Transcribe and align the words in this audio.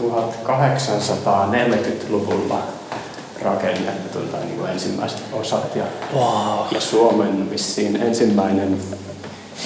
1840-luvulla 0.00 2.58
rakennettu 3.42 4.18
tai 4.18 4.40
niin 4.44 4.58
kuin 4.58 4.70
ensimmäiset 4.70 5.22
osat 5.32 5.76
ja, 5.76 5.84
Wow. 6.14 6.58
ja 6.70 6.80
Suomen 6.80 7.50
vissiin 7.50 7.96
ensimmäinen 7.96 8.78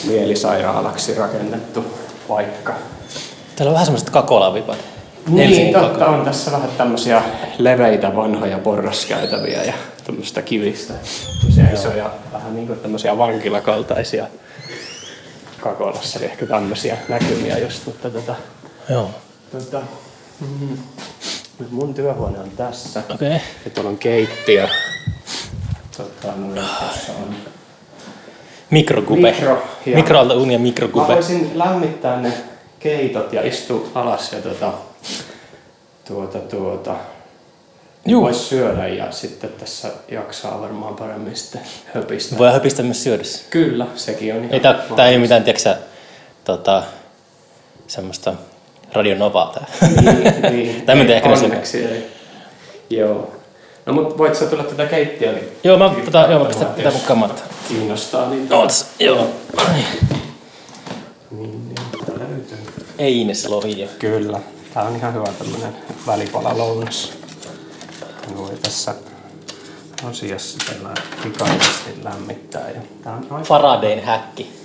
mielisairaalaksi 0.07 1.15
rakennettu 1.15 1.85
paikka. 2.29 2.73
Täällä 3.57 3.71
on 3.71 3.75
vähän 3.75 3.87
semmoiset 3.87 4.11
kakolavipat. 4.11 4.79
Niin, 5.29 5.49
Helsingin 5.49 5.75
totta 5.75 5.99
Kakola. 5.99 6.17
on 6.19 6.25
tässä 6.25 6.53
vähän 6.53 6.71
tämmöisiä 6.79 7.23
leveitä 7.59 8.17
vanhoja 8.17 8.59
porraskäytäviä 8.59 9.65
ja 9.65 9.73
tämmöistä 10.07 10.43
kivistä. 10.43 10.95
Isoja, 11.75 12.11
vähän 12.33 12.55
niin 12.55 12.67
kuin 12.67 12.79
tämmöisiä 12.79 13.19
vankilakaltaisia 13.19 14.27
Kakolassa, 15.61 16.19
eli 16.19 16.27
ehkä 16.27 16.47
tämmöisiä 16.47 16.97
näkymiä 17.09 17.59
just, 17.59 17.87
mutta 17.87 18.11
tota, 18.11 18.35
Joo. 18.91 19.11
tota, 19.53 19.81
mm, 20.41 20.79
mun 21.71 21.95
työhuone 21.95 22.39
on 22.39 22.51
tässä. 22.51 23.03
Okei. 23.15 23.29
Okay. 23.29 23.41
Ja 23.65 23.71
tuolla 23.71 23.91
on 23.91 23.99
keittiö. 23.99 24.69
Tota, 25.97 26.33
no, 26.37 26.63
tässä 26.81 27.13
on 27.13 27.35
Mikrokupe. 28.71 29.31
Mikro, 29.33 29.63
ja- 29.87 29.97
Mikroalta 29.97 30.35
unia 30.35 30.59
Mä 30.59 31.09
voisin 31.09 31.51
lämmittää 31.55 32.21
ne 32.21 32.33
keitot 32.79 33.33
ja 33.33 33.47
istua 33.47 33.89
alas 33.95 34.33
ja 34.33 34.43
tuota, 34.43 34.73
tuota, 36.09 36.39
tuota, 36.39 36.95
Juu. 38.07 38.23
Voisi 38.23 38.41
syödä 38.41 38.89
ja 38.89 39.13
sitten 39.13 39.51
tässä 39.51 39.89
jaksaa 40.09 40.61
varmaan 40.61 40.97
paremmin 40.97 41.37
sitten 41.37 41.61
höpistä. 41.95 42.39
Voi 42.39 42.53
höpistä 42.53 42.83
myös 42.83 43.03
syödessä. 43.03 43.45
Kyllä, 43.51 43.87
sekin 43.95 44.35
on 44.35 44.39
ihan 44.39 44.55
Ei 44.55 44.61
tää, 44.61 44.75
tää 44.97 45.09
ei 45.09 45.19
mitään, 45.19 45.45
tiedätkö 45.45 45.77
tota, 46.45 46.83
semmoista 47.87 48.35
radionovaa 48.93 49.53
tää. 49.55 49.67
Niin, 50.03 50.43
niin. 50.53 50.83
Tai 50.83 50.95
mä 50.95 51.01
en 51.01 51.07
tiedä, 51.07 51.21
ehkä 51.21 51.45
Onneksi 51.45 51.85
ei. 51.85 52.07
Joo. 52.91 53.31
No 53.87 53.93
mut 53.93 54.19
voit 54.19 54.35
sä 54.35 54.47
tulla 54.47 54.65
tätä 54.65 54.87
keittiöä? 54.87 55.33
Niin 55.33 55.49
Joo, 55.65 55.79
mä, 55.79 55.93
tota, 56.05 56.27
joo, 56.31 56.39
mä 56.39 56.45
pistän 56.45 56.69
pitää 56.69 56.93
mun 56.93 57.01
kamat. 57.01 57.45
Kiinnostaa, 57.69 58.31
niin... 58.31 58.53
Oots, 58.53 58.87
joo. 58.99 59.27
Niin, 61.31 61.65
niin, 61.65 61.75
tää 62.07 62.15
löytyy. 62.19 62.59
Ei 62.99 63.21
Ines 63.21 63.49
Lohi. 63.49 63.89
Kyllä. 63.99 64.41
Tää 64.75 64.83
on 64.83 64.97
ihan 64.97 65.15
hyvä 65.15 65.27
tämmönen 65.39 65.77
välipala 66.07 66.59
lounas. 66.59 67.13
Voi 68.37 68.51
tässä 68.63 68.95
asiassa 70.09 70.59
tällä 70.67 70.95
pikaisesti 71.23 72.05
lämmittää. 72.05 72.71
Ja 72.71 72.81
tää 73.05 73.13
on 73.13 73.27
aika... 73.31 73.45
Faradayn 73.45 74.05
häkki. 74.05 74.60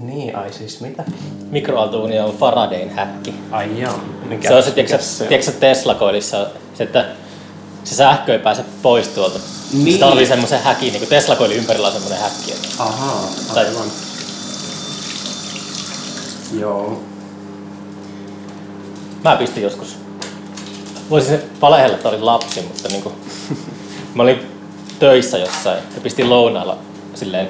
Niin, 0.00 0.36
ai 0.36 0.52
siis 0.52 0.80
mitä? 0.80 1.04
Mikroaaltouunia 1.50 2.24
on 2.24 2.36
Faradayn 2.36 2.90
häkki. 2.90 3.34
Ai 3.50 3.80
joo. 3.80 3.92
Mikä, 4.28 4.48
Se 4.48 4.54
on 4.54 4.62
se, 4.62 4.70
tiedätkö, 4.70 4.98
se 4.98 5.24
tiedätkö 5.24 5.52
Tesla-koilissa, 5.52 6.46
se, 6.74 6.84
että 6.84 7.06
se 7.84 7.94
sähkö 7.94 8.32
ei 8.32 8.38
pääse 8.38 8.64
pois 8.82 9.08
tuolta. 9.08 9.38
Niin. 9.72 9.92
Se 9.92 9.98
tarvii 9.98 10.26
semmoisen 10.26 10.62
häkin, 10.62 10.88
niin 10.92 10.98
kuin 11.00 11.08
Tesla-koilin 11.08 11.56
ympärillä 11.56 11.86
on 11.86 11.92
semmoinen 11.92 12.18
häkki. 12.20 12.54
Ahaa, 12.78 13.28
Tai- 13.54 13.66
aivan. 13.66 13.86
Joo. 16.58 17.00
Mä 19.24 19.36
pistin 19.36 19.62
joskus. 19.62 19.96
Voisin 21.10 21.30
se 21.30 21.44
valehella, 21.60 21.96
että 21.96 22.08
olin 22.08 22.26
lapsi, 22.26 22.62
mutta 22.62 22.88
niinku, 22.88 23.12
mä 24.14 24.22
olin 24.22 24.40
töissä 24.98 25.38
jossain 25.38 25.78
ja 25.94 26.00
pistin 26.00 26.30
lounaalla 26.30 26.78
silleen 27.14 27.48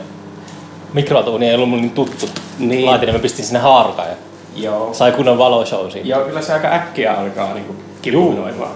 mikroaaltouuni 0.94 1.48
ei 1.48 1.54
ollut 1.54 1.68
mulle 1.68 1.82
niin 1.82 1.92
tuttu 1.94 2.28
Niin. 2.58 2.86
laitin, 2.86 3.06
niin 3.06 3.16
mä 3.16 3.22
pistin 3.22 3.44
sinne 3.44 3.58
haarukaan 3.58 4.08
ja 4.08 4.14
Joo. 4.56 4.94
sai 4.94 5.12
kunnon 5.12 5.38
valoshow 5.38 5.90
siinä. 5.90 6.08
Joo, 6.08 6.24
kyllä 6.24 6.42
se 6.42 6.52
aika 6.52 6.68
äkkiä 6.68 7.14
alkaa 7.14 7.54
niinku 7.54 7.76
kipunoimaan. 8.02 8.72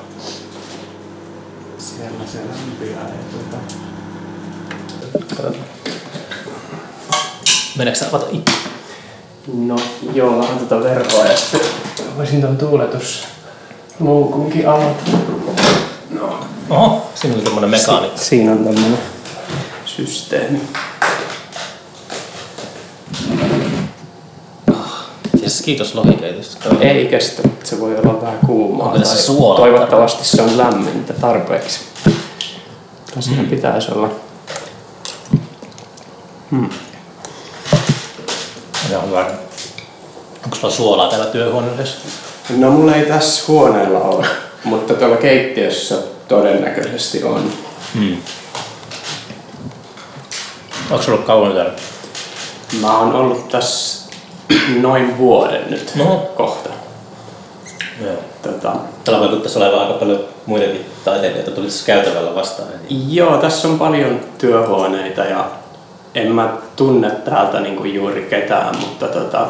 Siellä 1.79 2.19
se 2.27 2.39
lämpiää 2.39 3.09
ja 3.09 3.25
tuota... 3.31 3.57
Meneekö 7.77 7.99
sä 7.99 8.07
avata 8.09 8.27
ikku? 8.33 8.51
No 9.55 9.77
joo, 10.15 10.39
vähän 10.39 10.59
tätä 10.59 10.81
verkkoa 10.81 11.25
ja 11.27 11.37
sitten 11.37 11.61
voisin 12.17 12.41
ton 12.41 12.57
tuuletus 12.57 13.25
luukunkin 14.01 14.69
avata. 14.69 15.03
No. 16.11 16.41
Oho, 16.71 17.11
siinä 17.15 17.35
oli 17.37 17.45
tommonen 17.45 17.71
mekaanikko. 17.71 18.19
Siinä 18.19 18.53
on 18.53 18.65
tämmönen 18.65 18.99
systeemi. 19.85 20.61
Siis 25.49 25.63
kiitos 25.63 25.95
lohikeitosta. 25.95 26.69
Ei 26.81 27.07
kestä, 27.07 27.43
se 27.65 27.81
voi 27.81 27.97
olla 27.99 28.21
vähän 28.23 28.39
kuumaa. 28.47 28.87
Onko 28.87 28.99
tässä 28.99 29.15
tai 29.15 29.23
suolaa 29.25 29.59
Toivottavasti 29.59 30.25
se 30.25 30.43
on 30.43 30.59
lämmintä 30.59 31.13
tarpeeksi. 31.13 31.81
Siinä 33.21 33.43
Mm. 33.43 33.49
pitäisi 33.49 33.93
olla. 33.93 34.11
Joo, 38.93 39.03
hyvä. 39.07 39.31
Onko 40.45 40.57
sulla 40.57 40.75
suolaa 40.75 41.09
täällä 41.09 41.27
työhuoneessa? 41.27 41.99
No 42.51 42.71
mulla 42.71 42.95
ei 42.95 43.07
tässä 43.07 43.45
huoneella 43.49 43.99
ole, 43.99 44.27
mutta 44.65 44.95
tuolla 44.95 45.17
keittiössä 45.17 45.97
todennäköisesti 46.29 47.25
on. 47.25 47.53
Hmm. 47.95 48.17
Onko 50.91 51.03
sulla 51.03 51.15
ollut 51.15 51.27
kauan 51.27 51.53
täällä? 51.53 51.73
Mä 52.81 52.99
oon 52.99 53.15
ollut 53.15 53.49
tässä 53.49 53.98
noin 54.81 55.19
vuoden 55.19 55.63
nyt 55.71 55.93
No. 55.97 56.17
kohta. 56.37 56.69
Joo. 58.05 58.13
Tota, 58.43 58.73
Täällä 59.05 59.21
vaikuttaisi 59.21 59.59
olevan 59.59 59.79
aika 59.81 59.93
paljon 59.93 60.21
muitakin 60.47 60.87
taiteilijoita 61.05 61.51
tuli 61.51 61.67
tässä 61.67 61.87
käytävällä 61.87 62.35
vastaan. 62.35 62.69
joo, 63.09 63.37
tässä 63.37 63.69
on 63.69 63.79
paljon 63.79 64.21
työhuoneita 64.39 65.21
ja 65.25 65.45
en 66.15 66.33
mä 66.33 66.49
tunne 66.77 67.11
täältä 67.11 67.61
niinku 67.61 67.85
juuri 67.85 68.27
ketään, 68.31 68.77
mutta 68.81 69.07
tota, 69.07 69.47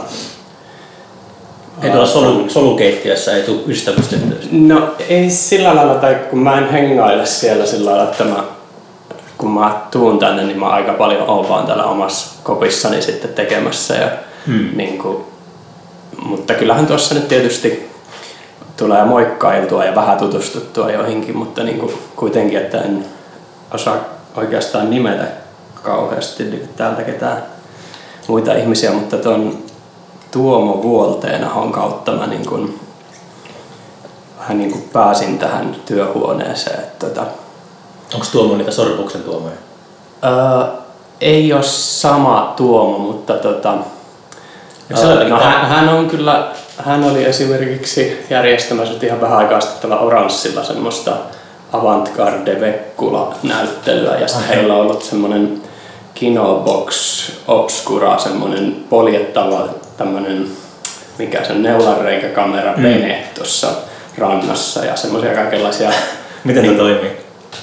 Ei 1.83 1.91
tuolla 1.91 2.07
solu, 2.07 2.45
solukeittiössä 2.51 3.37
ei 3.37 3.43
tule 3.43 3.61
ystävystettyä. 3.67 4.39
No 4.53 4.89
ei 5.09 5.31
sillä 5.31 5.77
lailla, 5.77 5.95
tai 5.95 6.15
kun 6.31 6.39
mä 6.39 6.59
en 6.59 6.71
hengaile 6.71 7.27
siellä 7.27 7.67
sillä 7.67 7.91
lailla, 7.91 8.11
että 8.11 8.25
mä, 8.25 8.45
kun 9.39 9.51
mä 9.51 9.81
tuun 9.91 10.19
tänne, 10.19 10.45
niin 10.45 10.59
mä 10.61 10.67
aika 10.69 10.93
paljon 10.93 11.23
oon 11.31 11.49
vaan 11.49 11.67
täällä 11.67 11.85
omassa 11.85 12.35
kopissani 12.43 13.03
sitten 13.03 13.35
tekemässä. 13.35 13.95
Ja, 13.95 14.09
Hmm. 14.49 14.77
niin 14.77 14.99
kuin, 14.99 15.25
mutta 16.25 16.55
kyllähän 16.55 16.87
tuossa 16.87 17.15
nyt 17.15 17.29
tietysti 17.29 17.91
tulee 18.77 19.05
moikkailtua 19.05 19.85
ja 19.85 19.95
vähän 19.95 20.19
tutustuttua 20.19 20.91
joihinkin, 20.91 21.37
mutta 21.37 21.63
niin 21.63 21.79
kuin 21.79 21.93
kuitenkin, 22.17 22.59
että 22.59 22.81
en 22.81 23.05
osaa 23.75 23.97
oikeastaan 24.37 24.91
nimetä 24.91 25.25
kauheasti 25.83 26.69
täältä 26.77 27.03
ketään 27.03 27.43
muita 28.29 28.55
ihmisiä, 28.55 28.93
mutta 28.93 29.17
tuon 29.17 29.59
Tuomo 30.31 30.83
Vuolteenahon 30.83 31.73
kautta 31.73 32.13
mä 32.13 32.27
niin 32.27 32.47
kuin, 32.47 32.81
vähän 34.39 34.59
niin 34.59 34.73
kuin 34.73 34.89
pääsin 34.93 35.39
tähän 35.39 35.77
työhuoneeseen. 35.87 36.81
Että, 36.81 37.07
tota, 37.07 37.27
Onko 38.15 38.27
Tuomo 38.33 38.57
niitä 38.57 38.71
sorpuksen 38.71 39.23
tuomoja? 39.23 39.55
öö, 40.25 40.67
ei 41.21 41.53
ole 41.53 41.63
sama 41.63 42.55
Tuomo, 42.57 42.99
mutta 42.99 43.35
tota, 43.35 43.75
se 44.95 45.05
no, 45.29 45.41
hän, 45.41 45.67
hän, 45.67 45.89
on 45.89 46.09
kyllä, 46.09 46.49
hän 46.79 47.05
oli 47.05 47.25
esimerkiksi 47.25 48.27
järjestämässä 48.31 48.95
nyt 48.95 49.03
ihan 49.03 49.21
vähän 49.21 49.39
aikaa 49.39 49.61
sitten 49.61 49.81
tällä 49.91 49.99
Oranssilla 49.99 50.65
semmoista 50.65 51.13
Avantgarde 51.73 52.61
Vekkula 52.61 53.35
näyttelyä 53.43 54.17
ja 54.17 54.29
sitten 54.29 54.49
heillä 54.49 54.75
on 54.75 54.81
ollut 54.81 55.03
semmoinen 55.03 55.63
Kinobox 56.15 57.23
Obscura, 57.49 58.19
semmoinen 58.19 58.77
poljettava 58.91 59.69
tämmöinen, 59.97 60.49
mikä 61.19 61.45
se 61.45 61.55
neulanreikäkamera 61.55 62.73
Mm. 62.77 62.83
vene 62.83 63.25
tuossa 63.35 63.69
rannassa 64.19 64.85
ja 64.85 64.97
semmoisia 64.97 65.35
kaikenlaisia 65.35 65.91
Miten 66.45 66.63
niin, 66.63 66.77
toimii? 66.77 67.11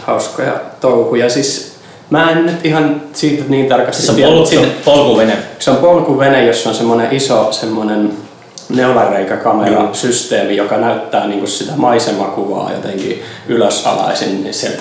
hauskoja 0.03 0.53
touhuja. 0.81 1.29
Siis 1.29 1.74
mä 2.09 2.31
en 2.31 2.45
nyt 2.45 2.65
ihan 2.65 3.01
siitä 3.13 3.43
niin 3.47 3.69
tarkasti 3.69 3.97
Siis 4.01 4.09
on 4.09 4.15
tiedä, 4.15 4.29
pol- 4.31 4.37
mutta 4.37 4.49
siinä- 4.49 4.67
polkuvene. 4.85 5.37
se 5.59 5.71
on 5.71 5.77
polkuvene, 5.77 6.45
jossa 6.45 6.69
on 6.69 6.75
semmoinen 6.75 7.07
iso 7.15 7.51
semmoinen 7.51 8.11
neulanreikäkamerasysteemi, 8.69 10.55
joka 10.55 10.77
näyttää 10.77 11.27
niinku 11.27 11.47
sitä 11.47 11.71
maisemakuvaa 11.75 12.71
jotenkin 12.71 13.23
ylösalaisin 13.47 14.43
niin 14.43 14.53
se, 14.53 14.77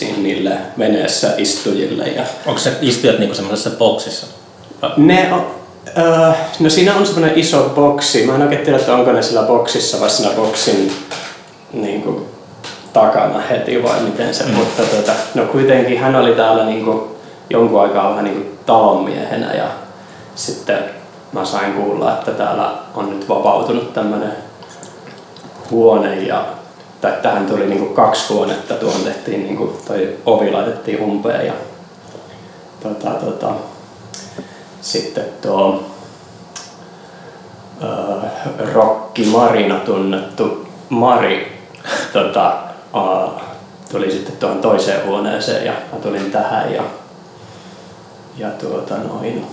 niin 0.00 0.22
niille 0.22 0.52
veneessä 0.78 1.34
istujille. 1.38 2.04
Ja 2.04 2.22
Onko 2.46 2.60
se 2.60 2.72
istujat 2.82 3.18
niinku 3.18 3.34
semmoisessa 3.34 3.70
boksissa? 3.70 4.26
ne 4.96 5.28
on, 5.32 5.46
öö, 5.98 6.30
no 6.60 6.70
siinä 6.70 6.94
on 6.96 7.06
semmoinen 7.06 7.38
iso 7.38 7.72
boksi. 7.74 8.26
Mä 8.26 8.34
en 8.34 8.42
oikein 8.42 8.64
tiedä, 8.64 8.78
että 8.78 8.94
onko 8.94 9.12
ne 9.12 9.22
sillä 9.22 9.42
boksissa 9.42 10.00
vai 10.00 10.10
siinä 10.10 10.32
boksin 10.36 10.92
niinku, 11.72 12.26
takana 12.94 13.40
heti 13.40 13.82
vai 13.82 14.00
miten 14.00 14.34
se, 14.34 14.44
mm. 14.44 14.54
mutta 14.54 14.82
tota, 14.82 15.12
no 15.34 15.44
kuitenkin 15.44 16.00
hän 16.00 16.16
oli 16.16 16.32
täällä 16.32 16.64
niinku, 16.64 17.16
jonkun 17.50 17.82
aikaa 17.82 18.10
vähän 18.10 18.24
niinku 18.24 18.50
talonmiehenä 18.66 19.54
ja 19.54 19.66
sitten 20.34 20.84
mä 21.32 21.44
sain 21.44 21.72
kuulla, 21.72 22.12
että 22.12 22.30
täällä 22.30 22.70
on 22.94 23.10
nyt 23.10 23.28
vapautunut 23.28 23.94
tämmönen 23.94 24.32
huone 25.70 26.16
ja 26.16 26.44
tai 27.00 27.12
tähän 27.22 27.46
tuli 27.46 27.66
niinku 27.66 27.94
kaksi 27.94 28.32
huonetta, 28.32 28.74
tuohon 28.74 29.04
tehtiin 29.04 29.42
niinku, 29.42 29.80
toi 29.86 30.16
ovi 30.26 30.50
laitettiin 30.50 31.00
umpeen 31.00 31.46
ja 31.46 31.52
tota, 32.82 33.10
tota, 33.10 33.52
sitten 34.80 35.24
tuo 35.42 35.84
äh, 37.84 38.30
Rokki 38.74 39.24
Marina 39.26 39.74
tunnettu 39.74 40.66
Mari 40.88 41.62
tota, 42.12 42.63
äh, 42.96 43.42
tuli 43.92 44.10
sitten 44.10 44.36
tuohon 44.36 44.58
toiseen 44.58 45.06
huoneeseen 45.06 45.66
ja 45.66 45.72
mä 45.92 45.98
tulin 45.98 46.30
tähän 46.30 46.74
ja, 46.74 46.82
ja 48.36 48.48
tuota 48.48 48.94
noin. 48.94 49.46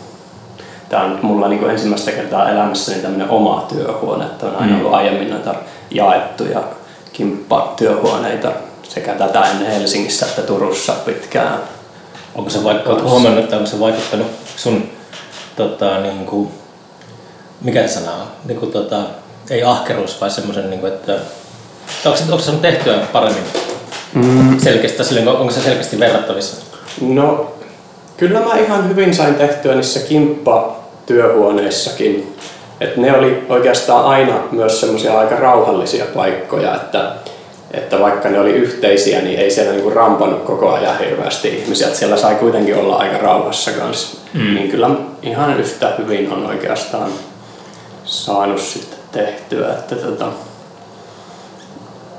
Tämä 0.89 1.03
on 1.03 1.11
nyt 1.11 1.23
mulla 1.23 1.47
niin 1.47 1.69
ensimmäistä 1.69 2.11
kertaa 2.11 2.49
elämässäni 2.49 3.01
tämmöinen 3.01 3.29
oma 3.29 3.65
työhuone, 3.69 4.25
että 4.25 4.45
on 4.45 4.55
aina 4.55 4.77
ollut 4.77 4.93
aiemmin 4.93 5.29
noita 5.29 5.55
jaettuja 5.91 6.63
kimppatyöhuoneita 7.13 8.51
sekä 8.83 9.13
tätä 9.13 9.41
ennen 9.41 9.71
Helsingissä 9.71 10.25
että 10.25 10.41
Turussa 10.41 10.93
pitkään. 10.93 11.59
Onko 12.35 12.49
se 12.49 12.63
vaikka, 12.63 12.93
huomannut, 13.03 13.43
että 13.43 13.55
onko 13.55 13.67
se 13.67 13.79
vaikuttanut 13.79 14.27
sun, 14.55 14.89
tota, 15.55 15.97
niin 15.97 16.25
kuin, 16.25 16.51
mikä 17.61 17.87
sana 17.87 18.11
on, 18.11 18.27
niin 18.45 18.59
kuin, 18.59 18.71
tota, 18.71 19.03
ei 19.49 19.63
ahkeruus, 19.63 20.21
vaan 20.21 20.31
semmoisen, 20.31 20.69
niin 20.69 20.79
kuin, 20.79 20.93
että 20.93 21.19
onko 22.05 22.17
se, 22.17 22.23
onko 22.23 22.39
se 22.39 22.51
tehtyä 22.51 22.97
paremmin 23.13 23.43
mm. 24.13 24.59
selkeästi, 24.59 25.03
silleen, 25.03 25.27
onko 25.27 25.51
se 25.51 25.61
selkeästi 25.61 25.99
verrattavissa? 25.99 26.65
No, 27.01 27.51
kyllä 28.17 28.39
mä 28.39 28.57
ihan 28.57 28.89
hyvin 28.89 29.13
sain 29.13 29.35
tehtyä 29.35 29.75
niissä 29.75 29.99
kimppa-työhuoneissakin. 29.99 32.35
Et 32.81 32.97
ne 32.97 33.17
oli 33.17 33.43
oikeastaan 33.49 34.05
aina 34.05 34.33
myös 34.51 34.79
semmoisia 34.79 35.19
aika 35.19 35.35
rauhallisia 35.35 36.05
paikkoja, 36.15 36.75
että, 36.75 37.11
että 37.71 37.99
vaikka 37.99 38.29
ne 38.29 38.39
oli 38.39 38.51
yhteisiä, 38.51 39.21
niin 39.21 39.39
ei 39.39 39.51
siellä 39.51 39.71
niinku 39.71 39.89
rampannut 39.89 40.43
koko 40.43 40.73
ajan 40.73 40.99
hirveästi 40.99 41.47
ihmisiä. 41.47 41.87
Et 41.87 41.95
siellä 41.95 42.17
sai 42.17 42.35
kuitenkin 42.35 42.77
olla 42.77 42.95
aika 42.95 43.17
rauhassa 43.17 43.71
kanssa. 43.71 44.17
Mm. 44.33 44.53
Niin 44.53 44.71
kyllä 44.71 44.89
ihan 45.21 45.59
yhtä 45.59 45.93
hyvin 45.97 46.33
on 46.33 46.45
oikeastaan 46.45 47.11
saanut 48.05 48.61
sitten 48.61 48.99
tehtyä. 49.11 49.69
Että 49.69 49.95
tota, 49.95 50.27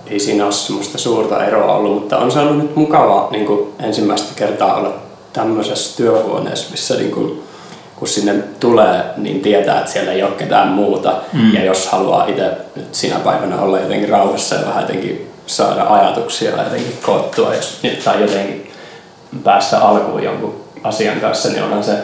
ei 0.06 0.20
siinä 0.20 0.44
ole 0.44 0.52
semmoista 0.52 0.98
suurta 0.98 1.44
eroa 1.44 1.74
ollut, 1.74 1.94
mutta 1.94 2.18
on 2.18 2.32
se 2.32 2.38
ollut 2.38 2.58
nyt 2.58 2.76
mukava 2.76 3.28
niin 3.30 3.46
kuin 3.46 3.72
ensimmäistä 3.80 4.32
kertaa 4.36 4.74
olla 4.74 4.94
tämmöisessä 5.32 5.96
työhuoneessa, 5.96 6.70
missä 6.70 6.94
niin 6.94 7.10
kuin, 7.10 7.42
kun 7.96 8.08
sinne 8.08 8.34
tulee, 8.60 9.04
niin 9.16 9.40
tietää, 9.40 9.78
että 9.78 9.92
siellä 9.92 10.12
ei 10.12 10.22
ole 10.22 10.32
ketään 10.32 10.68
muuta. 10.68 11.14
Mm. 11.32 11.54
Ja 11.54 11.64
jos 11.64 11.86
haluaa 11.86 12.26
itse 12.26 12.50
nyt 12.76 12.94
sinä 12.94 13.18
päivänä 13.18 13.60
olla 13.60 13.80
jotenkin 13.80 14.08
rauhassa 14.08 14.54
ja 14.54 14.66
vähän 14.66 14.82
jotenkin 14.82 15.30
saada 15.46 15.82
ajatuksia 15.82 16.62
jotenkin 16.62 16.98
koottua 17.02 17.54
jos, 17.54 17.80
tai 18.04 18.20
jotenkin 18.20 18.72
päästä 19.44 19.78
alkuun 19.78 20.22
jonkun 20.22 20.64
asian 20.82 21.20
kanssa, 21.20 21.48
niin 21.48 21.62
onhan 21.62 21.84
se 21.84 21.94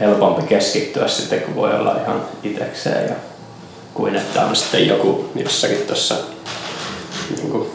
helpompi 0.00 0.42
keskittyä 0.42 1.08
sitten, 1.08 1.40
kun 1.40 1.54
voi 1.54 1.74
olla 1.74 1.96
ihan 2.04 2.22
itsekseen 2.42 3.08
ja 3.08 3.14
kuin 3.94 4.16
että 4.16 4.44
on 4.44 4.56
sitten 4.56 4.88
joku 4.88 5.30
jossakin 5.34 5.78
tuossa 5.86 6.14
niin 7.30 7.50
kuin 7.50 7.70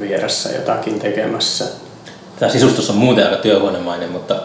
vieressä 0.00 0.48
jotakin 0.48 0.98
tekemässä. 0.98 1.64
Tämä 2.38 2.52
sisustus 2.52 2.90
on 2.90 2.96
muuten 2.96 3.24
aika 3.24 3.36
työhuonemainen, 3.36 4.10
mutta 4.10 4.36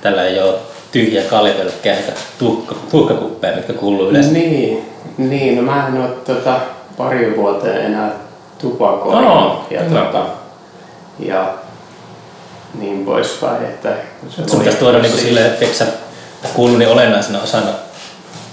tällä 0.00 0.24
ei 0.24 0.40
ole 0.40 0.54
tyhjiä 0.92 1.22
kaljapölkkejä 1.22 1.96
eikä 1.96 2.12
tuhka, 2.38 2.74
tuhkakuppeja, 2.90 3.56
mitkä 3.56 3.72
kuuluu 3.72 4.10
yleensä. 4.10 4.32
Niin, 4.32 4.92
niin 5.18 5.56
no 5.56 5.62
mä 5.62 5.88
en 5.88 6.00
ole 6.00 6.08
tota, 6.08 6.60
pari 6.96 7.36
vuoteen 7.36 7.86
enää 7.86 8.12
tupakoinut. 8.58 9.32
Oh, 9.32 9.66
ja, 9.70 9.82
tota, 9.82 10.26
ja 11.18 11.54
niin 12.78 13.04
poispäin. 13.04 13.64
Että 13.64 13.88
se 14.28 14.48
sun 14.48 14.58
pitäisi 14.58 14.78
tuoda 14.78 14.98
niinku 14.98 15.18
silleen, 15.18 15.46
että 15.46 15.66
sä 15.78 15.86
kuuluu 16.54 16.76
niin 16.76 16.90
olennaisena 16.90 17.42
osana 17.42 17.70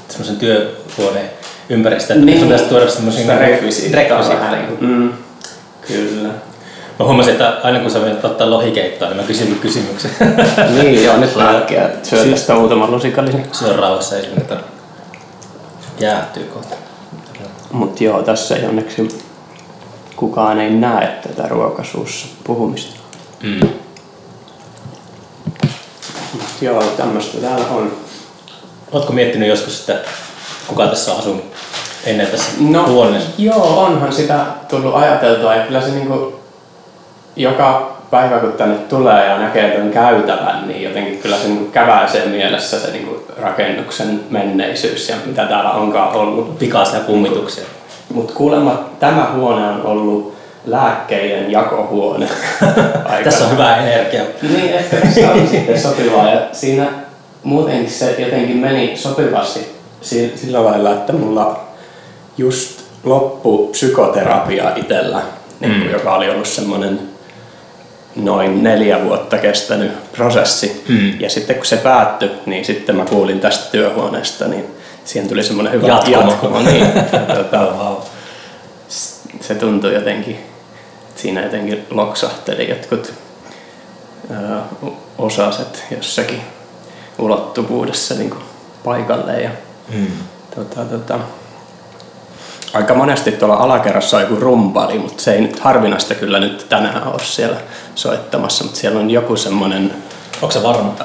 semmoisen 0.10 0.38
työhuoneen 0.38 1.30
ympäristöä. 1.69 2.15
Niin. 2.15 2.39
Sun 2.39 2.48
pitäisi 2.48 2.69
tuoda 2.69 2.89
semmoisia 2.89 3.38
rekvisiitteja. 3.38 4.24
Mm. 4.80 5.13
Kyllä. 5.88 6.30
Mä 7.00 7.06
huomasin, 7.06 7.31
että 7.31 7.57
aina 7.63 7.80
kun 7.80 7.92
sä 7.92 8.00
menet 8.00 8.25
ottaa 8.25 8.50
lohikeittoa, 8.50 9.07
niin 9.07 9.18
mä 9.18 9.24
kysyn 9.24 9.56
kysymyksen. 9.62 10.12
niin, 10.81 11.04
joo, 11.04 11.18
nyt 11.18 11.36
lääkkeä. 11.36 11.89
Syö 12.04 12.25
tästä 12.25 12.54
muutaman 12.54 12.92
lusikallisen. 12.92 13.45
Syö 13.51 13.75
rauhassa, 13.75 14.15
ei 14.15 14.24
sinne 14.24 14.45
jäähtyy 16.00 16.44
kohta. 16.44 16.75
Mut 17.71 18.01
joo, 18.01 18.24
tässä 18.24 18.56
ei 18.56 18.65
onneksi 18.65 19.07
kukaan 20.15 20.60
ei 20.60 20.69
näe 20.69 21.07
tätä 21.07 21.48
ruokasuussa 21.48 22.27
puhumista. 22.44 23.00
Mm. 23.44 23.69
Mut 26.33 26.62
joo, 26.62 26.83
tämmöistä 26.83 27.38
täällä 27.38 27.68
on. 27.68 27.92
Oletko 28.92 29.13
miettinyt 29.13 29.50
joskus, 29.50 29.80
että 29.80 30.00
kuka 30.68 30.88
tässä 30.88 31.13
asuu 31.13 31.42
ennen 32.06 32.27
tässä 32.27 32.51
no, 32.60 32.88
huoneessa? 32.88 33.30
Joo, 33.38 33.83
onhan 33.83 34.13
sitä 34.13 34.45
tullut 34.68 34.95
ajateltua 34.95 35.56
ja 35.56 35.63
kyllä 35.63 35.81
se 35.81 35.92
niinku 35.92 36.39
joka 37.36 37.94
päivä 38.12 38.39
kun 38.39 38.51
tänne 38.51 38.75
tulee 38.75 39.25
ja 39.25 39.38
näkee 39.38 39.71
tämän 39.71 39.92
käytävän, 39.92 40.68
niin 40.68 40.83
jotenkin 40.83 41.18
kyllä 41.18 41.38
se 41.38 41.48
niinku 41.48 41.65
käväisee 41.65 42.25
mielessä 42.25 42.80
se 42.80 42.92
niinku 42.92 43.24
rakennuksen 43.42 44.19
menneisyys 44.30 45.10
ja 45.10 45.15
mitä 45.25 45.45
täällä 45.45 45.71
onkaan 45.71 46.15
ollut. 46.15 46.60
Pikaisia 46.60 47.00
kummituksia. 47.00 47.63
Mutta 48.13 48.33
kuulemma 48.33 48.89
tämä 49.00 49.31
huone 49.36 49.69
on 49.69 49.86
ollut 49.86 50.36
lääkkeiden 50.65 51.51
jakohuone. 51.51 52.27
Tässä 53.24 53.45
on 53.45 53.51
hyvä 53.51 53.77
energia. 53.77 54.24
Niin, 54.42 54.74
ehkä 54.74 54.98
se 55.12 55.30
on 55.30 55.48
sitten 55.51 55.81
sopivaa. 55.81 56.30
Ja 56.30 56.42
siinä 56.51 56.86
muutenkin 57.44 57.89
se 57.89 58.15
jotenkin 58.18 58.57
meni 58.57 58.98
sopivasti 58.98 59.73
sillä 60.03 60.65
lailla, 60.65 60.94
että 60.94 61.13
mulla 61.13 61.63
just 62.38 62.81
loppu 63.03 63.67
psykoterapia 63.71 64.75
itsellä, 64.75 65.21
niin 65.59 65.73
mm. 65.73 65.89
joka 65.89 66.15
oli 66.15 66.29
ollut 66.29 66.47
semmoinen 66.47 67.00
noin 68.15 68.63
neljä 68.63 69.03
vuotta 69.03 69.38
kestänyt 69.38 70.11
prosessi. 70.11 70.83
Mm. 70.89 71.19
Ja 71.19 71.29
sitten 71.29 71.55
kun 71.55 71.65
se 71.65 71.77
päättyi, 71.77 72.31
niin 72.45 72.65
sitten 72.65 72.95
mä 72.95 73.05
kuulin 73.05 73.39
tästä 73.39 73.71
työhuoneesta, 73.71 74.47
niin 74.47 74.65
siihen 75.05 75.29
tuli 75.29 75.44
semmoinen 75.44 75.73
hyvä 75.73 75.88
jatkumo. 75.88 76.21
jatkumo 76.21 76.61
niin, 76.61 76.88
tota, 77.38 77.73
se 79.41 79.55
tuntui 79.55 79.93
jotenkin, 79.93 80.39
siinä 81.15 81.43
jotenkin 81.43 81.86
loksahteli 81.89 82.69
jotkut 82.69 83.13
ö, 84.31 84.33
osaset 85.17 85.86
jossakin 85.91 86.41
ulottuvuudessa 87.19 88.15
niin 88.15 88.33
paikalle. 88.83 89.41
Ja, 89.41 89.50
mm. 89.94 90.08
tota, 90.56 90.86
tota, 90.86 91.20
aika 92.74 92.94
monesti 92.94 93.32
tuolla 93.32 93.56
alakerrassa 93.56 94.18
on 94.18 94.24
joku 94.24 94.36
rumpali, 94.36 95.00
mutta 95.00 95.24
se 95.24 95.34
ei 95.34 95.42
nyt 95.42 95.60
harvinaista 95.60 96.16
kyllä 96.16 96.40
nyt 96.40 96.66
tänään 96.70 97.08
ole 97.08 97.20
siellä 97.24 97.58
soittamassa, 97.96 98.63
mutta 98.63 98.80
siellä 98.80 99.00
on 99.00 99.12
joku 99.12 99.36
semmoinen... 99.36 99.94
Onko 100.42 100.52
se 100.52 100.63
varma? 100.63 100.96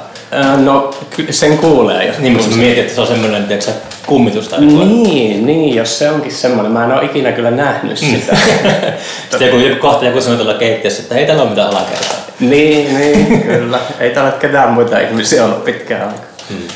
no, 0.64 0.94
sen 1.30 1.58
kuulee. 1.58 2.06
Jos 2.06 2.18
niin, 2.18 2.32
mutta 2.32 2.56
mietit, 2.56 2.78
että 2.78 2.94
se 2.94 3.00
on 3.00 3.06
semmoinen, 3.06 3.44
tiedätkö, 3.44 3.70
kummitus 4.06 4.48
tai 4.48 4.60
Niin, 4.60 5.46
niin, 5.46 5.74
jos 5.74 5.98
se 5.98 6.10
onkin 6.10 6.32
semmoinen. 6.32 6.72
Mä 6.72 6.84
en 6.84 6.92
ole 6.92 7.04
ikinä 7.04 7.32
kyllä 7.32 7.50
nähnyt 7.50 8.00
mm. 8.02 8.08
sitä. 8.08 8.36
Sitten 9.30 9.46
joku, 9.46 9.58
joku 9.58 9.80
kohta 9.80 10.06
joku 10.06 10.20
sanoo 10.20 10.36
tuolla 10.36 10.54
keittiössä, 10.54 11.02
että 11.02 11.14
ei 11.14 11.26
täällä 11.26 11.42
ole 11.42 11.50
mitään 11.50 11.70
alakertaa. 11.70 12.16
niin, 12.40 12.98
niin, 12.98 13.42
kyllä. 13.42 13.78
Ei 14.00 14.10
täällä 14.10 14.30
ole 14.30 14.40
ketään 14.40 14.72
muita 14.72 15.00
ihmisiä 15.00 15.44
ollut 15.44 15.64
pitkään 15.64 16.08
aikaa. 16.08 16.24
Hmm. 16.48 16.68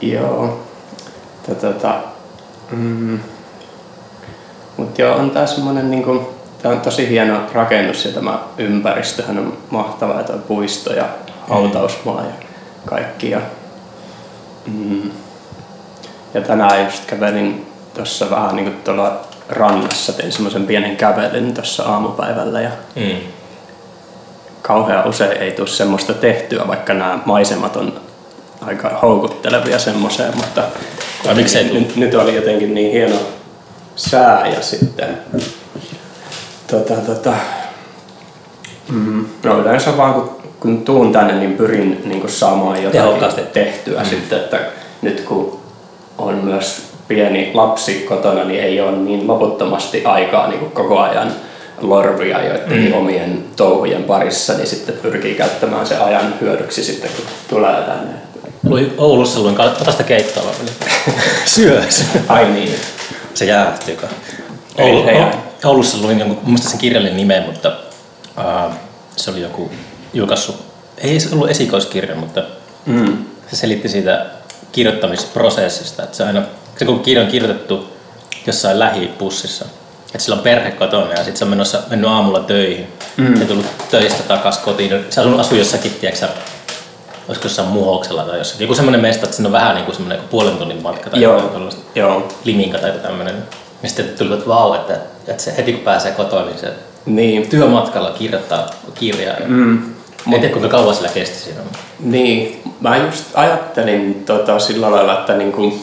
Joo. 0.00 0.71
Tota, 1.46 1.94
mm. 2.70 3.20
Mutta 4.76 5.02
joo, 5.02 5.16
on 5.16 5.30
tää 5.30 5.46
semmonen 5.46 5.90
niinku, 5.90 6.34
tää 6.62 6.72
on 6.72 6.80
tosi 6.80 7.08
hieno 7.08 7.40
rakennus 7.52 8.04
ja 8.04 8.12
tämä 8.12 8.38
ympäristöhän 8.58 9.38
on 9.38 9.58
mahtava, 9.70 10.20
että 10.20 10.32
on 10.32 10.42
puisto 10.42 10.92
ja 10.92 11.04
hautausmaa 11.48 12.22
ja 12.22 12.46
kaikki. 12.86 13.30
Ja, 13.30 13.40
mm, 14.66 15.10
ja 16.34 16.40
tänään 16.40 16.84
just 16.84 17.04
kävelin 17.04 17.66
tuossa 17.94 18.30
vähän 18.30 18.56
niinku 18.56 18.72
tuolla 18.84 19.20
rannassa, 19.48 20.12
tein 20.12 20.32
semmoisen 20.32 20.66
pienen 20.66 20.96
kävelyn 20.96 21.54
tuossa 21.54 21.82
aamupäivällä 21.82 22.60
ja 22.60 22.70
mm. 22.96 23.16
kauhean 24.62 25.08
usein 25.08 25.32
ei 25.32 25.52
tule 25.52 25.68
semmoista 25.68 26.14
tehtyä, 26.14 26.68
vaikka 26.68 26.94
nämä 26.94 27.18
maisemat 27.24 27.76
on 27.76 28.00
aika 28.66 28.88
houkuttelevia 29.02 29.78
semmoiseen, 29.78 30.36
mutta 30.36 30.62
miksei 31.34 31.64
nyt, 31.64 31.96
nyt 31.96 32.14
oli 32.14 32.36
jotenkin 32.36 32.74
niin 32.74 32.92
hieno 32.92 33.16
sää 33.96 34.46
ja 34.46 34.62
sitten 34.62 35.18
tota, 36.70 36.94
tota, 36.94 37.32
mm, 38.90 39.24
no 39.42 39.58
yleensä 39.60 39.96
vaan 39.96 40.14
kun, 40.14 40.30
kun 40.60 40.84
tuun 40.84 41.12
tänne, 41.12 41.34
niin 41.34 41.56
pyrin 41.56 42.02
niin 42.04 42.20
kuin 42.20 42.30
saamaan 42.30 42.82
jotain 42.82 43.04
tehokkaasti 43.04 43.42
tehtyä 43.52 44.00
mm. 44.00 44.08
sitten, 44.08 44.38
että 44.38 44.60
nyt 45.02 45.20
kun 45.20 45.60
on 46.18 46.34
myös 46.34 46.82
pieni 47.08 47.50
lapsi 47.54 47.94
kotona, 47.94 48.44
niin 48.44 48.62
ei 48.62 48.80
ole 48.80 48.96
niin 48.96 49.28
loputtomasti 49.28 50.04
aikaa 50.04 50.48
niin 50.48 50.58
kuin 50.58 50.72
koko 50.72 50.98
ajan 50.98 51.32
lorvia 51.80 52.44
joiden 52.44 52.88
mm. 52.88 52.92
omien 52.92 53.44
touhujen 53.56 54.04
parissa, 54.04 54.52
niin 54.52 54.66
sitten 54.66 54.94
pyrkii 55.02 55.34
käyttämään 55.34 55.86
se 55.86 55.96
ajan 55.96 56.34
hyödyksi 56.40 56.84
sitten, 56.84 57.10
kun 57.16 57.24
tulee 57.48 57.82
tänne. 57.82 58.31
Luin 58.62 58.94
Oulussa 58.98 59.40
luin, 59.40 59.60
ota 59.60 59.90
sitä 59.92 60.02
keittoa. 60.02 60.52
Syö 61.44 61.82
Ai 62.28 62.50
niin. 62.50 62.74
Se 63.34 63.44
jäähtyy. 63.44 63.98
Ei, 64.78 64.90
Oulu, 64.90 65.08
ei, 65.08 65.16
ei. 65.16 65.24
Oulussa 65.64 65.98
luin 65.98 66.18
jonkun, 66.18 66.38
muista 66.42 66.68
sen 66.68 66.78
kirjallinen 66.78 67.16
nimen, 67.16 67.42
mutta 67.42 67.72
uh, 68.38 68.74
se 69.16 69.30
oli 69.30 69.40
joku 69.40 69.70
julkaissut, 70.14 70.64
ei 70.98 71.20
se 71.20 71.28
ollut 71.34 71.50
esikoiskirja, 71.50 72.16
mutta 72.16 72.42
Mm. 72.86 73.24
se 73.50 73.56
selitti 73.56 73.88
siitä 73.88 74.26
kirjoittamisprosessista, 74.72 76.02
että 76.02 76.16
se 76.16 76.24
aina, 76.24 76.42
se 76.76 76.84
kun 76.84 77.00
kirja 77.00 77.24
on 77.24 77.30
kirjoitettu 77.30 77.92
jossain 78.46 78.78
lähipussissa, 78.78 79.64
että 80.06 80.18
sillä 80.18 80.36
on 80.36 80.42
perhe 80.42 80.70
kotona 80.70 81.10
ja 81.10 81.16
sitten 81.16 81.36
se 81.36 81.44
on 81.44 81.50
menossa, 81.50 81.82
mennyt 81.90 82.10
aamulla 82.10 82.40
töihin 82.40 82.86
mm. 83.16 83.40
ja 83.40 83.46
tullut 83.46 83.66
töistä 83.90 84.22
takaisin 84.22 84.62
kotiin. 84.62 85.04
Se 85.10 85.20
asuu 85.20 85.58
jossakin, 85.58 85.92
tiedätkö, 86.00 86.28
olisiko 87.32 87.44
jossain 87.46 87.68
muhoksella 87.68 88.22
tai 88.22 88.38
jossakin. 88.38 88.64
Joku 88.64 88.74
semmoinen 88.74 89.00
mesta, 89.00 89.24
että 89.24 89.36
siinä 89.36 89.48
on 89.48 89.52
vähän 89.52 89.74
niin 89.74 89.84
kuin 89.84 89.94
semmoinen 89.94 90.20
puolen 90.30 90.56
tunnin 90.56 90.82
matka 90.82 91.10
tai 91.10 91.22
Joo. 91.22 91.32
jotain 91.34 91.50
tuollaista 91.50 91.82
Joo. 91.94 92.28
liminka 92.44 92.78
tai 92.78 92.92
tämmöinen. 93.02 93.34
Ja 93.82 93.88
sitten 93.88 94.08
tuli, 94.18 94.34
että 94.34 94.46
vau, 94.48 94.74
että, 94.74 94.96
että 95.28 95.42
se 95.42 95.54
heti 95.56 95.72
kun 95.72 95.80
pääsee 95.84 96.12
kotoa, 96.12 96.42
niin 96.44 96.58
se 96.58 96.72
Niin. 97.06 97.48
työmatkalla 97.48 98.10
kirjoittaa 98.10 98.70
kirjaa. 98.94 99.36
Ja 99.36 99.46
Mm. 99.48 99.82
En 100.32 100.40
tiedä 100.40 100.48
kuinka 100.48 100.68
kauan 100.68 100.94
sillä 100.94 101.08
kesti 101.08 101.38
siinä. 101.38 101.60
Niin, 102.00 102.62
mä 102.80 102.96
just 102.96 103.24
ajattelin 103.34 104.22
tota 104.26 104.58
sillä 104.58 104.90
lailla, 104.90 105.12
että 105.18 105.32
niinku, 105.36 105.78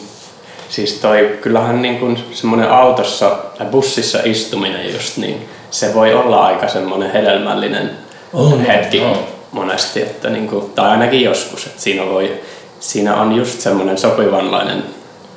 siis 0.69 0.93
toi, 0.93 1.37
kyllähän 1.41 1.81
niinku 1.81 2.17
semmoinen 2.31 2.71
autossa 2.71 3.29
tai 3.57 3.67
bussissa 3.67 4.19
istuminen 4.23 4.93
just 4.93 5.17
niin, 5.17 5.49
se 5.71 5.93
voi 5.93 6.13
olla 6.13 6.45
aika 6.45 6.67
semmoinen 6.67 7.11
hedelmällinen 7.11 7.91
On, 8.33 8.61
hetki 8.65 8.99
on. 9.01 9.17
Monesti, 9.51 10.01
että 10.01 10.29
niinku, 10.29 10.71
tai 10.75 10.89
ainakin 10.89 11.21
joskus, 11.21 11.65
että 11.65 11.81
siinä, 11.81 12.05
voi, 12.05 12.41
siinä 12.79 13.15
on 13.15 13.35
just 13.35 13.59
semmoinen 13.59 13.97
sopivanlainen 13.97 14.83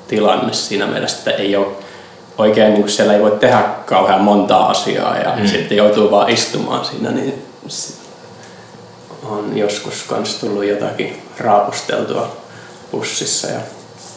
tilanne 0.09 0.53
siinä 0.53 0.87
mielessä, 0.87 1.19
että 1.19 1.43
ei 1.43 1.57
ole 1.57 1.67
oikein, 2.39 2.75
niin 2.75 2.89
siellä 2.89 3.15
ei 3.15 3.23
voi 3.23 3.31
tehdä 3.31 3.65
kauhean 3.87 4.21
montaa 4.21 4.71
asiaa 4.71 5.17
ja 5.17 5.37
mm. 5.37 5.47
sitten 5.47 5.77
joutuu 5.77 6.11
vaan 6.11 6.31
istumaan 6.31 6.85
siinä, 6.85 7.11
niin 7.11 7.43
on 9.23 9.57
joskus 9.57 10.03
kans 10.03 10.35
tullut 10.35 10.65
jotakin 10.65 11.23
raapusteltua 11.39 12.37
bussissa. 12.91 13.49
Ja... 13.49 13.61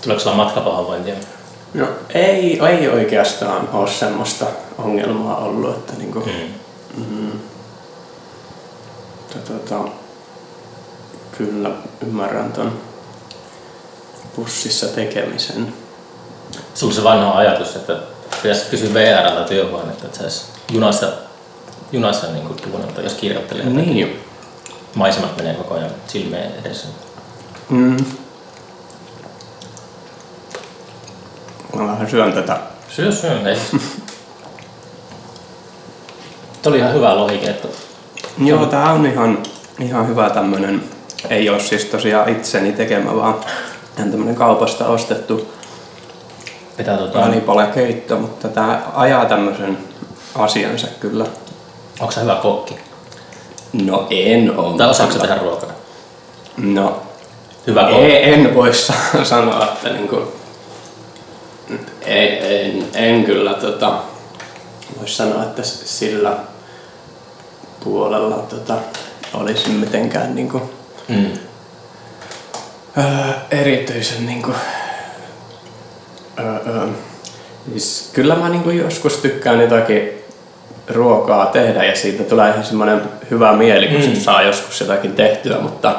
Tuleeko 0.02 0.24
sulla 0.24 0.36
matkapahoinvointia? 0.36 1.16
No 1.74 1.88
ei, 2.14 2.60
ei 2.60 2.88
oikeastaan 2.88 3.70
ole 3.74 3.90
semmoista 3.90 4.46
ongelmaa 4.78 5.38
ollut, 5.38 5.76
että 5.76 5.94
niinku, 5.98 6.20
Mm. 6.20 7.04
mm, 7.04 7.32
to- 9.40 9.54
tota, 9.54 9.90
kyllä 11.38 11.72
ymmärrän 12.08 12.54
ton 12.54 12.80
bussissa 14.36 14.88
tekemisen. 14.88 15.74
Sulla 16.76 16.92
on 16.92 16.96
se 16.96 17.04
vanha 17.04 17.32
ajatus, 17.38 17.76
että 17.76 17.98
pitäisi 18.42 18.66
kysyä 18.70 18.94
VRltä 18.94 19.44
työhuonetta, 19.44 20.06
että 20.06 20.18
saisi 20.18 20.46
junassa, 20.72 21.08
junassa 21.92 22.28
niin 22.28 22.48
kuin 22.48 22.60
jos 23.04 23.14
kirjoittelee. 23.14 23.64
jotakin. 23.64 23.94
Niin. 23.94 24.24
Maisemat 24.96 25.38
menee 25.38 25.54
koko 25.54 25.74
ajan 25.76 25.92
silmeen 26.08 26.52
edessä. 26.66 26.88
Mm. 27.70 27.98
Mä 31.76 31.88
vähän 31.88 32.10
syön 32.10 32.34
tätä. 32.34 32.60
Syö, 32.90 33.12
syö. 33.12 33.50
Ei. 33.50 33.58
Tuo 36.62 36.72
oli 36.72 36.78
ihan 36.78 36.94
hyvä 36.94 37.16
lohikeetto. 37.16 37.68
Joo, 38.38 38.66
tää 38.66 38.92
on 38.92 39.06
ihan, 39.06 39.38
ihan 39.80 40.08
hyvä 40.08 40.30
tämmönen, 40.30 40.84
ei 41.30 41.50
ole 41.50 41.60
siis 41.60 41.86
tosiaan 41.86 42.30
itseni 42.30 42.72
tekemä, 42.72 43.16
vaan 43.16 43.36
ihan 43.98 44.12
tämmönen 44.12 44.36
kaupasta 44.36 44.88
ostettu 44.88 45.52
Pitää 46.78 46.98
tota, 46.98 47.20
välipalekeitto, 47.20 48.16
mutta 48.18 48.48
tää 48.48 48.82
ajaa 48.94 49.26
tämmösen 49.26 49.78
asiansa 50.36 50.88
kyllä. 51.00 51.26
onko 52.00 52.12
se 52.12 52.22
hyvä 52.22 52.36
kokki? 52.36 52.78
No 53.74 54.08
en 54.10 54.58
oo. 54.58 54.74
Tai 54.74 54.90
osaako 54.90 55.14
tehdä 55.20 55.38
ruokaa? 55.38 55.70
No 56.58 57.02
Hyvä 57.68 57.82
kokki. 57.82 57.96
ei, 57.96 58.34
en 58.34 58.56
voi 58.56 58.74
sa- 58.74 58.94
sanoa, 59.24 59.64
että 59.64 59.90
niinku, 59.90 60.22
ei, 62.02 62.56
en, 62.66 62.88
en 62.94 63.24
kyllä 63.24 63.54
tota, 63.54 63.94
vois 65.00 65.18
sanoa, 65.18 65.44
että 65.44 65.64
sillä 65.64 66.38
puolella 67.86 68.36
tota, 68.36 68.74
olisi 69.34 69.70
mitenkään 69.70 70.36
niinku, 70.36 70.62
Mm. 71.08 71.26
öö, 72.98 73.04
erityisen 73.52 74.26
niinku, 74.26 74.52
öö, 76.40 76.46
öö, 76.68 76.88
siis 77.72 78.10
kyllä 78.14 78.36
mä 78.36 78.50
niinku 78.50 78.70
joskus 78.70 79.14
tykkään 79.18 79.62
jotakin 79.62 80.10
ruokaa 80.90 81.46
tehdä 81.46 81.84
ja 81.84 81.96
siitä 81.96 82.24
tulee 82.24 82.52
ihan 82.52 82.64
semmoinen 82.64 83.02
hyvä 83.32 83.54
mieli, 83.54 83.88
kun 83.88 84.10
mm. 84.10 84.16
saa 84.16 84.42
joskus 84.42 84.80
jotakin 84.80 85.14
tehtyä, 85.14 85.60
mutta 85.60 85.96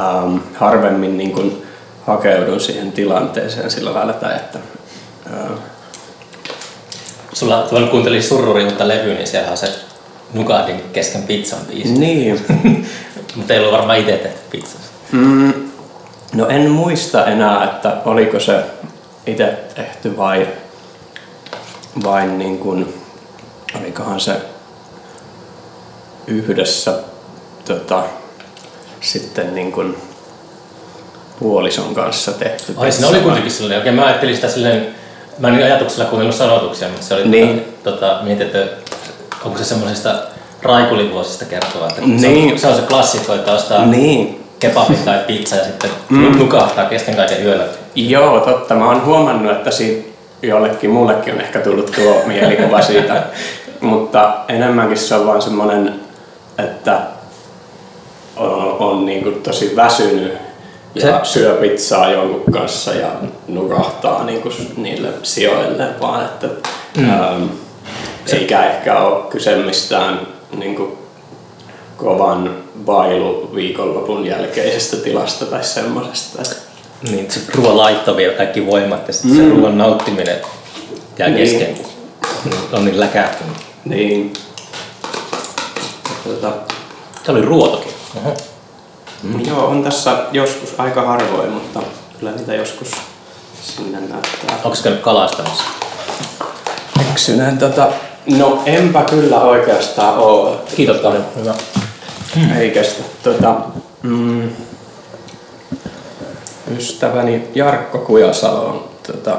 ähm, 0.00 0.36
harvemmin 0.54 1.18
niin 1.18 1.62
hakeudun 2.06 2.60
siihen 2.60 2.92
tilanteeseen 2.92 3.70
sillä 3.70 3.94
lailla, 3.94 4.12
tai 4.12 4.36
että 4.36 4.58
äh, 5.26 5.50
Sulla 7.32 7.62
tuolla 7.62 7.88
kuuntelin 7.88 8.22
surruri 8.22 8.64
uutta 8.64 8.88
levyä, 8.88 9.14
niin 9.14 9.26
siellä 9.26 9.50
on 9.50 9.56
se 9.56 9.74
Nugadin 10.32 10.82
kesken 10.92 11.22
pizzan 11.22 11.58
biisi. 11.70 11.92
niin. 11.92 12.40
Mutta 13.36 13.52
ei 13.54 13.58
ollut 13.60 13.72
varmaan 13.72 13.98
itse 13.98 14.12
tehty 14.12 14.40
pizzaa. 14.50 14.80
Mm, 15.12 15.52
no 16.34 16.48
en 16.48 16.70
muista 16.70 17.26
enää, 17.26 17.64
että 17.64 17.96
oliko 18.04 18.40
se 18.40 18.64
itse 19.26 19.58
tehty 19.74 20.16
vai, 20.16 20.48
vai 22.04 22.26
niin 22.26 22.58
kuin, 22.58 22.94
olikohan 23.80 24.20
se 24.20 24.32
yhdessä 26.26 26.94
tota, 27.64 28.02
sitten 29.00 29.54
niin 29.54 29.72
kuin 29.72 29.96
puolison 31.38 31.94
kanssa 31.94 32.32
tehty. 32.32 32.74
Ai 32.76 32.92
siinä 32.92 33.08
oli 33.08 33.20
kuitenkin 33.20 33.52
silleen, 33.52 33.78
oikein 33.78 33.94
mä 33.94 34.06
ajattelin 34.06 34.34
sitä 34.34 34.48
silleen, 34.48 34.94
mä 35.38 35.48
en 35.48 35.54
ajatuksella 35.54 36.04
kuunnellut 36.04 36.36
sanotuksia, 36.36 36.88
mutta 36.88 37.06
se 37.06 37.14
oli 37.14 37.28
Niin. 37.28 37.64
tota, 37.84 37.96
tota, 38.06 38.18
mietin, 38.22 38.46
että 38.46 38.81
onko 39.44 39.58
se 39.58 39.64
semmoisesta 39.64 40.14
raikulivuosista 40.62 41.44
kertova, 41.44 41.88
että 41.88 42.00
Niin. 42.00 42.20
se, 42.20 42.52
on, 42.52 42.58
se 42.58 42.66
on 42.66 42.74
se 42.74 42.82
klassikko, 42.82 43.34
että 43.34 43.52
ostaa 43.52 43.86
Niin, 43.86 44.44
kebabin 44.58 44.98
tai 45.04 45.18
pizza 45.26 45.56
ja 45.56 45.64
sitten 45.64 45.90
mm. 46.08 46.38
nukahtaa 46.38 46.84
kesken 46.84 47.16
kaiken 47.16 47.44
yöllä. 47.46 47.64
Joo, 47.94 48.40
totta. 48.40 48.74
Mä 48.74 48.86
oon 48.88 49.04
huomannut, 49.04 49.52
että 49.52 49.70
siitä 49.70 50.08
jollekin 50.42 50.90
muullekin 50.90 51.34
on 51.34 51.40
ehkä 51.40 51.60
tullut 51.60 51.92
tuo 51.92 52.22
mielikuva 52.26 52.82
siitä. 52.82 53.22
Mutta 53.80 54.34
enemmänkin 54.48 54.98
se 54.98 55.14
on 55.14 55.26
vaan 55.26 55.42
semmoinen, 55.42 55.94
että 56.58 57.00
on, 58.36 58.76
on 58.78 59.06
niin 59.06 59.22
kuin 59.22 59.34
tosi 59.42 59.72
väsynyt 59.76 60.32
ja 60.94 61.02
Se- 61.02 61.14
syö 61.22 61.54
pizzaa 61.54 62.10
jonkun 62.10 62.52
kanssa 62.52 62.92
ja 62.94 63.08
nukahtaa 63.48 64.24
niin 64.24 64.42
kuin 64.42 64.54
niille 64.76 65.08
sijoille, 65.22 65.86
vaan 66.00 66.24
että 66.24 66.46
mm. 66.96 67.10
ähm, 67.10 67.42
eikä 68.32 68.64
ehkä 68.64 68.98
ole 69.00 69.22
kyse 69.30 69.56
mistään 69.56 70.26
niin 70.58 70.76
kuin 70.76 70.98
kovan 71.96 72.56
bailu 72.84 73.50
viikonlopun 73.54 74.26
jälkeisestä 74.26 74.96
tilasta 74.96 75.44
tai 75.46 75.64
semmoisesta. 75.64 76.42
Niin, 77.10 77.30
se 77.30 77.40
ruoan 77.54 77.78
laitto 77.78 78.16
vie 78.16 78.30
kaikki 78.30 78.66
voimat 78.66 79.08
ja 79.08 79.14
sitten 79.14 79.30
mm. 79.40 79.48
se 79.48 79.54
ruoan 79.54 79.78
nauttiminen 79.78 80.36
jää 81.18 81.28
Niin. 81.28 81.38
kesken, 81.50 81.74
kun 82.42 82.54
on 82.72 82.84
niin 82.84 83.00
läkähtynyt. 83.00 83.56
Niin. 83.84 84.32
Tota, 86.24 86.52
Se 87.26 87.32
oli 87.32 87.42
ruotokin. 87.42 87.92
Oho. 88.16 88.36
mm. 89.22 89.46
Joo, 89.46 89.66
on 89.66 89.84
tässä 89.84 90.16
joskus 90.32 90.74
aika 90.78 91.02
harvoin, 91.02 91.50
mutta 91.50 91.80
kyllä 92.18 92.32
niitä 92.32 92.54
joskus 92.54 92.90
sinne 93.62 94.00
näyttää. 94.00 94.56
Onko 94.64 94.74
se 94.74 94.82
käynyt 94.82 95.02
kalastamassa? 95.02 95.64
Eksyneen 97.12 97.58
tota, 97.58 97.88
no 98.26 98.62
enpä 98.66 99.02
kyllä 99.02 99.40
oikeastaan 99.40 100.18
oo. 100.18 100.64
Kiitos 100.76 100.96
paljon. 100.96 101.24
Hyvä. 101.36 101.54
Ei 102.58 102.70
kestä. 102.70 103.02
Tota, 103.22 103.54
mm, 104.02 104.50
ystäväni 106.76 107.48
Jarkko 107.54 107.98
Kujasalo 107.98 108.66
on, 108.66 108.88
tota, 109.06 109.36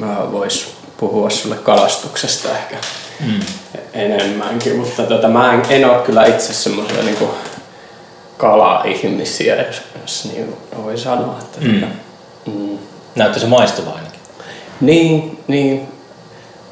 mä 0.00 0.32
vois 0.32 0.74
puhua 0.96 1.30
sulle 1.30 1.56
kalastuksesta 1.56 2.48
ehkä 2.58 2.76
Mm. 3.26 3.40
enemmänkin, 3.94 4.76
mutta 4.76 5.02
tota, 5.02 5.28
mä 5.28 5.52
en, 5.52 5.62
en 5.70 5.90
ole 5.90 5.98
kyllä 6.02 6.24
itse 6.26 6.52
semmoisia 6.52 7.02
niinku 7.02 7.30
kala-ihmisiä, 8.36 9.56
jos, 9.66 9.82
jos 10.02 10.24
niin 10.32 10.54
voi 10.84 10.98
sanoa. 10.98 11.38
Että, 11.40 11.58
Mm. 11.60 11.80
tota, 11.80 11.92
mm, 12.46 12.78
Näyttää 13.16 13.40
se 13.40 13.46
maistuva 13.46 13.90
ainakin. 13.90 14.20
Niin, 14.80 15.38
niin. 15.48 15.88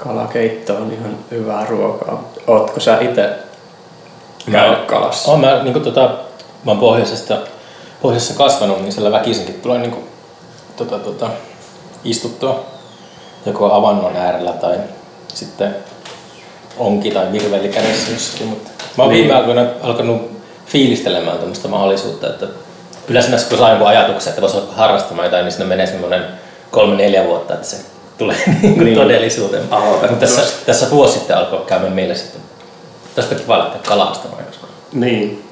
Kalakeitto 0.05 0.77
on 0.77 0.93
ihan 0.93 1.17
hyvää 1.31 1.67
ruokaa. 1.67 2.25
Ootko 2.47 2.81
sä 2.81 2.99
itse 3.01 3.31
käynyt 4.53 4.85
kalassa? 4.85 5.31
Oon 5.31 5.41
mä, 5.41 5.63
niin 5.63 5.73
kuin, 5.73 5.85
tota, 5.85 6.11
mä 6.65 6.71
oon 6.71 6.79
pohjoisesta, 6.79 7.39
pohjoisessa 8.03 8.35
kasvanut, 8.35 8.81
niin 8.83 8.93
siellä 8.93 9.13
väkisinkin 9.13 9.61
tulee 9.61 9.79
niin 9.79 9.91
kuin, 9.91 10.05
tota, 10.77 10.99
tota, 10.99 11.31
istuttua 12.05 12.65
joko 13.47 13.73
avannon 13.73 14.17
äärellä 14.17 14.53
tai 14.53 14.79
sitten 15.35 15.77
onki 16.79 17.11
tai 17.11 17.33
virveli 17.33 17.69
kädessä 17.69 18.13
jossakin. 18.13 18.47
Mutta 18.47 18.71
mä 18.97 19.03
oon 19.03 19.13
Niin. 19.13 19.23
viime 19.23 19.39
aikoina 19.39 19.67
alkanut 19.83 20.31
fiilistelemään 20.67 21.39
tämmöistä 21.39 21.69
mahdollisuutta, 21.69 22.27
että 22.27 22.47
yleensä 23.09 23.49
kun 23.49 23.59
saa 23.59 23.89
ajatuksen, 23.89 24.31
että 24.31 24.43
voisi 24.43 24.57
harrastamaan 24.71 25.27
jotain, 25.27 25.45
niin 25.45 25.53
sinne 25.53 25.67
menee 25.67 25.87
semmoinen 25.87 26.25
kolme-neljä 26.71 27.25
vuotta, 27.25 27.55
että 27.55 27.67
se 27.67 27.77
tulee 28.25 28.37
niin. 28.63 28.85
Niin. 28.85 28.99
todellisuuteen. 28.99 29.63
Mutta 30.01 30.17
tässä, 30.21 30.43
tässä 30.67 30.91
vuosi 30.91 31.13
sitten 31.15 31.37
alkoi 31.37 31.65
käydä 31.67 31.87
mielessä, 31.91 32.25
että 32.25 32.39
tästä 33.15 33.35
kiva 33.35 33.59
lähteä 33.59 33.81
kalastamaan 33.89 34.45
joskus. 34.47 34.69
Niin. 34.93 35.45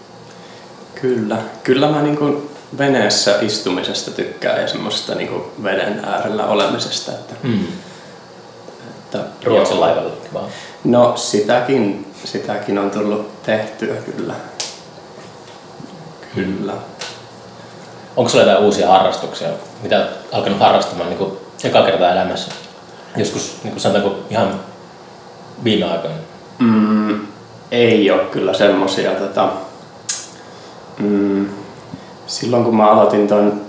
Kyllä. 1.00 1.36
Kyllä 1.64 1.88
mä 1.90 2.02
niinku 2.02 2.50
veneessä 2.78 3.38
istumisesta 3.40 4.10
tykkään 4.10 4.60
ja 4.62 4.68
semmoisesta 4.68 5.14
niinku 5.14 5.50
veden 5.62 6.04
äärellä 6.04 6.46
olemisesta. 6.46 7.12
Että, 7.12 7.34
Mm. 7.42 7.64
että 9.04 9.18
Ruotsin 9.44 9.80
laivalla 9.80 10.10
vaan. 10.34 10.46
No 10.84 11.12
sitäkin, 11.16 12.12
sitäkin 12.24 12.78
on 12.78 12.90
tullut 12.90 13.42
tehtyä 13.42 13.94
kyllä. 13.94 14.34
Kyllä. 16.34 16.72
Onko 18.16 18.30
sulla 18.30 18.44
jotain 18.44 18.64
uusia 18.64 18.88
harrastuksia, 18.88 19.48
mitä 19.82 19.96
olet 19.96 20.08
alkanut 20.32 20.58
harrastamaan 20.60 21.08
niin 21.08 21.18
kuin 21.18 21.32
eka 21.64 21.82
kertaa 21.82 22.12
elämässä? 22.12 22.52
Joskus 23.16 23.60
niin 23.62 23.72
kuin 23.72 23.80
sanotaanko 23.80 24.18
ihan 24.30 24.60
viime 25.64 25.90
aikoina. 25.90 26.16
Mm, 26.58 27.20
ei 27.70 28.10
ole 28.10 28.22
kyllä 28.22 28.54
semmosia. 28.54 29.10
Tota, 29.10 29.48
mm, 30.98 31.48
silloin 32.26 32.64
kun 32.64 32.76
mä 32.76 32.90
aloitin 32.90 33.28
ton 33.28 33.60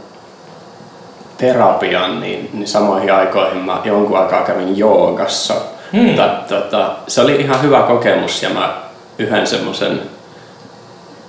terapian, 1.37 2.19
niin, 2.19 2.49
niin 2.53 2.67
samoihin 2.67 3.13
aikoihin 3.13 3.57
mä 3.57 3.81
jonkun 3.83 4.19
aikaa 4.19 4.43
kävin 4.43 4.77
joogassa. 4.77 5.53
Hmm. 5.93 6.01
Mutta, 6.01 6.29
tota, 6.49 6.91
se 7.07 7.21
oli 7.21 7.35
ihan 7.35 7.61
hyvä 7.61 7.81
kokemus 7.81 8.43
ja 8.43 8.49
mä 8.49 8.81
yhden 9.19 9.47
semmoisen 9.47 10.01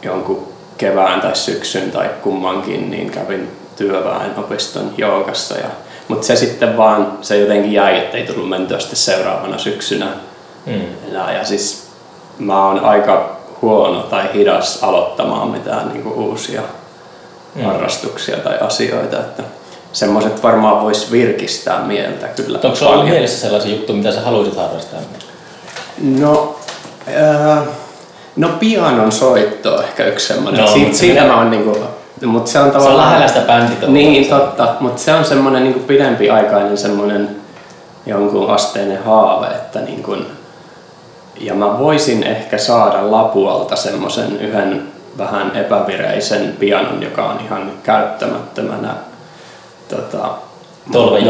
jonkun 0.03 0.53
kevään 0.79 1.21
tai 1.21 1.37
syksyn 1.37 1.91
tai 1.91 2.11
kummankin, 2.23 2.91
niin 2.91 3.11
kävin 3.11 3.49
työväenopiston 3.77 4.95
joogassa. 4.97 5.59
Ja, 5.59 5.69
mutta 6.11 6.27
se 6.27 6.37
sitten 6.37 6.77
vaan, 6.77 7.13
se 7.23 7.39
jotenkin 7.39 7.73
jäi, 7.73 7.99
ettei 7.99 8.23
tullut 8.27 8.49
mentyä 8.49 8.79
sitten 8.79 8.97
seuraavana 8.97 9.59
syksynä 9.59 10.07
Mm. 10.67 10.81
ja, 11.13 11.33
ja 11.33 11.45
siis 11.45 11.87
mä 12.39 12.67
oon 12.67 12.81
aika 12.85 13.37
huono 13.63 14.01
tai 14.03 14.23
hidas 14.35 14.79
aloittamaan 14.83 15.49
mitään 15.49 15.89
niin 15.89 16.03
kuin 16.03 16.15
uusia 16.15 16.63
Mm. 17.55 17.63
harrastuksia 17.63 18.37
tai 18.37 18.59
asioita. 18.61 19.17
Että 19.17 19.43
semmoiset 19.93 20.43
varmaan 20.43 20.81
vois 20.83 21.13
virkistää 21.13 21.83
mieltä 21.83 22.27
kyllä 22.29 22.59
Onko 22.65 22.77
sulla 22.77 22.93
ollut 22.93 23.09
mielessä 23.09 23.41
sellaisia 23.41 23.71
juttuja, 23.77 23.99
mitä 23.99 24.13
sä 24.13 24.21
haluaisit 24.21 24.57
harrastaa? 24.57 25.01
No, 26.03 26.57
ää, 27.17 27.63
no 28.37 28.49
pianon 28.61 29.13
soitto 29.13 29.75
on 29.77 29.85
ehkä 29.85 30.05
yksi 30.05 30.27
semmoinen. 30.27 30.61
No, 30.61 30.71
siitä 30.93 31.21
minä- 31.21 31.27
mä 31.27 31.37
oon 31.39 31.51
niinku, 31.51 31.79
mutta 32.27 32.51
se 32.51 32.59
on 32.59 32.71
Se 32.71 32.77
on 32.77 32.83
tavallaan... 32.83 33.07
lähellä 33.07 33.29
sitä 33.29 33.41
bänditoa. 33.41 33.91
Niin, 33.91 34.29
totta. 34.29 34.75
Mutta 34.81 35.03
se 35.03 35.15
on 35.15 35.25
semmoinen 35.25 35.65
niin 35.65 35.85
pidempiaikainen 35.85 36.79
semmoinen 36.79 37.37
jonkun 38.07 38.51
asteinen 38.51 39.05
haave, 39.05 39.47
että 39.47 39.81
niin 39.81 40.03
kuin, 40.03 40.27
ja 41.41 41.55
mä 41.55 41.79
voisin 41.79 42.23
ehkä 42.23 42.59
saada 42.59 43.11
Lapualta 43.11 43.77
semmoisen 43.77 44.41
yhden 44.41 44.83
vähän 45.19 45.57
epävireisen 45.57 46.57
pianon, 46.59 47.03
joka 47.03 47.25
on 47.25 47.41
ihan 47.45 47.73
käyttämättömänä 47.83 48.95
tota, 49.89 50.31
mun, 50.87 51.23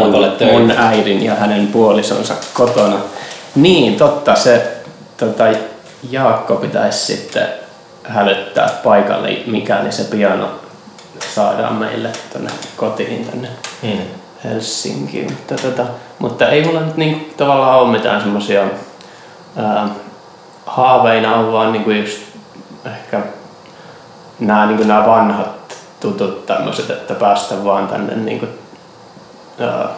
mun 0.53 0.71
äidin 0.71 1.25
ja 1.25 1.35
hänen 1.35 1.67
puolisonsa 1.67 2.35
kotona. 2.55 2.97
Niin, 3.55 3.97
totta. 3.97 4.35
Se 4.35 4.77
tota, 5.17 5.45
Jaakko 6.11 6.57
pitäisi 6.57 7.17
sitten 7.17 7.49
hälyttää 8.05 8.71
paikalle, 8.85 9.38
mikäli 9.47 9.93
se 9.93 10.05
piano 10.05 10.60
saadaan 11.35 11.75
meille 11.75 12.09
tänne 12.33 12.51
kotiin 12.77 13.25
tänne 13.25 13.49
Mm. 13.83 13.99
Helsinkiin. 14.45 15.33
Mutta, 15.33 15.55
tota, 15.55 15.85
mutta 16.19 16.49
ei 16.49 16.65
mulla 16.65 16.81
nyt 16.81 16.97
niinku 16.97 17.35
tavallaan 17.37 17.79
ole 17.79 17.91
mitään 17.93 18.21
semmoisia 18.21 18.65
haaveina 20.67 21.35
on 21.37 21.53
vaan 21.53 21.73
niinku 21.73 21.91
just 21.91 22.19
ehkä 22.87 23.21
nämä 24.41 24.67
niinku 24.67 24.85
nää 24.85 25.07
vanhat 25.07 25.77
tutut 26.01 26.47
tämmöiset, 26.47 26.91
että 26.91 27.15
päästä 27.15 27.65
vaan 27.65 27.89
tänne 27.89 28.17
niinku, 28.17 28.47
ää, 29.61 29.89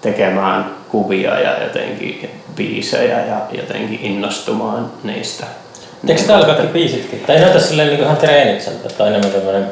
tekemään 0.00 0.70
kuvia 0.88 1.40
ja 1.40 1.62
jotenkin 1.62 2.42
biisejä 2.54 3.26
ja 3.26 3.36
jotenkin 3.52 4.00
innostumaan 4.02 4.92
niistä. 5.04 5.46
Eikö 6.08 6.22
täällä 6.22 6.46
kaikki 6.46 6.66
biisitkin? 6.66 7.20
Tai 7.26 7.40
näytä 7.40 7.60
silleen 7.60 7.88
niin 7.88 8.00
ihan 8.00 8.16
treenitseltä, 8.16 8.88
tai 8.88 9.08
enemmän 9.08 9.30
tämmöinen 9.30 9.70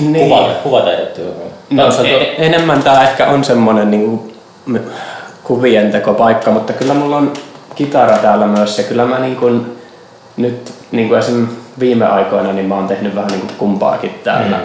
Niin. 0.00 0.28
kuva, 0.28 0.48
kuvataidettyy. 0.62 1.34
No, 1.70 1.90
se 1.90 2.02
tuo- 2.02 2.44
enemmän 2.44 2.82
tämä 2.82 3.02
ehkä 3.02 3.26
on 3.26 3.44
semmoinen 3.44 3.90
niin 3.90 4.34
kuvien 5.44 5.92
tekopaikka, 5.92 6.50
mutta 6.50 6.72
kyllä 6.72 6.94
mulla 6.94 7.16
on 7.16 7.32
kitara 7.74 8.18
täällä 8.18 8.46
myös 8.46 8.78
ja 8.78 8.84
kyllä 8.84 9.04
mä 9.04 9.18
niin 9.18 9.36
kuin, 9.36 9.78
nyt 10.36 10.72
niin 10.90 11.08
kuin 11.08 11.18
esim. 11.18 11.48
viime 11.78 12.06
aikoina 12.06 12.52
niin 12.52 12.66
mä 12.66 12.74
oon 12.74 12.88
tehnyt 12.88 13.14
vähän 13.14 13.30
niin 13.30 13.40
kuin 13.40 13.54
kumpaakin 13.58 14.20
täällä. 14.24 14.56
Mm. 14.56 14.64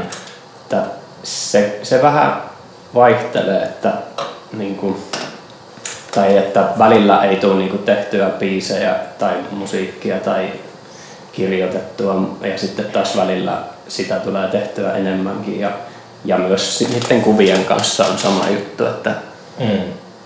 Että 0.62 0.78
se, 1.24 1.80
se 1.84 2.02
vähän 2.02 2.42
vaihtelee, 2.96 3.64
että 3.64 3.94
niin 4.58 4.76
kuin, 4.76 4.96
tai 6.16 6.38
että 6.38 6.64
välillä 6.80 7.24
ei 7.24 7.36
tule 7.36 7.56
niin 7.56 7.70
kuin 7.70 7.84
tehtyä 7.84 8.30
biisejä 8.30 8.96
tai 9.20 9.34
musiikkia 9.52 10.16
tai 10.20 10.50
kirjoitettua 11.32 12.38
ja 12.42 12.58
sitten 12.58 12.86
taas 12.86 13.18
välillä 13.18 13.58
sitä 13.88 14.16
tulee 14.16 14.48
tehtyä 14.48 14.94
enemmänkin 14.94 15.60
ja, 15.60 15.70
ja 16.26 16.38
myös 16.38 16.84
niiden 16.94 17.22
kuvien 17.22 17.66
kanssa 17.66 18.06
on 18.06 18.18
sama 18.18 18.50
juttu, 18.50 18.86
että 18.86 19.12
Mm. 19.60 19.68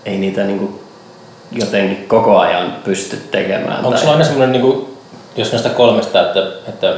ei 0.06 0.18
niitä 0.18 0.44
niinku 0.44 0.80
jotenkin 1.52 2.08
koko 2.08 2.38
ajan 2.38 2.76
pysty 2.84 3.16
tekemään. 3.16 3.76
Onko 3.78 3.90
tai- 3.90 3.98
sulla 3.98 4.12
aina 4.12 4.24
semmoinen, 4.24 4.52
niin 4.52 4.62
kuin, 4.62 4.96
jos 5.36 5.52
näistä 5.52 5.68
kolmesta, 5.68 6.20
että, 6.26 6.40
että 6.68 6.94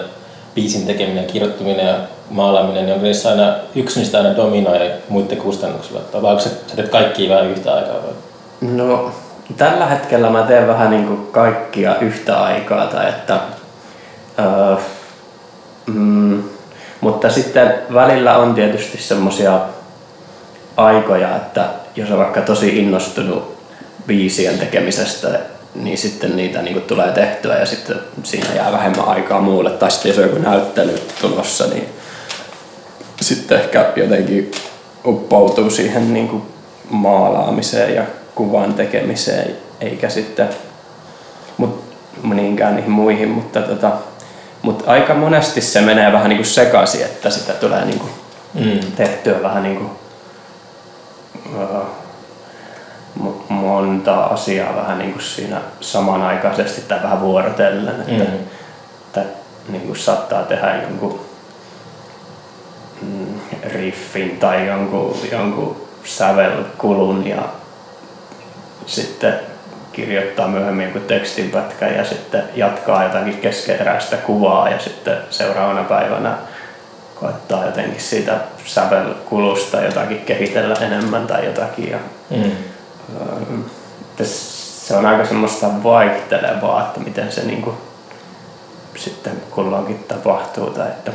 biisin 0.55 0.87
tekeminen, 0.87 1.25
kirjoittaminen 1.25 1.87
ja 1.87 1.95
maalaaminen, 2.31 2.85
niin 2.85 2.93
onko 2.95 3.05
niissä 3.07 3.31
aina, 3.31 3.55
yksi 3.75 3.99
niistä 3.99 4.19
aina 4.19 4.37
dominoi 4.37 4.91
muiden 5.09 5.39
kustannuksella? 5.39 6.01
Tai 6.01 6.23
vai 6.23 6.31
onko 6.31 6.43
se, 6.43 6.49
sä 6.49 6.77
teet 6.77 6.89
kaikkia 6.89 7.31
vähän 7.35 7.51
yhtä 7.51 7.73
aikaa? 7.75 7.95
Vai? 7.95 8.13
No, 8.71 9.11
tällä 9.57 9.87
hetkellä 9.87 10.31
mä 10.31 10.43
teen 10.43 10.69
vähän 10.69 10.91
niin 10.91 11.07
kuin 11.07 11.27
kaikkia 11.33 11.97
yhtä 11.97 12.43
aikaa, 12.43 12.87
tai 12.87 13.09
että, 13.09 13.41
öö, 14.39 14.77
mm, 15.87 16.43
mutta 17.03 17.31
sitten 17.31 17.75
välillä 17.95 18.37
on 18.37 18.55
tietysti 18.55 18.99
semmoisia 18.99 19.61
aikoja, 20.77 21.37
että 21.37 21.65
jos 21.97 22.11
on 22.11 22.19
vaikka 22.19 22.41
tosi 22.41 22.79
innostunut 22.79 23.57
biisien 24.07 24.59
tekemisestä, 24.59 25.41
niin 25.75 25.99
sitten 25.99 26.37
niitä 26.37 26.63
niin 26.63 26.75
kuin 26.75 26.85
tulee 26.85 27.13
tehtyä 27.13 27.59
ja 27.59 27.67
sitten 27.67 27.97
siinä 28.23 28.55
jää 28.55 28.73
vähemmän 28.73 29.09
aikaa 29.09 29.41
muulle. 29.41 29.71
Tai 29.71 29.91
sitten 29.91 30.09
jos 30.09 30.19
on 30.19 30.25
joku 30.25 30.39
näyttely 30.39 30.99
tulossa, 31.21 31.67
niin 31.67 31.89
sitten 33.21 33.61
ehkä 33.61 33.93
jotenkin 33.97 34.51
uppoutuu 35.07 35.71
siihen 35.71 36.15
niin 36.15 36.29
kuin 36.29 36.43
maalaamiseen 36.91 37.95
ja 37.95 38.03
kuvan 38.35 38.75
tekemiseen, 38.75 39.57
eikä 39.81 40.09
sitten 40.09 40.49
mut, 41.57 41.85
niinkään 42.35 42.77
niihin 42.77 42.91
muihin, 42.91 43.29
mutta, 43.29 43.61
tota, 43.61 43.93
mutta 44.63 44.91
aika 44.91 45.15
monesti 45.15 45.61
se 45.61 45.81
menee 45.81 46.13
vähän 46.13 46.29
niin 46.29 46.37
kuin 46.39 46.47
sekaisin, 46.47 47.03
että 47.05 47.31
sitä 47.31 47.53
tulee 47.53 47.85
niin 47.85 47.99
kuin 47.99 48.11
Mm. 48.55 48.81
tehtyä 48.97 49.43
vähän 49.43 49.63
niin 49.63 49.77
kuin, 49.77 49.91
mo- 53.21 53.43
monta 53.53 54.23
asiaa 54.25 54.77
vähän 54.77 54.99
niin 54.99 55.13
kuin 55.13 55.23
siinä 55.23 55.61
samanaikaisesti 55.81 56.81
tai 56.81 57.03
vähän 57.03 57.21
vuorotellen, 57.21 58.01
että, 58.01 58.25
Mm. 58.25 58.39
että 59.07 59.23
niin 59.69 59.83
kuin 59.87 59.97
saattaa 59.99 60.43
tehdä 60.43 60.83
jonkun 60.83 61.21
mm, 63.03 63.41
riffin 63.75 64.37
tai 64.41 64.67
jonkun, 64.67 65.17
jonkun 65.33 65.77
sävelkulun 66.05 67.27
ja 67.27 67.43
sitten 68.87 69.41
kirjoittaa 69.93 70.49
myöhemmin 70.49 70.85
jonkun 70.85 71.03
tekstinpätkän 71.03 71.95
ja 71.95 72.05
sitten 72.05 72.43
jatkaa 72.55 73.05
jotakin 73.05 73.37
keskeeräistä 73.39 74.17
kuvaa 74.17 74.69
ja 74.69 74.79
sitten 74.79 75.17
seuraavana 75.31 75.85
päivänä 75.85 76.35
koettaa 77.21 77.65
jotenkin 77.67 78.01
siitä 78.01 78.37
sävelkulusta 78.65 79.81
jotakin 79.81 80.21
kehitellä 80.21 80.75
enemmän 80.81 81.27
tai 81.27 81.47
jotakin. 81.47 81.91
Ja, 81.91 81.99
Mm. 82.31 83.65
se 84.25 84.97
on 84.97 85.07
aika 85.07 85.25
semmoista 85.27 85.67
vaihtelevaa, 85.83 86.83
että 86.83 87.01
miten 87.01 87.33
se 87.33 87.43
niinku 87.45 87.75
sitten 88.97 89.33
kulloinkin 89.51 90.05
tapahtuu. 90.09 90.71
Tai 90.71 90.89
että, 90.89 91.13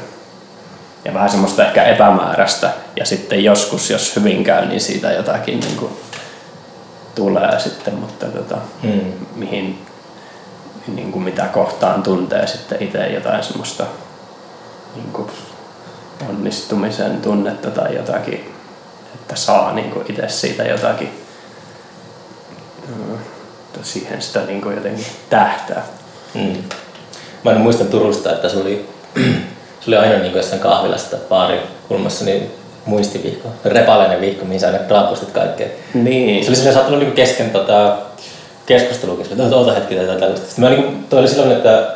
ja 1.05 1.13
vähän 1.13 1.29
semmoista 1.29 1.65
ehkä 1.65 1.83
epämääräistä. 1.83 2.69
Ja 2.95 3.05
sitten 3.05 3.43
joskus, 3.43 3.89
jos 3.89 4.15
hyvin 4.15 4.43
käy, 4.43 4.65
niin 4.65 4.81
siitä 4.81 5.11
jotakin 5.11 5.59
niinku 5.59 5.99
tulee 7.17 7.59
sitten, 7.59 7.93
mutta 7.93 8.25
tota, 8.25 8.57
Mm. 8.83 9.11
mihin, 9.35 9.85
niin 10.87 11.11
kuin 11.11 11.23
mitä 11.23 11.43
kohtaan 11.45 12.03
tuntee 12.03 12.47
sitten 12.47 12.83
itse 12.83 13.07
jotain 13.07 13.43
semmoista 13.43 13.83
niin 14.95 15.09
kuin 15.13 15.27
onnistumisen 16.29 17.21
tunnetta 17.21 17.71
tai 17.71 17.95
jotakin, 17.95 18.53
että 19.15 19.35
saa 19.35 19.73
niin 19.73 19.91
kuin 19.91 20.05
itse 20.09 20.29
siitä 20.29 20.63
jotakin, 20.63 21.09
mm, 22.87 23.13
että 23.13 23.79
siihen 23.83 24.21
sitä 24.21 24.39
niin 24.39 24.61
kuin 24.61 24.75
jotenkin 24.75 25.05
tähtää. 25.29 25.83
Mm. 26.33 26.63
Mä 27.43 27.51
en 27.51 27.61
muistan 27.61 27.87
Turusta, 27.87 28.31
että 28.31 28.49
se 28.49 28.57
oli, 28.57 28.89
se 29.81 29.87
oli 29.87 29.97
aina 29.97 30.13
niin 30.13 30.31
kuin 30.31 30.39
jossain 30.39 30.61
kahvilassa 30.61 31.09
tai 31.09 31.19
baarikulmassa 31.29 32.25
niin 32.25 32.51
muistivihko, 32.87 33.49
repaleinen 33.65 34.21
vihko, 34.21 34.45
mihin 34.45 34.59
sä 34.59 34.67
aina 34.67 34.79
raapustit 34.89 35.31
kaikkea. 35.31 35.67
Niin. 35.93 36.43
Se 36.43 36.49
oli 36.49 36.55
silleen 36.55 36.73
saattanut 36.73 36.99
niin 36.99 37.11
kesken 37.11 37.49
tota, 37.49 37.95
keskustelua, 38.65 39.17
kesken, 39.17 39.41
että 39.41 39.55
oota 39.55 39.73
hetki 39.73 39.95
tai 39.95 40.05
tällaista. 40.05 40.47
Sitten 40.47 40.63
mä 40.63 40.69
niin 40.69 40.83
kuin, 40.83 41.03
toi 41.09 41.19
oli 41.19 41.27
silloin, 41.27 41.51
että 41.51 41.87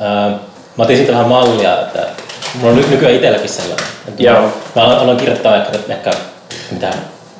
ää, 0.00 0.28
mä 0.76 0.84
otin 0.84 0.96
siitä 0.96 1.12
vähän 1.12 1.28
mallia, 1.28 1.80
että 1.80 2.06
mulla 2.54 2.72
on 2.72 2.76
ny- 2.80 2.90
nykyään 2.90 3.14
itselläkin 3.14 3.48
sellainen. 3.48 3.86
Että 4.08 4.22
Joo. 4.22 4.40
Mä, 4.76 4.82
aloin, 4.82 4.98
aloin 4.98 5.16
kirjoittaa 5.16 5.56
ehkä, 5.56 5.78
ehkä 5.88 6.10
mitä, 6.70 6.90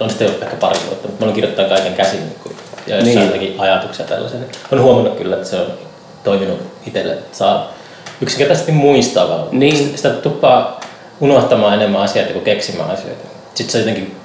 on 0.01 0.11
sitten 0.11 0.27
jo 0.29 0.35
ehkä 0.43 0.57
pari 0.57 0.79
vuotta, 0.87 1.09
mutta 1.09 1.21
mä 1.21 1.25
aloin 1.25 1.35
kirjoittaa 1.35 1.65
kaiken 1.69 1.95
käsin 1.95 2.21
niin 2.21 2.37
kuin, 2.43 2.57
ja 2.87 2.97
jossain 2.97 3.17
Niin. 3.17 3.27
jotakin 3.27 3.55
ajatuksia 3.61 4.07
tällaisia. 4.07 4.39
Niin 4.41 4.51
Olen 4.73 4.85
huomannut 4.85 5.19
kyllä, 5.19 5.37
että 5.37 5.49
se 5.49 5.57
on 5.57 5.67
toiminut 6.25 6.61
itselle, 6.87 7.13
että 7.13 7.37
saa 7.37 7.73
yksinkertaisesti 8.21 8.73
muistaa 8.73 9.29
vaan. 9.29 9.47
Niin. 9.53 9.77
Sitä, 9.77 9.97
sitä 9.97 10.11
tuppaa 10.11 10.81
unohtamaan 11.21 11.75
enemmän 11.75 12.03
asioita 12.03 12.33
kuin 12.33 12.45
keksimään 12.45 12.91
asioita. 12.91 13.25
Sitten 13.55 13.73
se 13.73 13.79
on 13.79 13.83
jotenkin 13.89 14.17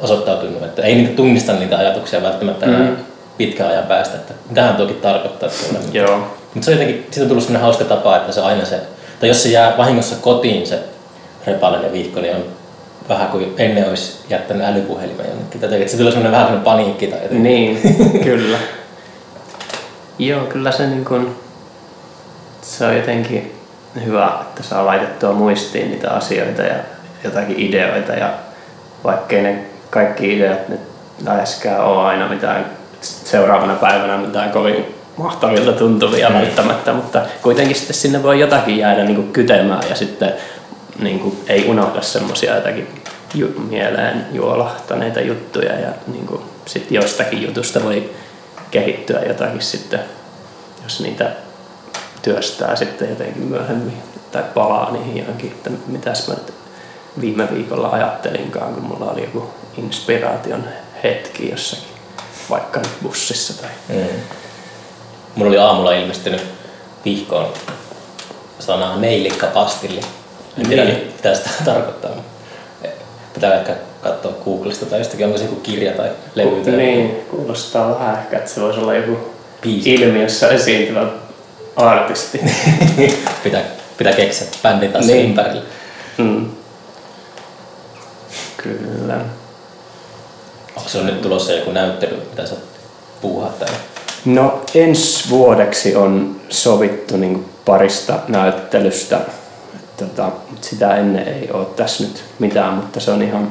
osoittautunut, 0.00 0.62
että 0.62 0.82
ei 0.82 0.94
niinku 0.94 1.14
tunnista 1.16 1.52
niitä 1.52 1.78
ajatuksia 1.78 2.22
välttämättä 2.22 2.66
Mm. 2.66 2.96
pitkän 3.38 3.68
ajan 3.68 3.84
päästä, 3.84 4.16
että 4.16 4.34
mitähän 4.48 4.76
toki 4.76 4.92
tarkoittaa. 4.92 5.48
Joo. 5.92 6.18
Mutta 6.54 6.64
se 6.64 6.70
on 6.70 6.78
jotenkin, 6.78 7.06
siitä 7.10 7.22
on 7.24 7.28
tullut 7.28 7.44
sellainen 7.44 7.62
hauska 7.62 7.84
tapa, 7.84 8.16
että 8.16 8.32
se 8.32 8.40
aina 8.40 8.64
se, 8.64 8.80
tai 9.20 9.28
jos 9.28 9.42
se 9.42 9.48
jää 9.48 9.76
vahingossa 9.78 10.16
kotiin 10.16 10.66
se 10.66 10.78
repaleinen 11.46 11.92
viikko, 11.92 12.20
niin 12.20 12.36
on 12.36 12.44
vähän 13.08 13.28
kuin 13.28 13.54
ennen 13.58 13.88
olisi 13.88 14.12
jättänyt 14.30 14.66
älypuhelimen 14.66 15.26
jonnekin. 15.28 15.62
Jotenkin, 15.62 15.88
se 15.88 15.96
tulee 15.96 16.12
sellainen 16.12 16.32
vähän 16.32 16.46
sellainen 16.46 16.64
paniikki 16.64 17.06
tai 17.06 17.18
jotenkin. 17.22 17.42
Niin, 17.42 17.80
kyllä. 18.24 18.58
Joo, 20.18 20.44
kyllä 20.44 20.72
se, 20.72 20.86
niin 20.86 21.04
kun, 21.04 21.36
se 22.62 22.84
on 22.86 22.96
jotenkin 22.96 23.59
hyvä, 24.04 24.32
että 24.40 24.62
saa 24.62 24.86
laitettua 24.86 25.32
muistiin 25.32 25.90
niitä 25.90 26.10
asioita 26.10 26.62
ja 26.62 26.74
jotakin 27.24 27.58
ideoita. 27.58 28.12
Ja 28.12 28.30
vaikkei 29.04 29.42
ne 29.42 29.58
kaikki 29.90 30.36
ideat 30.36 30.68
nyt 30.68 30.80
läheskään 31.24 31.84
ole 31.84 32.02
aina 32.06 32.28
mitään 32.28 32.66
seuraavana 33.00 33.74
päivänä 33.74 34.16
mitään 34.16 34.50
kovin 34.50 34.94
mahtavilta 35.16 35.72
tuntuvia 35.72 36.28
Mm. 36.28 36.34
välttämättä, 36.34 36.92
mutta 36.92 37.22
kuitenkin 37.42 37.76
sitten 37.76 37.96
sinne 37.96 38.22
voi 38.22 38.40
jotakin 38.40 38.78
jäädä 38.78 39.04
niin 39.04 39.16
kuin 39.16 39.32
kytemään 39.32 39.82
ja 39.88 39.94
sitten 39.94 40.32
niin 40.98 41.18
kuin 41.20 41.44
ei 41.48 41.68
unohda 41.68 42.02
semmoisia 42.02 42.54
jotakin 42.54 42.88
ju- 43.34 43.60
mieleen 43.70 44.26
juolahtaneita 44.32 45.20
juttuja 45.20 45.72
ja 45.72 45.88
niin 46.12 46.26
kuin 46.26 46.42
sit 46.66 46.90
jostakin 46.90 47.42
jutusta 47.42 47.84
voi 47.84 48.10
kehittyä 48.70 49.20
jotakin 49.28 49.60
sitten, 49.62 50.00
jos 50.84 51.00
niitä 51.00 51.30
työstää 52.22 52.76
sitten 52.76 53.08
jotenkin 53.10 53.42
myöhemmin 53.42 53.96
tai 54.32 54.42
palaa 54.54 54.90
niihin 54.92 55.16
johonkin, 55.18 55.50
että 55.50 55.70
mitäs 55.86 56.28
mä 56.28 56.34
nyt 56.34 56.52
viime 57.20 57.48
viikolla 57.54 57.88
ajattelinkaan, 57.88 58.74
kun 58.74 58.82
mulla 58.82 59.10
oli 59.12 59.20
joku 59.20 59.50
inspiraation 59.78 60.64
hetki 61.04 61.50
jossakin, 61.50 61.84
vaikka 62.50 62.80
nyt 62.80 62.90
bussissa 63.02 63.62
tai 63.62 63.70
Mm. 63.88 64.06
Mulla 65.34 65.48
oli 65.48 65.58
aamulla 65.58 65.92
ilmestynyt 65.92 66.42
vihkoon 67.04 67.48
sana 68.58 68.96
neilikkapastilli. 68.96 70.00
En 70.58 70.66
tiedä, 70.68 70.84
Niin. 70.84 71.12
mitä 71.16 71.34
sitä 71.34 71.50
tarkoittaa. 71.64 72.10
Pitää 73.34 73.54
ehkä 73.54 73.74
katsoa 74.02 74.32
Googlesta 74.44 74.86
tai 74.86 74.98
jostakin, 75.00 75.26
onko 75.26 75.38
se 75.38 75.44
joku 75.44 75.56
kirja 75.56 75.92
tai 75.92 76.10
levy 76.34 76.60
tai 76.64 76.72
Niin, 76.72 77.10
kuulostaa 77.30 77.90
vähän 77.90 78.18
ehkä, 78.18 78.36
että 78.38 78.50
se 78.50 78.60
voisi 78.60 78.80
olla 78.80 78.94
joku 78.94 79.18
biisi. 79.62 79.94
ilmiössä 79.94 80.48
esiintyvä 80.48 81.06
artisti. 81.76 82.40
pitää, 83.44 83.62
pitää 83.98 84.12
keksiä 84.12 84.46
bändin 84.62 84.92
taas 84.92 85.06
Niin. 85.06 85.24
ympärille. 85.28 85.62
mm. 86.18 86.50
Kyllä. 88.56 89.16
Onko 90.76 90.88
se 90.88 90.98
on 90.98 91.06
nyt 91.06 91.22
tulossa 91.22 91.52
joku 91.52 91.70
näyttely, 91.72 92.16
mitä 92.30 92.46
sä 92.46 92.54
täällä? 93.58 93.76
No 94.24 94.62
ensi 94.74 95.30
vuodeksi 95.30 95.96
on 95.96 96.40
sovittu 96.48 97.16
niin 97.16 97.44
parista 97.64 98.18
näyttelystä. 98.28 99.20
Tota, 99.96 100.30
sitä 100.60 100.96
ennen 100.96 101.28
ei 101.28 101.50
ole 101.52 101.64
tässä 101.66 102.02
nyt 102.04 102.24
mitään, 102.38 102.74
mutta 102.74 103.00
se 103.00 103.10
on 103.10 103.22
ihan 103.22 103.50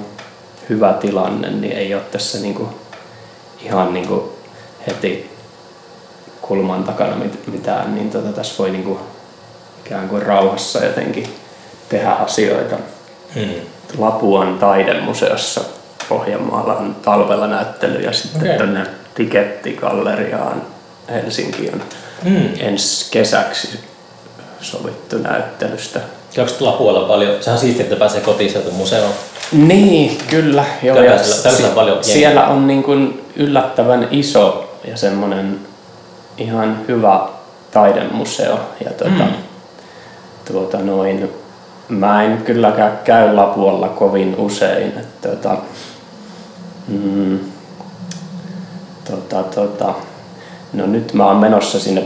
hyvä 0.70 0.94
tilanne, 0.94 1.50
niin 1.50 1.74
ei 1.78 1.94
ole 1.94 2.02
tässä 2.12 2.38
niin 2.38 2.54
kuin, 2.56 2.70
ihan 3.66 3.94
niin 3.94 4.08
kuin 4.08 4.22
heti 4.88 5.29
kulman 6.50 6.84
takana 6.84 7.16
mit- 7.16 7.48
mitään, 7.48 7.96
niin 7.96 8.10
tota, 8.10 8.30
tässä 8.32 8.54
voi 8.60 8.70
niin 8.72 8.84
kuin, 8.84 9.00
ikään 9.86 10.10
kuin 10.10 10.22
rauhassa 10.22 10.86
jotenkin 10.86 11.28
tehdä 11.90 12.10
asioita. 12.12 12.76
Mm. 13.36 13.50
Lapuan 13.98 14.58
taidemuseossa 14.58 15.62
Pohjanmaalla 16.10 16.74
on 16.76 16.96
talvella 17.02 17.48
näyttely 17.48 18.00
ja 18.00 18.12
sitten 18.14 18.42
okay. 18.42 18.58
tuonne 18.58 18.84
Tikettigalleriaan 19.16 20.62
Helsinki 21.10 21.70
on 21.74 21.82
Mm. 22.24 22.50
ensi 22.60 23.12
kesäksi 23.12 23.80
sovittu 24.62 25.18
näyttelystä. 25.18 26.00
Onko 26.38 26.52
tuolla 26.52 26.78
puolella 26.78 27.08
paljon? 27.08 27.44
Sehän 27.44 27.56
on 27.56 27.62
siistiä, 27.62 27.84
että 27.84 27.96
pääsee 27.96 28.22
kotiin 28.22 28.50
sieltä 28.52 28.72
museoon. 28.72 29.12
Niin, 29.52 30.18
kyllä. 30.30 30.66
Joo, 30.84 31.02
ja 31.04 31.24
siellä- 31.24 31.58
si- 31.58 31.64
paljon 31.76 32.04
siellä 32.04 32.48
on 32.48 32.68
niin 32.68 32.84
kuin 32.84 33.26
yllättävän 33.36 34.08
iso 34.12 34.76
ja 34.86 34.98
semmoinen 34.98 35.60
ihan 36.40 36.78
hyvä 36.88 37.20
taidemuseo. 37.72 38.60
Ja 38.86 38.92
tuota, 38.92 39.24
Mm. 39.24 39.34
tuota 40.52 40.78
noin, 40.78 41.30
mä 41.90 42.24
en 42.24 42.38
kylläkään 42.38 43.00
käy 43.04 43.36
Lapualla 43.36 43.88
kovin 43.90 44.36
usein. 44.38 44.88
Että, 45.00 45.30
tuota, 45.30 45.58
mm, 46.88 47.40
tota, 49.12 49.44
tota, 49.44 49.94
no 50.74 50.86
nyt 50.86 51.14
mä 51.14 51.26
oon 51.26 51.38
menossa 51.38 51.80
sinne 51.80 52.04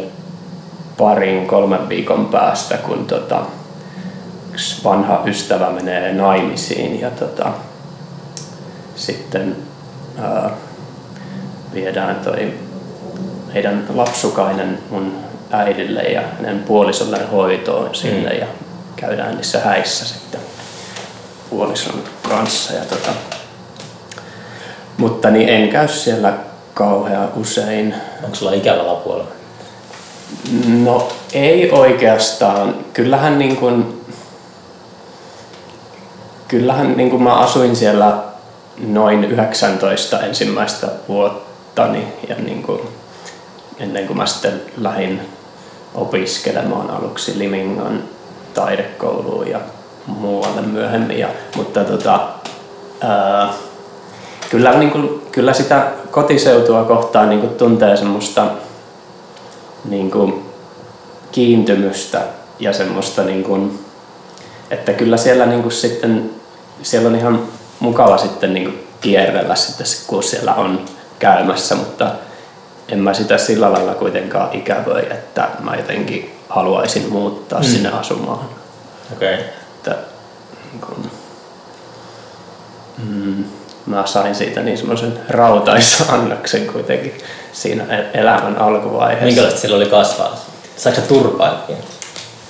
parin 0.98 1.48
kolmen 1.48 1.90
viikon 1.90 2.26
päästä, 2.26 2.78
kun 2.78 3.06
tota, 3.06 3.40
yksi 4.52 4.84
vanha 4.84 5.22
ystävä 5.26 5.70
menee 5.70 6.14
naimisiin 6.14 7.02
ja 7.02 7.12
tota, 7.12 7.52
sitten 8.96 9.56
ää, 10.22 10.50
viedään 11.74 12.16
toi 12.16 12.54
heidän 13.54 13.86
lapsukainen 13.94 14.80
mun 14.90 15.14
äidille 15.52 16.02
ja 16.02 16.22
hänen 16.38 16.60
puolisolle 16.60 17.20
hoitoon 17.32 17.96
sinne 17.96 18.30
Mm. 18.30 18.40
ja 18.40 18.46
käydään 18.96 19.36
niissä 19.36 19.60
häissä 19.60 20.06
sitten 20.06 20.42
puolison 21.50 22.04
kanssa. 22.30 22.74
Ja 22.74 22.82
tota, 22.86 23.10
mutta 24.98 25.30
niin 25.30 25.50
en 25.50 25.70
käy 25.70 25.88
siellä 25.88 26.34
kauhean 26.74 27.30
usein. 27.36 27.96
Onko 28.24 28.36
sulla 28.36 28.54
ikävä 28.54 28.88
lapuolella? 28.88 29.32
No 30.68 31.08
ei 31.34 31.72
oikeastaan. 31.72 32.76
Kyllähän 32.94 33.40
niin 33.40 33.58
kuin, 33.58 34.02
kyllähän 36.48 36.98
niin 36.98 37.10
kuin 37.10 37.24
mä 37.24 37.34
asuin 37.36 37.76
siellä 37.76 38.18
noin 38.88 39.24
19 39.24 40.20
ensimmäistä 40.20 40.88
vuottani 41.08 42.08
ja 42.30 42.36
niin 42.36 42.64
kuin, 42.64 42.80
ennen 43.80 44.08
kuin 44.08 44.18
mä 44.18 44.26
sitten 44.26 44.62
lähdin 44.78 45.22
opiskelemaan 45.96 46.90
aluksi 46.90 47.40
Limingan 47.40 48.04
taidekouluun 48.54 49.48
ja 49.48 49.60
muualle 50.08 50.62
myöhemmin. 50.62 51.20
Ja, 51.20 51.28
mutta 51.56 51.84
tota, 51.84 52.30
ää, 53.02 53.54
kyllä, 54.50 54.74
niin 54.74 54.92
kuin, 54.92 55.22
kyllä 55.32 55.54
sitä 55.54 55.88
kotiseutua 56.12 56.84
kohtaan 56.84 57.30
niin 57.30 57.42
kuin 57.42 57.54
tuntee 57.54 57.98
semmoista 57.98 58.48
niin 59.86 60.12
kuin 60.12 60.46
kiintymystä 61.32 62.22
ja 62.60 62.74
semmoista 62.74 63.24
niin 63.24 63.44
kuin, 63.44 63.80
että 64.70 64.94
kyllä 64.94 65.18
siellä 65.18 65.46
niinku 65.46 65.70
sitten, 65.70 66.30
siellä 66.82 67.10
on 67.10 67.16
ihan 67.16 67.44
mukava 67.80 68.18
sitten 68.18 68.54
niinku 68.54 68.78
kierrellä 69.02 69.56
sitten, 69.56 69.88
kun 70.08 70.24
siellä 70.24 70.54
on 70.54 70.86
käymässä, 71.20 71.76
mutta 71.76 72.12
en 72.90 73.00
mä 73.00 73.14
sitä 73.14 73.38
sillä 73.38 73.72
lailla 73.74 73.94
kuitenkaan 73.94 74.50
ikävöi, 74.54 75.08
että 75.12 75.50
mä 75.60 75.76
jotenkin 75.76 76.36
haluaisin 76.50 77.12
muuttaa 77.12 77.60
mm. 77.60 77.66
sinne 77.66 77.90
asumaan. 77.90 78.50
Okei. 79.14 79.34
Okay. 79.34 79.46
Että, 79.78 79.96
niin 80.72 80.82
kun, 80.82 81.12
mm, 83.08 83.44
mä 83.86 84.06
sain 84.06 84.36
siitä 84.36 84.62
niin 84.62 84.78
semmoisen 84.78 85.20
rautaisannoksen 85.30 86.68
kuitenkin 86.68 87.14
siinä 87.54 87.84
e- 87.84 88.20
elämän 88.20 88.58
alkuvaiheessa. 88.58 89.26
Minkälaista 89.26 89.60
sillä 89.60 89.78
oli 89.78 89.86
kasvaa? 89.86 90.36
Saiko 90.78 91.02
sä 91.02 91.08
turpaa? 91.08 91.68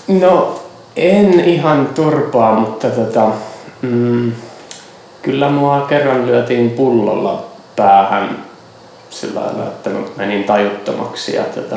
No 0.07 0.59
en 0.95 1.39
ihan 1.39 1.89
turpaa, 1.95 2.55
mutta 2.55 2.89
tota, 2.89 3.29
mm, 3.81 4.31
kyllä 5.21 5.49
mua 5.49 5.81
kerran 5.81 6.25
lyötiin 6.25 6.69
pullolla 6.69 7.45
päähän 7.75 8.52
sillä 9.19 9.39
lailla, 9.39 9.63
että 9.63 9.89
mä 9.89 9.99
menin 10.17 10.43
tajuttomaksi. 10.43 11.36
Ja 11.36 11.43
tota, 11.43 11.76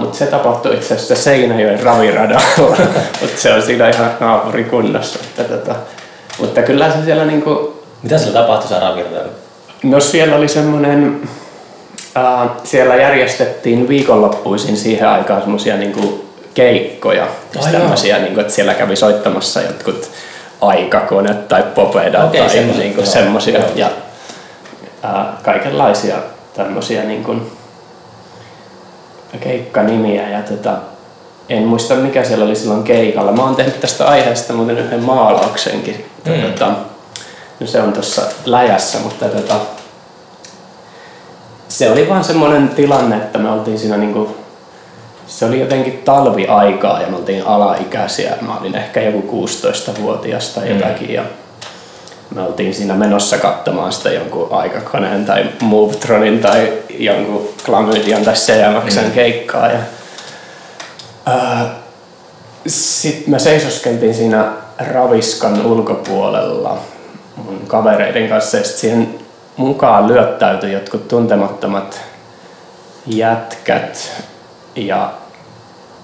mutta 0.00 0.18
se 0.18 0.26
tapahtui 0.26 0.74
itse 0.74 0.94
asiassa 0.94 1.14
Seinäjoen 1.14 1.82
raviradalla, 1.82 2.46
mutta 3.20 3.36
se 3.36 3.52
on 3.52 3.62
siinä 3.62 3.88
ihan 3.88 4.10
naapurikunnassa. 4.20 5.18
Että, 5.22 5.56
tota, 5.56 5.74
mutta 6.38 6.62
kyllä 6.62 6.92
se 6.92 7.04
siellä 7.04 7.24
niinku... 7.24 7.82
Mitä 8.02 8.18
siellä 8.18 8.40
tapahtui 8.40 8.68
siellä 8.68 8.88
raviradalla? 8.88 9.32
No 9.82 10.00
siellä 10.00 10.36
oli 10.36 10.48
semmoinen, 10.48 11.20
äh, 12.16 12.50
siellä 12.64 12.96
järjestettiin 12.96 13.88
viikonloppuisin 13.88 14.76
siihen 14.76 15.08
aikaan 15.08 15.40
semmoisia 15.40 15.76
niinku 15.76 16.24
keikkoja. 16.54 17.26
Oh, 17.58 17.72
tämmöisiä, 17.72 18.18
niinku, 18.18 18.40
että 18.40 18.52
siellä 18.52 18.74
kävi 18.74 18.96
soittamassa 18.96 19.62
jotkut 19.62 20.10
aikakone 20.60 21.34
tai 21.34 21.62
popeda 21.74 22.24
okay, 22.24 22.40
tai 22.40 22.64
niinku 22.78 23.06
semmoisia. 23.06 23.60
Ja, 23.74 23.90
äh, 25.04 25.26
kaikenlaisia 25.42 26.16
tämmöisiä 26.54 27.04
niinku, 27.04 27.36
keikkanimiä 29.40 30.28
ja 30.28 30.42
tota, 30.42 30.72
en 31.48 31.62
muista 31.62 31.94
mikä 31.94 32.24
siellä 32.24 32.44
oli 32.44 32.56
silloin 32.56 32.82
keikalla. 32.82 33.32
Mä 33.32 33.42
oon 33.42 33.56
tehnyt 33.56 33.80
tästä 33.80 34.08
aiheesta 34.08 34.52
muuten 34.52 34.78
yhden 34.78 35.02
maalauksenkin. 35.02 36.06
Mm. 36.24 36.42
Tota, 36.42 36.72
no 37.60 37.66
se 37.66 37.82
on 37.82 37.92
tuossa 37.92 38.22
läjässä, 38.44 38.98
mutta 38.98 39.28
tota, 39.28 39.54
se 41.68 41.90
oli 41.90 42.08
vaan 42.08 42.24
semmoinen 42.24 42.68
tilanne, 42.68 43.16
että 43.16 43.38
me 43.38 43.50
oltiin 43.50 43.78
siinä 43.78 43.96
niinku, 43.96 44.36
se 45.26 45.44
oli 45.44 45.60
jotenkin 45.60 46.02
talviaikaa 46.04 47.02
ja 47.02 47.08
me 47.08 47.16
oltiin 47.16 47.46
alaikäisiä. 47.46 48.36
Mä 48.40 48.58
olin 48.58 48.74
ehkä 48.74 49.00
joku 49.00 49.46
16-vuotias 49.46 50.48
tai 50.54 50.68
mm. 50.68 50.74
jotakin 50.74 51.12
ja 51.12 51.22
me 52.34 52.42
oltiin 52.42 52.74
siinä 52.74 52.94
menossa 52.94 53.38
katsomaan 53.38 53.92
sitä 53.92 54.10
jonkun 54.10 54.48
aikakoneen 54.50 55.24
tai 55.24 55.46
Movetronin 55.62 56.40
tai 56.40 56.72
jonkun 56.98 57.48
Klamydian 57.64 58.24
tai 58.24 58.34
CMXn 58.34 59.04
mm. 59.04 59.10
keikkaa. 59.10 59.68
Ja, 59.68 59.78
sitten 62.66 63.30
me 63.30 63.38
seisoskeltiin 63.38 64.14
siinä 64.14 64.52
raviskan 64.78 65.66
ulkopuolella 65.66 66.78
mun 67.36 67.60
kavereiden 67.66 68.28
kanssa 68.28 68.56
ja 68.56 68.64
sit 68.64 68.76
siihen 68.76 69.14
mukaan 69.56 70.08
lyöttäytyi 70.08 70.72
jotkut 70.72 71.08
tuntemattomat 71.08 72.00
jätkät 73.06 74.10
ja 74.76 75.12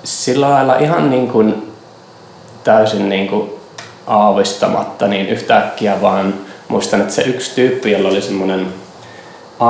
sillä 0.04 0.50
lailla 0.50 0.76
ihan 0.76 1.10
niin 1.10 1.28
kuin 1.28 1.72
täysin 2.64 3.08
niin 3.08 3.28
kuin 3.28 3.53
aavistamatta, 4.06 5.08
niin 5.08 5.28
yhtäkkiä 5.28 6.02
vaan 6.02 6.34
muistan, 6.68 7.00
että 7.00 7.14
se 7.14 7.22
yksi 7.22 7.54
tyyppi, 7.54 7.92
jolla 7.92 8.08
oli 8.08 8.22
semmoinen 8.22 8.66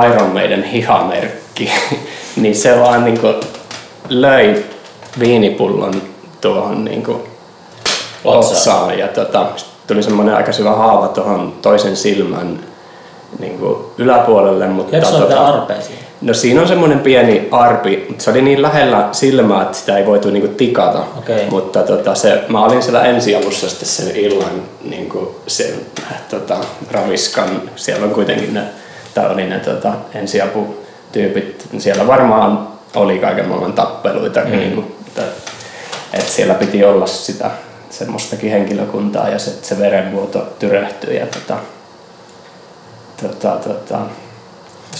Iron 0.05 0.29
Maiden 0.29 0.63
hihamerkki, 0.63 1.71
niin 2.41 2.55
se 2.55 2.79
vaan 2.79 3.05
niin 3.05 3.19
kuin 3.19 3.35
löi 4.09 4.65
viinipullon 5.19 6.01
tuohon 6.41 6.85
niin 6.85 7.03
kuin 7.03 7.23
otsaan. 8.23 8.99
Ja 8.99 9.07
tota, 9.07 9.45
tuli 9.87 10.03
semmoinen 10.03 10.35
aika 10.35 10.51
syvä 10.51 10.71
haava 10.71 11.07
tuohon 11.07 11.53
toisen 11.61 11.95
silmän 11.95 12.59
niin 13.39 13.57
kuin 13.59 13.77
yläpuolelle. 13.97 14.67
Mutta 14.67 14.91
Kerro 14.91 15.09
tota, 15.09 15.47
arpeisiin. 15.47 16.04
No 16.21 16.33
siinä 16.33 16.61
on 16.61 16.67
semmoinen 16.67 16.99
pieni 16.99 17.47
arpi, 17.51 18.05
mutta 18.07 18.23
se 18.23 18.31
oli 18.31 18.41
niin 18.41 18.61
lähellä 18.61 19.09
silmää, 19.11 19.61
että 19.61 19.77
sitä 19.77 19.97
ei 19.97 20.05
voitu 20.05 20.29
niinku 20.29 20.47
tikata. 20.47 21.03
Okay. 21.17 21.49
Mutta 21.49 21.83
tota, 21.83 22.15
se, 22.15 22.43
mä 22.47 22.65
olin 22.65 22.83
siellä 22.83 23.03
ensiavussa 23.03 23.69
sitten 23.69 23.87
sen 23.87 24.15
illan 24.15 24.61
niinku 24.83 25.41
sen 25.47 25.73
tota, 26.29 26.57
raviskan, 26.91 27.61
siellä 27.75 28.05
on 28.05 28.13
kuitenkin 28.13 28.53
ne, 28.53 28.61
tai 29.13 29.29
oli 29.29 29.45
ne 29.45 29.59
tota, 29.59 29.93
ensiaputyypit, 30.13 31.65
siellä 31.77 32.07
varmaan 32.07 32.67
oli 32.95 33.19
kaiken 33.19 33.47
maailman 33.47 33.73
tappeluita, 33.73 34.39
mm. 34.39 34.51
niinku, 34.51 34.83
että, 35.07 35.21
että 36.13 36.31
siellä 36.31 36.53
piti 36.53 36.83
olla 36.83 37.07
sitä 37.07 37.51
semmoistakin 37.89 38.51
henkilökuntaa 38.51 39.29
ja 39.29 39.39
se, 39.39 39.51
se 39.61 39.79
verenvuoto 39.79 40.47
tyrehtyi 40.59 41.15
ja 41.15 41.25
tota, 41.25 41.57
tota, 43.21 43.49
tota, 43.49 43.99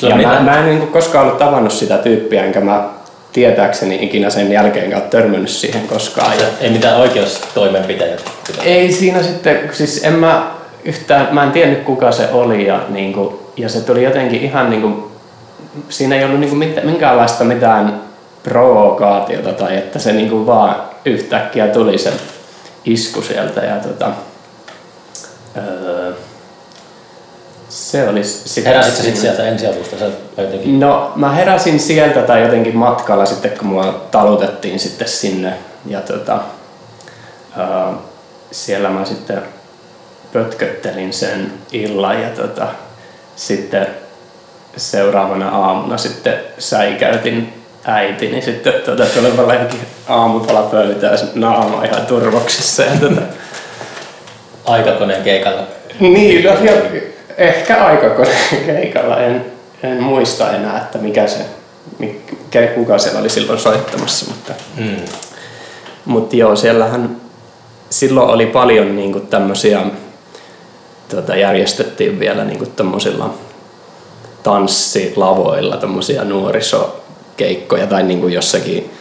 ja 0.01 0.15
mä, 0.15 0.39
mä 0.39 0.57
en 0.59 0.65
niin 0.65 0.87
koskaan 0.87 1.25
ollut 1.25 1.39
tavannut 1.39 1.73
sitä 1.73 1.97
tyyppiä, 1.97 2.45
enkä 2.45 2.61
mä 2.61 2.89
tietääkseni 3.33 3.97
ikinä 4.01 4.29
sen 4.29 4.51
jälkeen 4.51 4.95
ole 4.95 5.01
törmännyt 5.01 5.49
siihen 5.49 5.87
koskaan. 5.87 6.31
Ja 6.39 6.45
ei 6.61 6.69
mitään 6.69 6.97
oikeustoimenpiteitä? 6.97 8.23
Ei 8.63 8.91
siinä 8.91 9.23
sitten, 9.23 9.69
siis 9.73 10.03
en 10.03 10.13
mä 10.13 10.51
yhtään, 10.85 11.27
mä 11.31 11.43
en 11.43 11.51
tiennyt 11.51 11.83
kuka 11.83 12.11
se 12.11 12.29
oli 12.31 12.67
ja, 12.67 12.79
niin 12.89 13.13
kuin, 13.13 13.35
ja 13.57 13.69
se 13.69 13.81
tuli 13.81 14.03
jotenkin 14.03 14.41
ihan 14.41 14.69
niin 14.69 14.81
kuin, 14.81 15.03
siinä 15.89 16.15
ei 16.15 16.23
ollut 16.23 16.39
niin 16.39 16.49
kuin 16.49 16.59
mit, 16.59 16.83
minkäänlaista 16.83 17.43
mitään 17.43 18.01
provokaatiota 18.43 19.53
tai 19.53 19.77
että 19.77 19.99
se 19.99 20.13
niin 20.13 20.29
kuin 20.29 20.45
vaan 20.45 20.75
yhtäkkiä 21.05 21.67
tuli 21.67 21.97
se 21.97 22.13
isku 22.85 23.21
sieltä 23.21 23.61
ja 23.61 23.75
tota, 23.75 24.11
öö, 25.57 26.13
se 27.75 28.09
olisi 28.09 28.49
sitä. 28.49 28.69
Heräsitkö 28.69 29.01
sitten 29.01 29.21
sieltä 29.21 29.43
ensiavusta? 29.43 29.99
Sä 29.99 30.05
jotenkin... 30.37 30.79
No 30.79 31.11
mä 31.15 31.31
heräsin 31.31 31.79
sieltä 31.79 32.21
tai 32.21 32.41
jotenkin 32.41 32.77
matkalla 32.77 33.25
sitten 33.25 33.51
kun 33.51 33.67
mua 33.67 34.05
talutettiin 34.11 34.79
sitten 34.79 35.07
sinne 35.07 35.53
ja 35.85 36.01
tota, 36.01 36.39
uh, 37.57 37.95
siellä 38.51 38.89
mä 38.89 39.05
sitten 39.05 39.41
pötköttelin 40.33 41.13
sen 41.13 41.53
illan 41.71 42.21
ja 42.21 42.29
tota, 42.29 42.67
sitten 43.35 43.87
seuraavana 44.77 45.49
aamuna 45.49 45.97
sitten 45.97 46.39
säikäytin 46.59 47.53
äitini 47.83 48.41
sitten 48.41 48.73
tuota, 48.85 49.05
tulemalla 49.05 49.53
aamupala 50.07 50.61
pöytään 50.61 51.17
naama 51.35 51.83
ihan 51.83 52.05
turvoksissa. 52.05 52.83
Ja, 52.83 52.91
tuota. 52.99 53.21
Aikakoneen 54.65 55.23
keikalla. 55.23 55.61
Niin, 55.99 56.43
no, 56.43 56.51
ehkä 57.37 57.77
keikalla, 58.65 59.17
en, 59.25 59.45
en 59.83 60.03
muista 60.03 60.51
enää, 60.51 60.77
että 60.77 60.97
mikä 60.97 61.27
se, 61.27 61.45
mikä, 61.99 62.67
kuka 62.67 62.97
siellä 62.97 63.19
oli 63.19 63.29
silloin 63.29 63.59
soittamassa, 63.59 64.25
mutta, 64.27 64.53
mm. 64.77 65.05
mutta 66.05 66.35
joo, 66.35 66.55
siellähän 66.55 67.15
silloin 67.89 68.29
oli 68.29 68.45
paljon 68.45 68.95
niin 68.95 69.11
kuin 69.11 69.27
tämmöisiä, 69.27 69.81
tota, 71.09 71.35
järjestettiin 71.35 72.19
vielä 72.19 72.43
niin 72.43 72.57
kuin 72.57 72.71
tämmöisillä 72.71 73.25
tanssilavoilla 74.43 75.77
tämmöisiä 75.77 76.23
nuorisokeikkoja 76.23 77.87
tai 77.87 78.03
niin 78.03 78.21
kuin 78.21 78.33
jossakin 78.33 78.91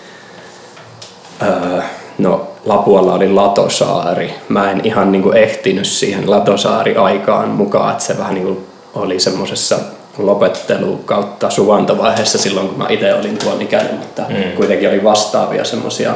öö, 1.42 1.82
no 2.18 2.48
Lapualla 2.64 3.14
oli 3.14 3.32
Latosaari. 3.32 4.34
Mä 4.48 4.70
en 4.70 4.80
ihan 4.84 5.12
niin 5.12 5.22
kuin 5.22 5.36
ehtinyt 5.36 5.86
siihen 5.86 6.30
Latosaari-aikaan 6.30 7.48
mukaan, 7.48 7.92
että 7.92 8.04
se 8.04 8.18
vähän 8.18 8.34
niin 8.34 8.46
kuin 8.46 8.66
oli 8.94 9.20
semmoisessa 9.20 9.78
lopettelu 10.18 10.96
kautta 11.04 11.50
suvantovaiheessa 11.50 12.38
silloin, 12.38 12.68
kun 12.68 12.78
mä 12.78 12.86
itse 12.88 13.14
olin 13.14 13.38
tuon 13.38 13.62
ikäinen, 13.62 13.94
mutta 13.94 14.22
mm. 14.28 14.52
kuitenkin 14.56 14.88
oli 14.88 15.04
vastaavia 15.04 15.64
semmoisia 15.64 16.14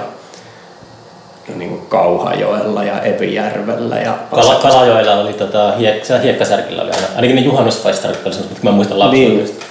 niin 1.54 1.70
kuin 1.70 1.86
Kauhajoella 1.88 2.84
ja 2.84 3.00
Epijärvellä. 3.00 3.96
Ja 3.96 4.18
Kala, 4.30 4.54
Kalajoella 4.54 5.14
oli 5.14 5.32
tota, 5.32 5.72
hiek, 5.72 6.02
hiekkasärkillä 6.22 6.82
oli 6.82 6.90
aina, 6.90 7.06
ainakin 7.16 7.36
ne 7.36 7.42
juhannusfaistarit 7.42 8.26
oli 8.26 8.34
semmoista, 8.34 8.64
mä 8.64 8.70
muistan 8.70 8.98
lapsuudesta. 8.98 9.64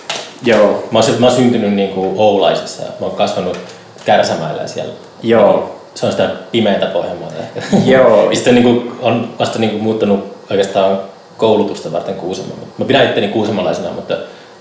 Niin. 0.43 0.55
Joo. 0.57 0.83
Mä 0.91 0.99
oon, 0.99 1.07
mä 1.19 1.25
oon 1.25 1.35
syntynyt 1.35 1.73
niin 1.73 1.89
kuin 1.89 2.13
Oulaisessa 2.17 2.83
ja 2.83 2.89
mä 2.99 3.05
oon 3.05 3.15
kasvanut 3.15 3.59
Kärsämäellä 4.05 4.67
siellä. 4.67 4.93
Joo 5.23 5.76
se 5.97 6.05
on 6.05 6.11
sitä 6.11 6.29
pimeätä 6.51 6.85
Pohjanmaata 6.85 7.35
ehkä. 7.39 7.77
Joo. 7.85 8.29
sitten 8.33 8.55
niin 8.55 8.63
kuin, 8.63 8.91
on 9.01 9.33
vasta 9.39 9.59
niin 9.59 9.71
kuin, 9.71 9.83
muuttanut 9.83 10.37
oikeastaan 10.49 10.99
koulutusta 11.37 11.91
varten 11.91 12.15
Kuusamoon. 12.15 12.59
Mä 12.77 12.85
pidän 12.85 13.05
itteni 13.05 13.27
kuusamalaisena, 13.27 13.91
mutta 13.91 14.17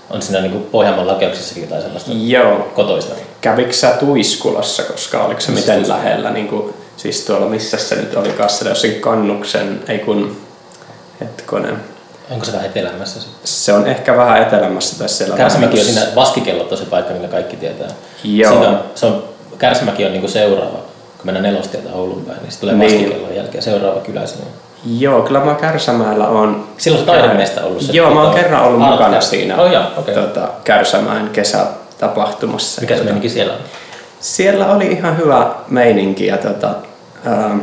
on 0.09 0.21
siinä 0.21 0.41
niin 0.41 0.51
kuin 0.51 0.63
Pohjanmaan 0.63 1.07
lakeuksissakin 1.07 1.63
jotain 1.63 1.81
sellaista 1.81 2.11
Joo. 2.13 2.71
kotoisena. 2.75 3.15
Kävikö 3.41 3.73
sä 3.73 3.91
Tuiskulassa, 3.91 4.83
koska 4.83 5.23
oliko 5.23 5.41
se 5.41 5.51
miten 5.51 5.89
lähellä 5.89 6.31
niin 6.31 6.47
kuin 6.47 6.73
Siis 6.97 7.25
tuolla 7.25 7.45
missä 7.45 7.77
se 7.77 7.95
nyt 7.95 8.15
oli 8.15 8.33
siellä 8.47 8.71
jossakin 8.71 9.01
kannuksen, 9.01 9.83
ei 9.87 9.99
kun 9.99 10.37
hetkonen. 11.21 11.77
Onko 12.29 12.45
se 12.45 12.51
vähän 12.51 12.65
etelämässä? 12.65 13.21
se? 13.21 13.27
Se 13.43 13.73
on 13.73 13.87
ehkä 13.87 14.17
vähän 14.17 14.41
etelämässä 14.41 14.99
tässä 14.99 15.17
siellä. 15.17 15.37
Kärsämäki 15.37 15.79
on 15.79 15.85
siinä, 15.85 16.01
Vaskikellot 16.15 16.71
on 16.71 16.77
se 16.77 16.85
paikka, 16.85 17.13
millä 17.13 17.27
kaikki 17.27 17.57
tietää. 17.57 17.87
Joo. 18.23 18.51
Siitä 18.51 18.69
on, 18.69 18.83
se 18.95 19.05
on, 19.05 19.23
Kärsämäki 19.57 20.05
on 20.05 20.11
niinku 20.11 20.27
seuraava, 20.27 20.79
kun 21.27 21.33
mennään 21.33 21.53
nelostietä 21.53 21.89
Oulun 21.93 22.23
päin, 22.27 22.39
niin 22.41 22.51
se 22.51 22.59
tulee 22.59 22.75
Niin. 22.75 23.35
Jälkeen 23.35 23.63
seuraava 23.63 23.99
kylä 23.99 24.25
sinne. 24.25 24.45
Joo, 24.99 25.21
kyllä 25.21 25.39
mä 25.39 25.55
Kärsämäellä 25.55 26.27
on... 26.27 26.67
Silloin 26.77 27.05
se 27.05 27.11
taidemestä 27.11 27.63
ollut 27.63 27.81
se. 27.81 27.91
Joo, 27.91 28.13
mä 28.13 28.21
oon 28.21 28.35
kerran 28.35 28.63
ollut 28.63 28.81
art- 28.81 28.91
mukana 28.91 29.21
siinä 29.21 29.61
Oh, 29.61 29.71
joo. 29.71 29.83
Okay. 29.97 30.13
tota, 30.13 30.49
Kärsämäen 30.63 31.29
kesätapahtumassa. 31.29 32.81
Mikä 32.81 32.93
se 32.93 32.97
Tota, 32.97 33.05
meininki 33.05 33.29
siellä 33.29 33.53
on? 33.53 33.59
Siellä 34.19 34.71
oli 34.71 34.85
ihan 34.87 35.17
hyvä 35.17 35.51
meininki 35.67 36.25
ja 36.25 36.37
tota, 36.37 36.69
ähm, 37.27 37.59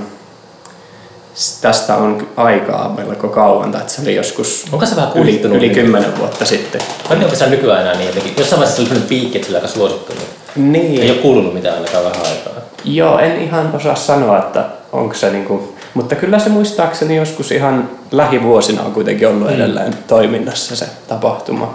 tästä 1.60 1.96
on 1.96 2.28
aikaa 2.36 2.94
melko 2.96 3.28
kauan, 3.28 3.72
tai 3.72 3.80
että 3.80 3.92
se 3.92 4.02
oli 4.02 4.14
joskus 4.14 4.64
Onko 4.72 4.86
se 4.86 4.96
vähän 4.96 5.12
yli, 5.14 5.40
yli 5.40 5.70
kymmenen 5.70 6.18
vuotta 6.18 6.44
sitten. 6.44 6.80
Vai 7.10 7.24
onko 7.24 7.36
se 7.36 7.46
nykyään 7.46 7.80
enää 7.80 7.94
niin 7.94 8.06
jotenkin? 8.06 8.34
Jossain 8.38 8.60
vaiheessa 8.60 8.84
se 8.84 8.92
oli 8.94 9.00
piikki, 9.00 9.38
että 9.38 9.46
sillä 9.46 9.58
aika 9.58 9.68
suosittu. 9.68 10.12
Niin. 10.56 10.72
Niin. 10.72 11.02
Ei 11.02 11.10
ole 11.10 11.18
kuulunut 11.18 11.54
mitään 11.54 11.74
ainakaan 11.74 12.04
vähän 12.04 12.26
aikaa. 12.26 12.63
Joo, 12.84 13.18
en 13.18 13.40
ihan 13.42 13.70
osaa 13.76 13.94
sanoa, 13.94 14.38
että 14.38 14.64
onko 14.92 15.14
se 15.14 15.30
niinku, 15.30 15.74
mutta 15.94 16.14
kyllä 16.14 16.38
se 16.38 16.48
muistaakseni 16.48 17.16
joskus 17.16 17.52
ihan 17.52 17.90
lähivuosina 18.12 18.82
on 18.82 18.92
kuitenkin 18.92 19.28
ollut 19.28 19.48
Mm. 19.48 19.54
edelleen 19.54 19.94
toiminnassa 20.06 20.76
se 20.76 20.86
tapahtuma. 21.08 21.74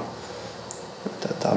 Tota, 1.28 1.56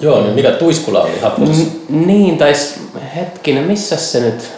Joo, 0.00 0.20
niin 0.22 0.34
mikä 0.34 0.50
Tuiskula 0.50 1.00
oli 1.00 1.20
Haposessa? 1.22 1.62
n- 1.90 2.06
niin, 2.06 2.38
tai 2.38 2.52
hetkinen, 3.16 3.64
missä 3.64 3.96
se 3.96 4.20
nyt? 4.20 4.50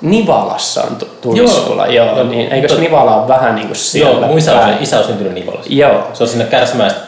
Nivalassa 0.00 0.82
on 0.82 0.96
tu- 0.96 1.08
Tuiskula, 1.20 1.86
joo. 1.86 2.06
Joo, 2.06 2.16
joo 2.16 2.24
niin, 2.26 2.52
eikös 2.52 2.70
mutta- 2.70 2.82
Nivala 2.84 3.16
ole 3.16 3.28
vähän 3.28 3.54
niin 3.54 3.66
kuin 3.66 3.76
siellä 3.76 4.18
Joo, 4.20 4.26
mun 4.28 4.38
isä 4.38 4.60
on, 4.60 4.74
isä 4.80 4.98
on 4.98 5.04
syntynyt 5.04 5.32
Nivolassa. 5.34 5.72
Joo, 5.72 6.02
Se 6.14 6.22
on 6.22 6.28
sinne 6.28 6.44
Kärsämäestä, 6.44 7.00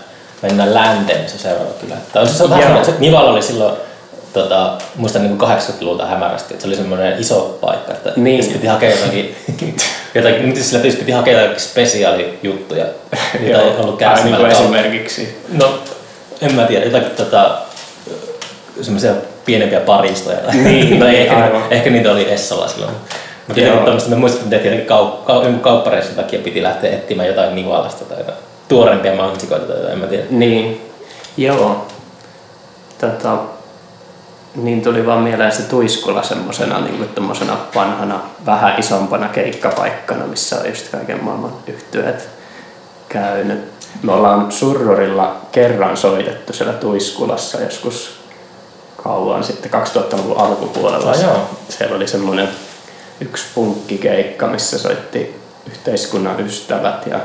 mennään 0.42 0.74
länteen, 0.74 1.28
se 1.28 1.38
seuraava 1.38 1.70
kylä. 1.80 1.94
Tai 2.12 2.22
on 2.22 2.28
se, 2.28 2.34
se, 2.34 2.44
se 2.84 2.94
Nivala 2.98 3.30
oli 3.30 3.42
silloin, 3.42 3.74
tota, 4.32 4.72
muistan 4.96 5.22
niin 5.22 5.38
80-lulta 5.40 6.06
hämärästi, 6.06 6.54
että 6.54 6.62
se 6.62 6.68
oli 6.68 6.76
semmoinen 6.76 7.20
iso 7.20 7.58
paikka, 7.60 7.92
että 7.92 8.12
Niin. 8.16 8.36
jos 8.38 8.46
piti 8.46 8.66
hakea 8.66 8.90
jotakin, 8.90 9.36
jotakin 10.14 10.48
nyt 10.48 10.56
sillä 10.62 10.84
jos 10.86 10.94
piti 10.96 11.12
hakea 11.12 11.40
jotakin 11.40 11.60
spesiaalijuttuja, 11.60 12.84
mitä 13.40 13.60
ei 13.60 13.70
ollut 13.78 14.02
Ai, 14.02 14.24
niin 14.24 14.46
esimerkiksi. 14.46 15.38
No, 15.52 15.78
en 16.40 16.54
mä 16.54 16.64
tiedä, 16.64 16.84
jotakin 16.84 17.10
tota, 17.10 17.58
semmoisia 18.82 19.12
pienempiä 19.44 19.80
paristoja. 19.80 20.38
Niin, 20.52 20.90
no, 21.00 21.06
niin, 21.06 21.18
ehkä, 21.20 21.36
aivan. 21.44 21.62
ehkä 21.70 21.90
niitä 21.90 22.12
oli 22.12 22.32
Essalla 22.32 22.68
silloin. 22.68 22.92
Mutta 23.46 23.60
jotenkin 23.60 23.84
tämmöistä, 23.84 24.10
mä 24.10 24.16
muistan, 24.16 24.38
että 24.42 24.50
tehtiin 24.50 24.72
jotenkin 24.72 24.96
kaup- 24.96 25.30
kau- 25.30 25.44
jonkun 25.44 25.60
kauppareissun 25.60 26.14
takia 26.16 26.38
piti 26.38 26.62
lähteä 26.62 26.90
etsimään 26.92 27.28
jotain 27.28 27.54
Nivalasta 27.54 28.04
tai 28.04 28.18
jotain 28.18 28.38
tuorempia 28.68 29.14
mansikoita 29.14 29.66
tai 29.66 29.76
jotain, 29.76 29.92
en 29.92 29.98
mä 29.98 30.06
tiedä. 30.06 30.24
Niin, 30.30 30.90
joo. 31.36 31.86
Tota, 33.00 33.38
niin 34.54 34.82
tuli 34.82 35.06
vaan 35.06 35.22
mieleen 35.22 35.52
se 35.52 35.62
Tuiskula 35.62 36.22
semmosena 36.22 36.80
niin 36.80 37.08
vanhana, 37.74 38.20
vähän 38.46 38.78
isompana 38.78 39.28
keikkapaikkana, 39.28 40.26
missä 40.26 40.60
on 40.60 40.68
just 40.68 40.88
kaiken 40.88 41.24
maailman 41.24 41.52
yhtyeet 41.66 42.28
käynyt. 43.08 43.72
Me 44.02 44.12
ollaan 44.12 44.52
Surrorilla 44.52 45.36
kerran 45.52 45.96
soitettu 45.96 46.52
siellä 46.52 46.72
Tuiskulassa 46.72 47.60
joskus 47.60 48.22
kauan 48.96 49.44
sitten 49.44 49.70
2000-luvun 49.72 50.38
alkupuolella. 50.38 51.10
Ah, 51.10 51.22
joo. 51.22 51.50
Siellä 51.68 51.96
oli 51.96 52.08
semmoinen 52.08 52.48
yksi 53.20 53.44
punkkikeikka, 53.54 54.46
missä 54.46 54.78
soitti 54.78 55.40
yhteiskunnan 55.66 56.40
ystävät 56.40 57.06
ja 57.06 57.20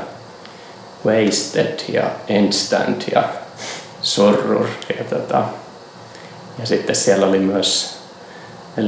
Wasted 1.06 1.78
ja 1.88 2.02
Instant 2.28 3.04
ja 3.14 3.24
Sorrur. 4.02 4.66
Ja, 4.98 5.04
tota, 5.04 5.42
ja 6.58 6.66
sitten 6.66 6.96
siellä 6.96 7.26
oli 7.26 7.38
myös 7.38 7.98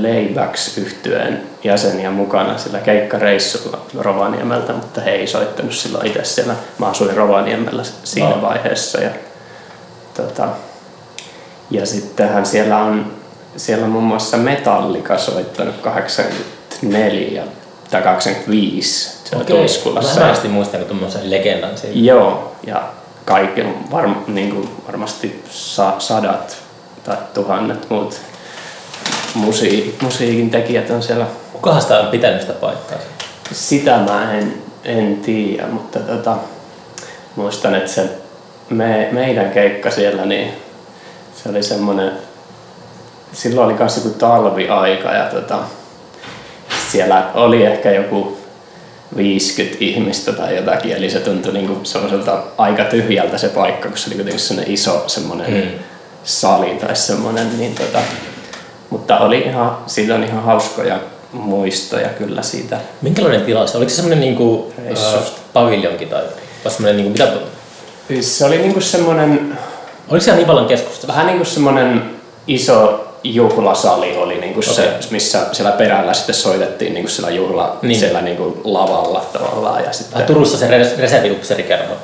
Laybacks 0.03 0.79
yhtyeen 0.79 1.43
jäseniä 1.65 2.11
mukana 2.11 2.59
sillä 2.59 2.79
keikkareissulla 2.79 3.79
Rovaniemeltä, 3.99 4.73
mutta 4.73 5.01
he 5.01 5.11
ei 5.11 5.27
soittanut 5.27 5.73
silloin 5.75 6.07
itse 6.07 6.25
siellä. 6.25 6.55
Mä 6.79 6.87
asuin 6.87 7.17
Rovaniemellä 7.17 7.83
siinä 8.05 8.31
No. 8.31 8.43
vaiheessa. 8.43 9.01
Ja, 9.01 9.11
tota, 10.15 10.49
ja 11.71 11.87
sittenhän 11.87 12.47
siellä 12.47 12.77
on, 12.79 13.13
siellä 13.57 13.85
on 13.85 13.91
muun 13.91 14.05
muassa 14.05 14.37
Metallica 14.37 15.19
soittanut 15.19 15.77
84 15.77 17.43
tai 17.91 18.03
85 18.03 19.11
siellä 19.25 19.43
Okei, 19.43 19.57
Tuiskulassa. 19.57 20.21
Mä 20.21 20.35
muistan 20.49 20.85
tuommoisen 20.85 21.31
legendan 21.31 21.79
siitä. 21.79 21.99
Joo, 21.99 22.53
ja 22.67 22.83
kaikki 23.25 23.63
on 23.63 23.91
varm, 23.91 24.15
niin 24.27 24.55
kuin 24.55 24.71
varmasti 24.87 25.45
sa, 25.51 25.95
sadat 25.99 26.57
tai 27.05 27.17
tuhannet 27.35 27.91
muut 27.91 28.21
musiik, 29.35 30.03
musiikin 30.03 30.51
tekijät 30.51 30.91
on 30.91 31.03
siellä. 31.03 31.27
Kukahan 31.53 31.83
sitä 31.83 32.01
on 32.01 32.07
pitänyt 32.07 32.41
sitä 32.41 32.53
paikkaa? 32.53 32.99
Sitä 33.53 33.99
mä 33.99 34.35
en, 34.35 34.55
en 34.85 35.17
tiedä, 35.17 35.67
mutta 35.67 35.99
tota, 35.99 36.37
muistan, 37.37 37.75
että 37.75 37.91
se 37.91 38.09
me, 38.71 39.09
meidän 39.13 39.51
keikka 39.51 39.91
siellä, 39.91 40.27
niin 40.27 40.51
se 41.43 41.49
oli 41.49 41.63
semmoinen, 41.63 42.13
silloin 43.33 43.67
oli 43.67 43.79
myös 43.79 43.97
joku 43.97 44.09
talviaika 44.09 45.13
ja 45.13 45.25
tota, 45.25 45.59
siellä 46.93 47.31
oli 47.35 47.65
ehkä 47.65 47.91
joku 47.91 48.39
50 49.17 49.77
ihmistä 49.81 50.33
tai 50.33 50.57
jotakin, 50.57 50.93
eli 50.93 51.11
se 51.11 51.21
tuntui 51.21 51.53
niinku 51.53 51.81
semmoiselta 51.83 52.43
aika 52.59 52.85
tyhjältä 52.85 53.39
se 53.39 53.49
paikka, 53.49 53.89
kun 53.89 53.99
se 53.99 54.09
oli 54.09 54.15
kuitenkin 54.15 54.41
semmoinen 54.41 54.75
iso 54.75 55.05
semmoinen 55.07 55.51
Mm. 55.55 55.90
Sali 56.25 56.75
tai 56.81 56.97
semmoinen, 56.97 57.59
niin 57.59 57.75
tota, 57.75 57.99
mutta 58.91 59.19
oli 59.19 59.39
ihan, 59.39 59.79
siitä 59.87 60.15
on 60.15 60.25
ihan 60.25 60.43
hauskoja 60.43 60.99
muistoja 61.33 62.09
kyllä 62.09 62.43
siitä. 62.43 62.79
Minkälainen 63.03 63.43
tila 63.43 63.67
se? 63.67 63.77
Oliko 63.77 63.89
se 63.91 63.95
semmoinen 63.97 64.21
niinku, 64.21 64.73
äh, 64.93 65.23
paviljonki 65.53 66.07
tai 66.07 66.23
vai 66.65 66.73
semmoinen 66.73 66.97
niinku, 66.97 67.11
mitä, 67.13 68.23
Se 68.23 68.45
oli 68.45 68.59
niinku 68.59 68.81
semmoinen, 68.81 69.59
oliko 70.09 70.25
se 70.25 70.37
Nivalan 70.37 70.67
keskusta? 70.67 71.07
vähän 71.07 71.27
niinku 71.27 71.45
semmoinen 71.45 72.11
iso 72.47 73.07
juhlasali 73.25 74.17
oli 74.17 74.35
niinku 74.41 74.63
se, 74.63 74.71
Okei. 74.83 74.93
missä 75.11 75.47
siellä 75.53 75.73
perällä 75.73 76.13
sitten 76.15 76.35
soitettiin 76.35 76.95
niinku 76.95 77.11
siellä 77.11 77.31
juhla, 77.31 77.79
Niin. 77.83 77.89
niin. 77.89 78.01
siellä 78.01 78.21
niinku 78.23 78.61
lavalla 78.65 79.21
tavallaan. 79.33 79.85
Ja 79.85 79.93
sitten, 79.93 80.15
Vähän 80.15 80.27
Turussa 80.27 80.59
se 80.59 80.67
res- 80.69 80.99
reserviupseerikerho. 81.01 81.95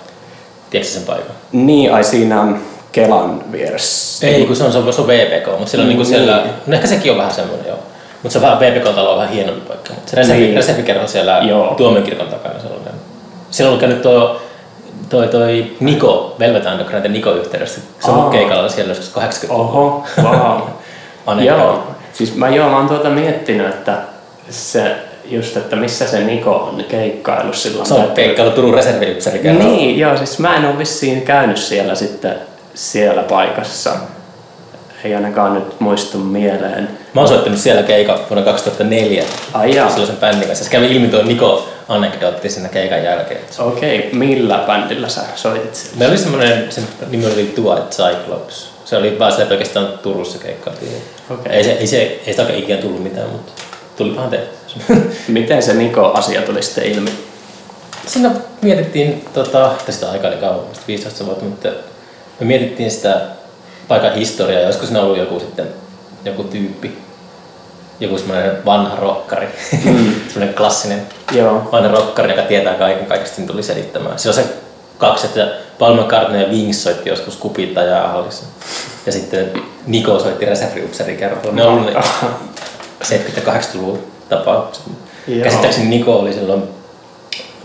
Tiedätkö 0.71 0.93
sen 0.95 1.03
paikan? 1.03 1.37
Niin, 1.53 1.95
ai 1.95 2.05
siinä 2.05 2.41
on 2.41 2.61
Kelan 2.97 3.53
vieressä. 3.53 4.27
Ei, 4.27 4.47
kun 4.47 4.57
se 4.57 4.65
on, 4.65 4.73
se 4.73 4.79
on, 4.79 4.93
se 4.93 5.01
on 5.01 5.07
VPK, 5.07 5.47
mutta 5.47 5.67
siellä 5.67 5.83
on 5.83 5.89
niinku 5.89 6.03
Niin. 6.03 6.19
siellä, 6.19 6.43
no 6.67 6.75
ehkä 6.75 6.87
sekin 6.87 7.13
on 7.13 7.19
vähän 7.19 7.35
semmoinen 7.35 7.67
joo. 7.67 7.79
Mutta 8.23 8.33
se 8.33 8.39
on 8.39 8.43
vähän 8.43 8.61
VPK-talo 8.61 9.11
on 9.13 9.19
vähän 9.19 9.33
hienompi 9.35 9.61
paikka. 9.69 9.95
Mutta 9.95 10.11
se 10.11 10.17
reservi, 10.17 10.41
Niin. 10.41 10.57
reservikerho 10.57 11.07
siellä 11.07 11.39
Joo. 11.43 11.75
tuomiokirkon 11.75 12.27
takana 12.29 12.61
sellainen. 12.61 12.93
Siellä 13.51 13.73
on 13.75 13.79
käynyt 13.81 14.03
tuo 14.03 14.41
toi, 15.09 15.29
toi 15.29 15.77
Niko, 15.81 16.37
Velvet 16.39 16.67
Underground 16.67 17.09
Niko 17.09 17.33
yhteydessä. 17.33 17.81
Se 18.01 18.11
on 18.11 18.17
ollut 18.17 18.33
keikalla 18.33 18.69
siellä 18.69 18.91
joskus 18.95 19.23
80-luvulla. 19.23 19.63
Oho, 19.65 20.05
wow. 20.23 21.43
Joo, 21.47 21.83
siis 22.13 22.37
mä 22.37 22.49
joo, 22.49 22.71
mä 22.71 22.77
oon 22.77 22.89
tuota 22.89 23.09
miettinyt, 23.11 23.67
että 23.69 23.99
se 24.51 24.97
just, 25.25 25.57
että 25.57 25.77
missä 25.77 26.07
se 26.07 26.21
Niko 26.21 26.55
on 26.55 26.85
keikkailu 26.89 27.53
silloin. 27.53 27.87
Se 27.87 27.95
on 27.95 28.11
keikkailu 28.15 28.51
Turun 28.51 28.75
reserviupseerikerho. 28.75 29.59
Niin, 29.59 29.99
joo, 29.99 30.17
siis 30.17 30.39
mä 30.39 30.57
en 30.57 30.65
ole 30.65 30.79
vissiin 30.79 31.23
käynyt 31.23 31.57
siellä 31.57 31.95
sitten 31.95 32.35
siellä 32.77 33.23
paikassa. 33.23 33.91
Ei 35.05 35.15
ainakaan 35.15 35.55
nyt 35.55 35.81
muistu 35.81 36.19
mieleen. 36.19 36.89
Mä 37.15 37.21
oon 37.21 37.29
soittanut 37.29 37.59
siellä 37.59 37.83
keikan 37.83 38.19
vuonna 38.31 38.43
2004. 38.45 39.25
Ai 39.53 39.75
jaa. 39.75 39.91
Silloisen 39.91 40.17
bändin 40.17 40.47
kanssa. 40.47 40.65
Se 40.65 40.71
kävi 40.71 40.87
ilmi 40.87 41.09
tuo 41.09 41.23
Niko 41.23 41.69
anekdootti 41.89 42.51
siinä 42.51 42.69
keikan 42.69 43.05
jälkeen. 43.05 43.41
Okei, 43.59 44.11
millä 44.13 44.65
bändillä 44.67 45.09
sä 45.09 45.21
soitit 45.35 45.75
siellä? 45.75 45.99
Meillä 45.99 46.13
oli 46.13 46.19
semmoinen, 46.19 46.73
sen 46.73 46.85
nimi 47.11 47.27
oli 47.27 47.55
Dwight 47.57 47.91
Cyclops. 47.91 48.71
Se 48.85 48.97
oli 48.97 49.19
vaan 49.19 49.33
siellä 49.33 49.49
pelkästään 49.49 49.89
Turussa 50.03 50.39
keikkailtiin. 50.39 51.03
Okei. 51.31 51.53
Ei, 51.53 51.65
se, 51.65 51.73
ei, 51.73 51.87
se, 51.87 51.97
ei 52.27 52.33
sitä 52.33 52.53
ikinä 52.53 52.79
tullut 52.79 53.03
mitään, 53.03 53.31
mutta 53.31 53.53
tulipahan 53.97 54.31
tehty. 54.31 54.57
Miten 55.29 55.63
se 55.63 55.75
Niko-asia 55.75 56.43
tuli 56.43 56.63
sitten 56.63 56.85
ilmi? 56.85 57.11
Siinä 58.07 58.31
mietittiin, 58.63 59.25
tota, 59.35 59.71
tai 59.85 59.93
sitä 59.93 60.11
aikaa 60.11 60.31
oli 60.31 60.41
kauan, 60.41 60.69
vasta 60.69 60.85
15 60.89 61.27
vuotta, 61.27 61.45
mutta 61.45 61.69
me 62.41 62.47
mietittiin 62.47 62.91
sitä 62.91 63.21
paikan 63.89 64.15
historiaa, 64.15 64.61
ja 64.61 64.67
olisiko 64.67 64.87
siinä 64.87 65.01
ollut 65.01 65.19
joku 65.19 65.41
sitten, 65.41 65.69
joku 66.25 66.45
tyyppi, 66.45 66.99
joku 68.01 68.19
semmoinen 68.19 68.65
vanha 68.65 68.97
rokkari, 68.97 69.49
mm. 69.85 70.15
semmoinen 70.29 70.55
klassinen 70.55 71.03
Joo. 71.33 71.69
vanha 71.73 71.89
rokkari, 71.89 72.31
joka 72.31 72.43
tietää 72.43 72.75
kaiken, 72.75 73.07
kaikesta 73.07 73.41
niin 73.41 73.49
tuli 73.49 73.63
selittämään. 73.63 74.19
Se 74.19 74.29
on 74.29 74.35
se 74.35 74.45
kaksi, 74.99 75.27
että 75.27 75.49
Paul 75.79 76.03
McCartney 76.03 76.43
ja 76.43 76.49
Wings 76.49 76.83
soitti 76.83 77.09
joskus 77.09 77.37
kupittajaa 77.37 78.09
hallissa. 78.09 78.45
Ja 79.07 79.13
sitten 79.13 79.53
Niko 79.87 80.19
soitti 80.19 80.45
reserviupseerikerhoa. 80.45 81.53
Ne 81.53 81.67
on 81.67 81.73
ollut 81.73 81.87
ne 81.87 82.01
70- 83.05 83.47
ja 83.47 83.53
80-luvun 83.53 83.99
tapaukset. 84.29 84.85
Joo. 85.27 85.45
Käsittääkseni 85.45 85.89
Niko 85.89 86.17
oli 86.17 86.33
silloin, 86.33 86.63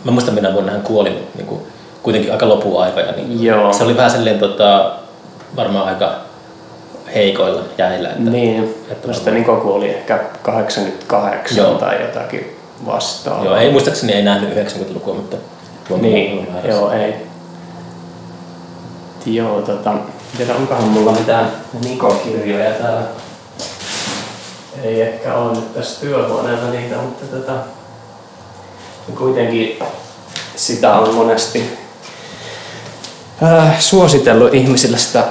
mä 0.03 0.11
muistan 0.11 0.33
minä 0.33 0.53
vuonna 0.53 0.71
hän 0.71 0.81
kuoli, 0.81 1.09
mutta 1.09 1.37
niin 1.37 1.47
kuin, 1.47 1.61
kuitenkin 2.03 2.31
aika 2.31 2.49
lopuaikoja. 2.49 3.11
Niin 3.11 3.43
Joo. 3.43 3.73
Se 3.73 3.83
oli 3.83 3.97
vähän 3.97 4.11
silleen 4.11 4.39
tota, 4.39 4.91
varmaan 5.55 5.87
aika 5.87 6.15
heikoilla 7.15 7.61
jäillä. 7.77 8.09
Että, 8.09 8.29
Niin, 8.29 8.63
että 8.63 8.91
että 8.93 9.07
Musta 9.07 9.31
Niko 9.31 9.55
kuoli 9.55 9.89
ehkä 9.89 10.19
88 10.41 11.57
Joo. 11.57 11.73
tai 11.73 12.01
jotakin 12.01 12.57
vastaavaa. 12.85 13.45
Joo, 13.45 13.55
ei 13.55 13.71
muistaakseni 13.71 14.13
ei 14.13 14.23
nähnyt 14.23 14.49
90-lukua, 14.57 15.13
mutta 15.13 15.37
Niin, 16.01 16.47
joo, 16.63 16.91
ei. 16.91 17.13
Joo, 19.25 19.61
tota, 19.61 19.93
tiedä 20.37 20.55
onkohan 20.55 20.83
mulla 20.83 21.11
mitään 21.11 21.51
Niko-kirjoja 21.83 22.71
täällä. 22.71 23.01
Ei 24.83 25.01
ehkä 25.01 25.35
ole 25.35 25.51
nyt 25.51 25.73
tässä 25.73 26.01
työhuoneella 26.01 26.69
niitä, 26.69 26.95
mutta 26.95 27.25
tota, 27.37 27.53
kuitenkin 29.17 29.79
sitä 30.55 30.93
on 30.93 31.15
monesti 31.15 31.77
äh, 33.43 33.79
suositellut 33.79 34.53
ihmisille 34.53 34.97
sitä 34.97 35.23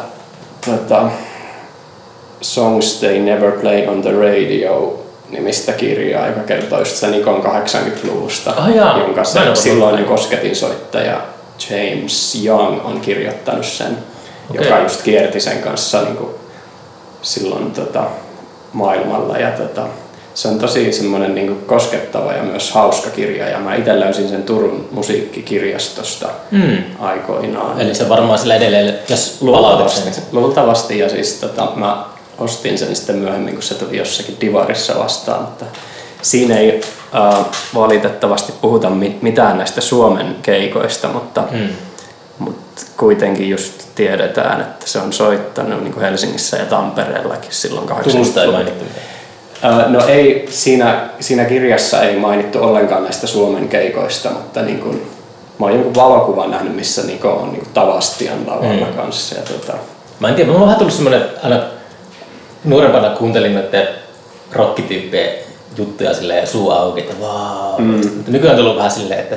tota, 0.66 1.02
Songs 2.40 2.98
They 3.00 3.18
Never 3.18 3.52
Play 3.52 3.86
on 3.88 4.02
the 4.02 4.10
Radio 4.12 5.02
nimistä 5.30 5.72
kirjaa, 5.72 6.26
joka 6.26 6.40
kertoo 6.40 6.78
just 6.78 6.94
sitä 6.96 7.06
Nikon 7.06 7.42
80-luvusta, 7.42 8.54
Ah, 8.56 8.68
jaa. 8.74 8.98
jonka 8.98 9.24
se 9.24 9.40
silloinen 9.54 10.04
kosketinsoittaja 10.04 11.20
James 11.70 12.44
Young 12.44 12.86
on 12.86 13.00
kirjoittanut 13.00 13.66
sen, 13.66 13.98
Okei. 14.50 14.64
joka 14.68 14.82
just 14.82 15.02
kierti 15.02 15.40
sen 15.40 15.58
kanssa 15.58 16.02
niin 16.02 16.16
kuin 16.16 16.30
silloin 17.22 17.70
tota, 17.72 18.04
maailmalla. 18.72 19.38
Ja 19.38 19.50
tota, 19.50 19.82
se 20.34 20.48
on 20.48 20.58
tosi 20.58 20.92
semmoinen 20.92 21.34
niin 21.34 21.46
kuin 21.46 21.60
koskettava 21.66 22.32
ja 22.32 22.42
myös 22.42 22.70
hauska 22.70 23.10
kirja. 23.10 23.48
Ja 23.48 23.58
mä 23.58 23.74
itse 23.74 24.00
löysin 24.00 24.28
sen 24.28 24.42
Turun 24.42 24.88
musiikkikirjastosta 24.90 26.28
Mm. 26.50 26.76
aikoinaan. 26.98 27.80
Eli 27.80 27.94
se 27.94 28.08
varmaan 28.08 28.38
sillä 28.38 28.54
edelleen, 28.54 28.94
jos. 29.08 29.36
Luultavasti, 29.40 30.20
luultavasti 30.32 30.98
ja 30.98 31.08
siis 31.08 31.34
tota, 31.34 31.68
mä 31.76 32.04
ostin 32.38 32.78
sen 32.78 32.96
sitten 32.96 33.16
myöhemmin, 33.16 33.54
kun 33.54 33.62
se 33.62 33.74
tuli 33.74 33.96
jossakin 33.96 34.36
divarissa 34.40 34.98
vastaan, 34.98 35.40
mutta 35.42 35.64
siinä 36.22 36.58
ei 36.58 36.80
äh, 37.14 37.44
valitettavasti 37.74 38.52
puhuta 38.60 38.90
mi- 38.90 39.18
mitään 39.22 39.58
näistä 39.58 39.80
Suomen 39.80 40.36
keikoista, 40.42 41.08
mutta, 41.08 41.44
Mm. 41.50 41.68
mutta 42.38 42.82
kuitenkin 42.96 43.50
just 43.50 43.72
tiedetään, 43.94 44.60
että 44.60 44.86
se 44.86 44.98
on 44.98 45.12
soittanut 45.12 45.82
niin 45.82 45.92
kuin 45.92 46.04
Helsingissä 46.04 46.56
ja 46.56 46.64
Tampereellakin 46.64 47.52
silloin 47.52 47.86
Turusta 48.02 48.42
ei 48.42 48.48
80-luvulla. 48.48 48.70
No 49.88 50.06
ei, 50.06 50.46
siinä, 50.50 51.08
siinä 51.20 51.44
kirjassa 51.44 52.02
ei 52.02 52.16
mainittu 52.16 52.62
ollenkaan 52.62 53.02
näistä 53.04 53.26
Suomen 53.26 53.68
keikoista, 53.68 54.30
mutta 54.30 54.62
niin 54.62 54.78
kuin, 54.80 54.96
mä 55.58 55.66
oon 55.66 55.72
jonkun 55.74 55.94
valokuvan 55.94 56.50
nähnyt, 56.50 56.76
missä 56.76 57.02
Niko 57.02 57.32
on 57.32 57.52
niin 57.52 57.66
Tavastian 57.74 58.46
lavalla 58.46 58.86
Mm. 58.86 58.92
kanssa. 58.96 59.34
Ja 59.34 59.42
tota, 59.42 59.72
Mä 60.20 60.28
en 60.28 60.34
tiedä, 60.34 60.50
mä 60.50 60.56
oon 60.56 60.64
vähän 60.64 60.78
tullut 60.78 60.94
semmonen, 60.94 61.24
aina 61.42 61.60
nuorempana 62.64 63.10
kuuntelin 63.10 63.54
noiden 63.54 63.88
rockityyppien 64.52 65.30
juttuja 65.76 66.14
silleen 66.14 66.46
suu 66.46 66.70
auki, 66.70 67.00
että 67.00 67.14
vau. 67.20 67.78
Mm. 67.78 67.86
Mutta 67.86 68.30
nykyään 68.30 68.56
on 68.56 68.60
tullut 68.62 68.76
vähän 68.76 68.90
silleen, 68.90 69.20
että, 69.20 69.36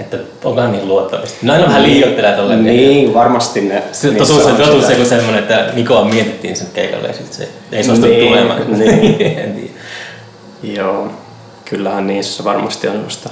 että 0.00 0.16
onkohan 0.44 0.72
niin 0.72 0.88
luottamista. 0.88 1.36
No 1.42 1.52
aina 1.52 1.66
vähän 1.66 1.82
liioittelee 1.82 2.36
tolleen. 2.36 2.64
Niin, 2.64 3.14
varmasti 3.14 3.60
ne. 3.60 3.82
Se 3.92 4.08
niissä 4.10 4.34
totuus 4.34 4.46
on, 4.46 4.52
on 4.52 4.58
totuus 4.58 4.86
sitä. 4.86 5.00
on 5.00 5.06
semmoinen, 5.06 5.38
että 5.42 5.70
Nikoa 5.74 6.04
mietittiin 6.04 6.56
sen 6.56 6.66
keikalle 6.74 7.08
ja 7.08 7.14
sitten 7.14 7.32
se 7.36 7.48
ei 7.72 7.84
suostunut 7.84 8.10
Niin, 8.16 8.28
tulemaan. 8.28 8.72
niin. 8.78 9.22
en 9.44 9.52
tiedä. 9.54 9.72
Joo, 10.62 11.08
kyllähän 11.64 12.06
niissä 12.06 12.44
varmasti 12.44 12.88
on 12.88 12.94
sellaista 12.94 13.30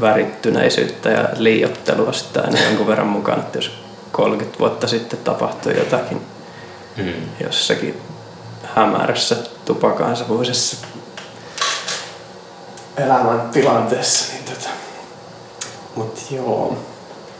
värittyneisyyttä 0.00 1.08
ja 1.10 1.28
liiottelua 1.36 2.12
sitä 2.12 2.40
aina 2.42 2.60
jonkun 2.60 2.86
verran 2.86 3.06
mukana, 3.06 3.38
että 3.38 3.58
jos 3.58 3.70
30 4.12 4.58
vuotta 4.58 4.86
sitten 4.86 5.18
tapahtui 5.24 5.76
jotakin 5.78 6.20
Mm. 6.96 7.12
jossakin 7.44 8.00
hämärässä 8.74 9.36
tupakansavuisessa 9.64 10.76
elämäntilanteessa, 12.96 14.32
niin 14.32 14.44
tota. 14.44 14.68
Mut 15.96 16.18
joo, 16.30 16.78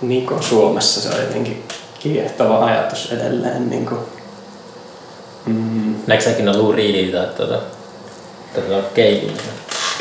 Niko 0.03 0.43
Suomessa 0.43 1.01
se 1.01 1.09
on 1.09 1.21
jotenkin 1.21 1.65
kiehtova 1.99 2.65
ajatus 2.65 3.13
edelleen. 3.13 3.71
Niin 3.71 3.87
kuin, 3.87 4.01
mm, 5.47 5.95
Näetkö 6.07 6.25
sä 6.25 6.31
ikinä 6.31 6.59
Lou 6.59 6.73
Reedin 6.73 7.13
tai 7.13 7.27
tuota, 7.37 7.59
tuota 8.55 8.89
Keilin? 8.95 9.37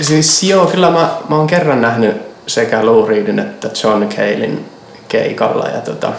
Siis 0.02 0.44
joo, 0.44 0.66
kyllä 0.66 0.92
mä, 0.92 1.18
mä 1.30 1.36
oon 1.36 1.48
kerran 1.48 1.82
nähnyt 1.82 2.18
sekä 2.48 2.86
Lou 2.86 3.06
Reedin 3.06 3.40
että 3.40 3.70
John 3.84 4.10
Calein 4.10 4.66
keikalla 5.08 5.68
ja 5.68 5.82
tota, 5.82 6.12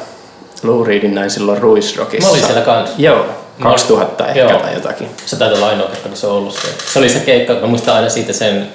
Lou 0.63 0.85
Reedin 0.85 1.15
näin 1.15 1.31
silloin 1.31 1.59
Ruisrockissa. 1.59 2.27
Mä 2.27 2.31
olin 2.31 2.45
siellä 2.45 2.63
kans. 2.63 2.91
Joo, 2.99 3.27
2000 3.63 4.27
ehkä 4.27 4.41
Joo. 4.41 4.61
tai 4.61 4.75
jotakin. 4.75 5.09
Se 5.27 5.37
taitaa 5.37 5.57
olla 5.57 5.69
ainoa 5.69 5.89
kerta, 5.89 6.09
kun 6.09 6.17
se 6.17 6.27
on 6.27 6.33
ollut 6.33 6.55
se. 6.55 6.93
Se 6.93 6.99
oli 6.99 7.09
se 7.09 7.21
keikka, 7.21 7.55
mä 7.55 7.67
muistan 7.67 7.95
aina 7.97 8.09
siitä 8.09 8.33
sen, 8.33 8.69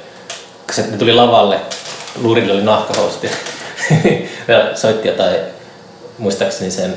kun 0.65 0.73
se 0.75 0.81
ne 0.81 0.97
tuli 0.97 1.13
lavalle, 1.13 1.59
luurilla 2.21 2.53
oli 2.53 2.63
nahkahousut 2.63 3.23
ja 4.47 4.75
soitti 4.75 5.07
jotain, 5.07 5.35
muistaakseni 6.17 6.71
sen, 6.71 6.93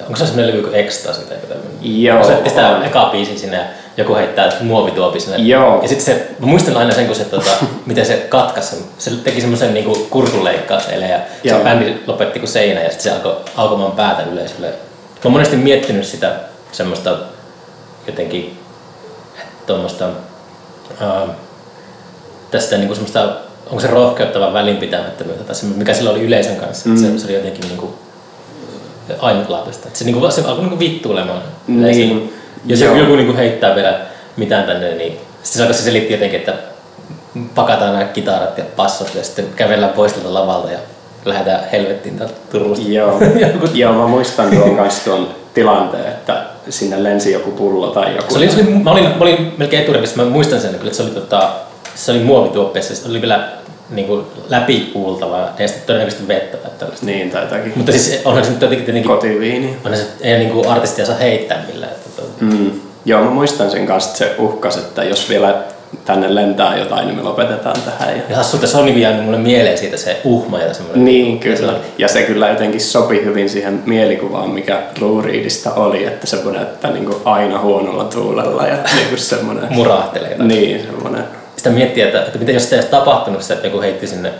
onko 0.00 0.16
se 0.16 0.26
semmoinen 0.26 0.54
levy 0.54 0.62
kuin 0.62 0.74
Ecstasy 0.74 1.20
tai 1.20 1.36
tämmöinen? 1.36 2.02
Joo, 2.02 2.24
soitti 2.24 2.48
sitä 2.48 2.68
on. 2.68 2.84
eka 2.84 3.08
biisin 3.12 3.38
sinne 3.38 3.56
ja 3.56 3.64
joku 3.96 4.14
heittää 4.14 4.52
muovituopi 4.60 5.20
sinne. 5.20 5.36
Joo. 5.36 5.82
Ja 5.82 5.88
sitten 5.88 6.06
se, 6.06 6.26
mä 6.38 6.46
muistan 6.46 6.76
aina 6.76 6.92
sen, 6.92 7.06
kun 7.06 7.16
se, 7.16 7.24
tota, 7.24 7.50
miten 7.86 8.06
se 8.06 8.26
katkaisi 8.28 8.68
sen. 8.68 8.84
Se 8.98 9.10
teki 9.10 9.40
semmoisen 9.40 9.74
niinku 9.74 10.06
kurkunleikkaus 10.10 10.88
eilen 10.88 11.10
ja 11.10 11.18
Joo. 11.44 11.58
se 11.58 11.64
bändi 11.64 11.94
lopetti 12.06 12.38
kuin 12.38 12.48
seinä 12.48 12.80
ja 12.80 12.90
sitten 12.90 13.02
se 13.02 13.10
alkoi 13.10 13.36
aukomaan 13.56 13.92
päätä 13.92 14.22
yleisölle. 14.22 14.66
Mä 14.66 14.74
oon 15.24 15.32
monesti 15.32 15.56
miettinyt 15.56 16.06
sitä 16.06 16.34
semmoista 16.72 17.18
jotenkin 18.06 18.58
tuommoista 19.66 20.08
uh, 20.90 21.30
tästä 22.50 22.76
niinku 22.76 22.94
semmoista, 22.94 23.36
onko 23.70 23.80
se 23.80 23.86
rohkeutta 23.86 24.40
vai 24.40 24.52
välinpitämättömyyttä 24.52 25.44
tai 25.44 25.54
semmoista, 25.54 25.78
mikä 25.78 25.94
sillä 25.94 26.10
oli 26.10 26.22
yleisön 26.22 26.56
kanssa. 26.56 26.88
Mm. 26.88 26.96
Se, 26.96 27.18
se, 27.18 27.26
oli 27.26 27.34
jotenkin 27.34 27.68
niinku 27.68 27.94
ainutlaatuista. 29.18 29.86
Että 29.86 29.98
se, 29.98 30.04
niinku, 30.04 30.30
se 30.30 30.40
alkoi 30.40 30.60
niinku 30.60 30.78
vittuilemaan. 30.78 31.42
Niin. 31.66 32.34
Jos 32.66 32.80
joo. 32.80 32.88
joku, 32.88 33.00
joku 33.00 33.16
niinku 33.16 33.36
heittää 33.36 33.74
vielä 33.74 34.00
mitään 34.36 34.64
tänne, 34.64 34.94
niin 34.94 35.12
sitten 35.12 35.42
se 35.42 35.62
alkoi 35.62 35.74
se 35.74 35.82
selitti 35.82 36.12
jotenkin, 36.12 36.40
että 36.40 36.54
pakataan 37.54 37.92
nämä 37.92 38.04
kitarat 38.04 38.58
ja 38.58 38.64
passot 38.76 39.14
ja 39.14 39.24
sitten 39.24 39.46
kävellään 39.56 39.92
pois 39.92 40.12
tältä 40.12 40.34
lavalta 40.34 40.70
ja 40.70 40.78
lähdetään 41.24 41.70
helvettiin 41.72 42.18
täältä 42.18 42.34
Turusta. 42.52 42.88
Joo, 42.88 43.20
Joku- 43.52 43.74
joo 43.74 43.92
mä 43.92 44.06
muistan 44.06 44.56
tuon 44.56 44.76
kanssa 44.76 45.04
tuon 45.04 45.28
tilanteen, 45.54 46.06
että 46.06 46.42
sinne 46.68 47.02
lensi 47.02 47.32
joku 47.32 47.50
pullo 47.50 47.86
tai 47.86 48.16
joku. 48.16 48.32
Se 48.32 48.38
oli, 48.38 48.50
se 48.50 48.60
oli, 48.60 48.70
mä, 48.70 48.90
olin, 48.90 49.04
mä 49.04 49.16
olin 49.20 49.54
melkein 49.56 49.82
eturivissa, 49.82 50.22
mä 50.22 50.30
muistan 50.30 50.60
sen 50.60 50.74
kyllä, 50.74 50.86
että 50.86 50.96
se 50.96 51.02
oli, 51.02 51.10
tota, 51.10 51.50
se 51.94 52.12
oli 52.12 52.20
muovituoppeessa, 52.20 52.96
se 52.96 53.08
oli 53.08 53.20
vielä 53.20 53.48
niin 53.90 54.06
kuin 54.06 54.24
läpikuultava 54.48 55.48
ja 55.58 55.68
sitten 55.68 55.86
todennäköisesti 55.86 56.28
vettä 56.28 56.56
tai 56.56 56.70
tällaista. 56.78 57.06
Niin, 57.06 57.30
tai 57.30 57.42
jotakin 57.42 57.72
Mutta 57.76 57.92
siis 57.92 58.20
onhan 58.24 58.44
se 58.44 58.50
nyt 58.50 58.62
jotenkin 58.62 58.84
tietenkin, 58.84 59.10
kotiviini. 59.10 59.76
onhan 59.84 60.00
se, 60.00 60.06
ei 60.20 60.38
niin 60.38 60.50
kuin 60.50 60.68
artistia 60.68 61.06
saa 61.06 61.16
heittää 61.16 61.64
millään. 61.72 61.92
Että, 61.92 62.22
tota, 62.22 62.30
Mm. 62.40 62.70
Joo, 63.04 63.24
mä 63.24 63.30
muistan 63.30 63.70
sen 63.70 63.86
kanssa, 63.86 64.10
että 64.10 64.18
se 64.18 64.42
uhkas, 64.42 64.76
että 64.76 65.04
jos 65.04 65.28
vielä 65.28 65.54
tänne 66.04 66.34
lentää 66.34 66.76
jotain, 66.78 67.06
niin 67.06 67.16
me 67.16 67.22
lopetetaan 67.22 67.76
tähän. 67.82 68.16
Ja... 68.16 68.22
ja 68.28 68.36
hassu, 68.36 68.56
että 68.56 68.66
se 68.68 68.76
on 68.76 68.84
niin 68.84 69.00
jäänyt 69.00 69.24
mulle 69.24 69.38
mieleen 69.38 69.78
siitä 69.78 69.96
se 69.96 70.20
uhma 70.24 70.58
ja 70.58 70.74
semmoinen. 70.74 71.04
Niin, 71.04 71.40
kyllä. 71.40 71.74
Ja 71.98 72.08
se 72.08 72.22
kyllä 72.22 72.48
jotenkin 72.48 72.80
sopi 72.80 73.24
hyvin 73.24 73.48
siihen 73.50 73.82
mielikuvaan, 73.86 74.50
mikä 74.50 74.82
Lou 75.00 75.22
Reedistä 75.22 75.72
oli, 75.72 76.04
että 76.04 76.26
semmoinen, 76.26 76.62
että 76.62 76.90
niin 76.90 77.10
aina 77.24 77.60
huonolla 77.60 78.04
tuulella 78.04 78.66
ja 78.66 78.76
niin 78.96 79.08
kuin 79.08 79.18
semmoinen... 79.18 79.64
Murahtelee. 79.70 80.36
Niin, 80.38 80.80
semmoinen... 80.86 81.24
Sitä 81.60 81.70
miettiä, 81.70 82.06
että, 82.06 82.22
että 82.22 82.38
miten 82.38 82.54
jos 82.54 82.62
sitä 82.64 82.76
ei 82.76 82.78
olisi 82.80 82.90
tapahtunut 82.90 83.50
että 83.50 83.66
joku 83.66 83.80
heitti 83.80 84.06
sinne 84.06 84.32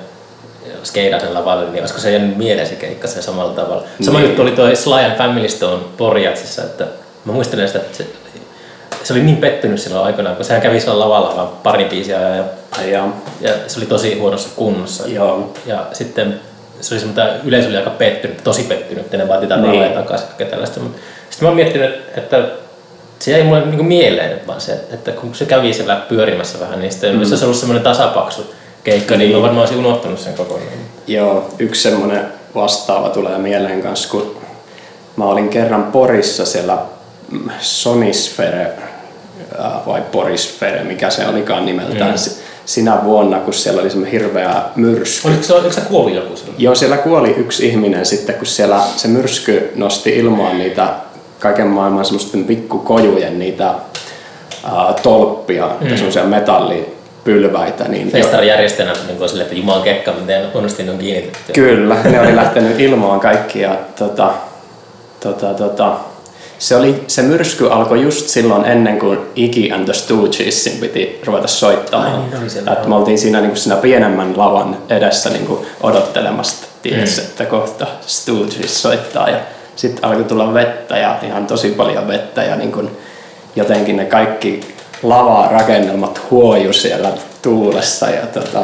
skeidasen 0.85 1.35
lavalle, 1.35 1.71
niin 1.71 1.81
olisiko 1.83 2.01
se 2.01 2.11
jäänyt 2.11 2.37
mieleen 2.37 2.67
se 2.69 2.75
keikka 2.75 3.09
sen 3.09 3.23
samalla 3.23 3.53
tavalla. 3.53 3.83
Sama 4.03 4.19
Niin. 4.19 4.29
juttu 4.29 4.43
oli 4.43 4.51
toi 4.51 4.77
Sly 4.77 4.95
and 5.05 5.17
Family 5.17 5.49
Stone 5.49 5.83
Porjatsissa, 5.97 6.63
että 6.63 6.85
mä 7.25 7.33
muistelen 7.33 7.67
sitä, 7.69 7.79
että 7.79 7.97
se, 7.99 8.07
se 9.05 9.13
oli 9.13 9.23
niin 9.23 9.37
pettynyt 9.37 9.81
silloin 9.81 10.07
aikanaan, 10.07 10.37
kun 10.37 10.45
sehän 10.45 10.63
kävi 10.63 10.81
siellä 10.81 11.01
lavalla 11.05 11.37
vaan 11.37 11.49
pari 11.49 11.85
biisiä 11.85 12.21
ja, 12.21 12.45
jaa. 12.91 13.21
ja 13.41 13.53
se 13.67 13.79
oli 13.81 13.87
tosi 13.87 14.19
huonossa 14.19 14.49
kunnossa. 14.57 15.09
Joo. 15.09 15.53
Ja 15.67 15.87
sitten 15.93 16.41
se 16.81 16.95
oli 16.95 17.01
semmoinen, 17.01 17.41
yleisö 17.45 17.69
oli 17.69 17.77
aika 17.77 17.91
pettynyt, 17.91 18.45
tosi 18.45 18.63
pettynyt, 18.63 19.05
että 19.05 19.17
ne 19.17 19.29
vaati 19.29 19.47
tätä 19.47 19.61
Niin. 19.61 19.93
takaisin 19.93 20.29
ja 20.39 20.47
tällaista. 20.47 20.81
Mutta 20.81 20.99
sitten 21.31 21.47
mä 21.47 21.49
oon 21.49 21.57
miettinyt, 21.57 21.95
että 22.17 22.43
se 23.21 23.31
jäi 23.31 23.43
mulle 23.43 23.67
niin 23.67 23.87
mieleen, 23.87 24.41
vaan 24.47 24.61
se, 24.61 24.73
että 24.73 25.13
kun 25.13 25.35
se 25.35 25.45
kävi 25.45 25.75
siellä 25.75 25.97
pyörimässä 26.09 26.61
vähän, 26.61 26.81
niin 26.81 26.93
sitten 26.93 27.15
mm. 27.15 27.21
jos 27.21 27.29
se 27.29 27.35
olisi 27.35 27.45
ollut 27.45 27.59
semmoinen 27.59 27.85
tasapaksu 27.85 28.55
keikka, 28.85 29.17
niin, 29.17 29.29
Niin. 29.29 29.37
mä 29.37 29.43
varmaan 29.43 29.61
olisin 29.61 29.79
unohtanut 29.79 30.19
sen 30.19 30.35
kokonaan. 30.35 30.69
Joo, 31.07 31.51
yksi 31.59 31.83
semmoinen 31.83 32.27
vastaava 32.55 33.09
tulee 33.09 33.39
mieleen 33.39 33.83
kanssa, 33.83 34.09
kun 34.11 34.37
mä 35.17 35.25
olin 35.25 35.49
kerran 35.49 35.85
Porissa 35.85 36.47
siellä 36.47 36.79
Sonisphere 37.61 38.73
ää, 39.59 39.81
vai 39.87 40.03
Porisfere, 40.13 40.85
mikä 40.85 41.11
se 41.11 41.27
olikaan 41.27 41.67
nimeltään, 41.67 42.11
mm. 42.11 42.35
sinä 42.65 42.99
vuonna, 43.05 43.39
kun 43.39 43.55
siellä 43.55 43.81
oli 43.81 43.91
semmoinen 43.91 44.13
hirveä 44.21 44.63
myrsky. 44.77 45.29
Oliko 45.29 45.43
se, 45.43 45.55
oliko 45.55 45.73
se 45.73 45.81
kuoli 45.81 46.15
joku 46.15 46.37
silloin? 46.37 46.57
Joo, 46.59 46.75
siellä 46.75 46.97
kuoli 46.97 47.31
yksi 47.31 47.69
ihminen 47.69 48.07
sitten, 48.07 48.35
kun 48.35 48.47
siellä 48.47 48.81
se 48.97 49.09
myrsky 49.09 49.73
nosti 49.75 50.11
ilmaan 50.11 50.59
niitä 50.59 50.89
kaiken 51.41 51.67
maailman 51.67 52.05
semmoisten 52.05 52.45
pikkukojujen 52.45 53.39
niitä 53.39 53.75
ää, 54.65 54.95
tolppia, 55.03 55.71
mm. 55.81 55.89
semmoisia 55.89 56.25
metallipylväitä. 56.25 57.85
Niin 57.85 58.11
Festarijärjestäjänä 58.11 58.95
niin 59.07 59.29
sille, 59.29 59.43
että 59.43 59.55
Jumalan 59.55 59.83
kekka, 59.83 60.13
miten 60.13 60.47
onnistin 60.55 60.91
on 60.91 60.99
kiinnitetty. 60.99 61.53
Kyllä, 61.53 61.97
ne 62.05 62.21
oli 62.21 62.37
lähtenyt 62.37 62.81
ilmaan 62.81 63.21
kaikki 63.21 63.61
ja 63.61 63.77
tota, 63.99 64.31
tota, 65.21 65.55
tota, 65.55 65.97
se, 66.59 66.77
oli, 66.77 67.05
se 67.07 67.23
myrsky 67.23 67.69
alkoi 67.71 68.03
just 68.03 68.29
silloin 68.29 68.65
ennen 68.65 68.99
kuin 68.99 69.19
Iggy 69.37 69.75
and 69.75 69.85
the 69.85 69.93
Stoogesin 69.93 70.81
piti 70.81 71.21
ruveta 71.25 71.49
soittamaan. 71.49 72.15
Ai, 72.15 72.21
niin, 72.21 72.69
että 72.73 72.89
me 72.89 72.95
oltiin 72.95 73.19
siinä, 73.19 73.41
niin 73.41 73.51
kuin 73.51 73.59
siinä 73.59 73.77
pienemmän 73.77 74.39
lavan 74.39 74.77
edessä 74.91 75.31
niin 75.31 75.47
kuin 75.47 75.67
odottelemassa, 75.81 76.67
ties, 76.83 77.17
mm. 77.17 77.25
että 77.25 77.45
kohta 77.45 77.87
Stooges 78.07 78.83
soittaa. 78.83 79.31
Ja 79.31 79.39
sitten 79.81 80.05
alkoi 80.05 80.25
tulla 80.25 80.55
vettä 80.55 80.99
ja 80.99 81.19
ihan 81.23 81.47
tosi 81.47 81.69
paljon 81.69 82.09
vettä 82.09 82.43
ja 82.43 82.57
niin 82.57 82.73
kuin 82.73 82.91
jotenkin 83.57 83.97
ne 83.97 84.05
kaikki 84.05 84.61
lavarakennelmat 85.03 86.21
huoju 86.31 86.73
siellä 86.73 87.13
tuulessa. 87.43 88.11
Ja, 88.11 88.27
tota, 88.27 88.63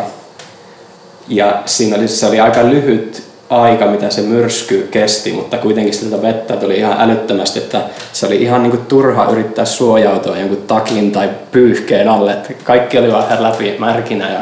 ja 1.29 1.63
siinä 1.67 1.97
oli, 1.97 2.09
se 2.09 2.27
oli 2.27 2.41
aika 2.41 2.65
lyhyt 2.65 3.23
aika, 3.51 3.87
mitä 3.87 4.11
se 4.11 4.23
myrsky 4.23 4.89
kesti, 4.91 5.33
mutta 5.33 5.59
kuitenkin 5.59 5.95
sitä 5.95 6.23
vettä 6.23 6.57
tuli 6.57 6.77
ihan 6.77 7.01
älyttömästi, 7.01 7.59
että 7.59 7.81
se 8.13 8.27
oli 8.27 8.43
ihan 8.43 8.63
niinku 8.63 8.79
turha 8.89 9.31
yrittää 9.31 9.65
suojautua 9.65 10.39
jonkun 10.39 10.63
takin 10.67 11.13
tai 11.13 11.31
pyyhkeen 11.53 12.09
alle, 12.09 12.33
että 12.33 12.53
kaikki 12.65 12.99
oli 12.99 13.13
vähän 13.13 13.43
läpi 13.43 13.77
märkinä 13.79 14.33
ja 14.33 14.41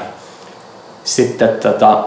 sitten 1.04 1.48
tota, 1.48 2.04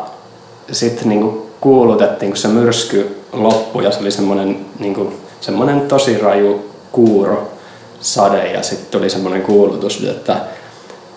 sit 0.72 1.06
niinku 1.06 1.52
kuulutettiin, 1.60 2.32
kun 2.32 2.38
se 2.38 2.48
myrsky 2.48 3.17
loppui 3.32 3.84
ja 3.84 3.92
se 3.92 4.00
oli 4.00 4.12
semmoinen 4.12 4.66
niinku, 4.80 5.14
semmoinen 5.42 5.82
tosi 5.82 6.18
raju 6.18 6.72
kuuro 6.92 7.52
sade 8.00 8.52
ja 8.52 8.64
sitten 8.64 9.00
tuli 9.00 9.10
semmoinen 9.10 9.42
kuulutus, 9.42 10.04
että 10.04 10.38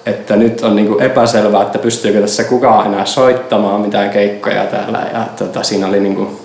että 0.06 0.36
nyt 0.36 0.60
on 0.60 0.76
niinku 0.76 0.98
epäselvää, 0.98 1.62
että 1.62 1.78
pystyykö 1.78 2.20
tässä 2.20 2.44
kukaan 2.44 2.86
enää 2.86 3.04
soittamaan 3.04 3.80
mitään 3.80 4.10
keikkoja 4.10 4.66
täällä. 4.66 5.06
Ja 5.12 5.26
tota, 5.38 5.62
siinä 5.62 5.86
oli 5.86 6.00
niinku, 6.00 6.22
uh, 6.22 6.39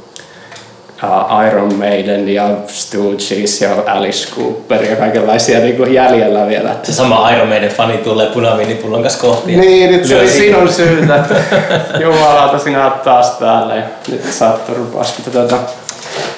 Iron 1.47 1.75
Maiden 1.75 2.29
ja 2.29 2.49
Stooges 2.67 3.61
ja 3.61 3.69
Alice 3.87 4.35
Cooper 4.35 4.83
ja 4.83 4.95
kaikenlaisia 4.95 5.59
niinku 5.59 5.83
jäljellä 5.83 6.47
vielä. 6.47 6.75
Se 6.83 6.93
sama 6.93 7.31
Iron 7.31 7.47
Maiden 7.47 7.69
fani 7.69 7.97
tulee 7.97 8.29
punaviinipullon 8.29 9.01
kanssa 9.01 9.21
kohti. 9.21 9.57
Niin, 9.57 9.91
nyt 9.91 10.05
se 10.05 10.19
oli 10.19 10.29
sinun 10.29 10.69
syytä, 10.69 11.15
että 11.15 11.35
jumalauta 12.03 12.59
sinä 12.59 12.85
olet 12.85 13.03
taas 13.03 13.31
täällä 13.31 13.75
ja 13.75 13.83
nyt 14.07 14.33
saat 14.33 14.65
turpaas. 14.67 15.13
Tota, 15.33 15.57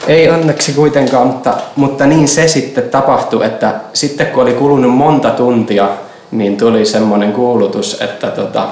ei 0.07 0.29
onneksi 0.29 0.71
kuitenkaan, 0.71 1.27
mutta, 1.27 1.53
mutta 1.75 2.05
niin 2.05 2.27
se 2.27 2.47
sitten 2.47 2.89
tapahtui, 2.89 3.45
että 3.45 3.73
sitten 3.93 4.27
kun 4.27 4.43
oli 4.43 4.53
kulunut 4.53 4.95
monta 4.95 5.29
tuntia 5.29 5.87
niin 6.31 6.57
tuli 6.57 6.85
semmoinen 6.85 7.33
kuulutus, 7.33 8.01
että 8.01 8.27
tota, 8.27 8.67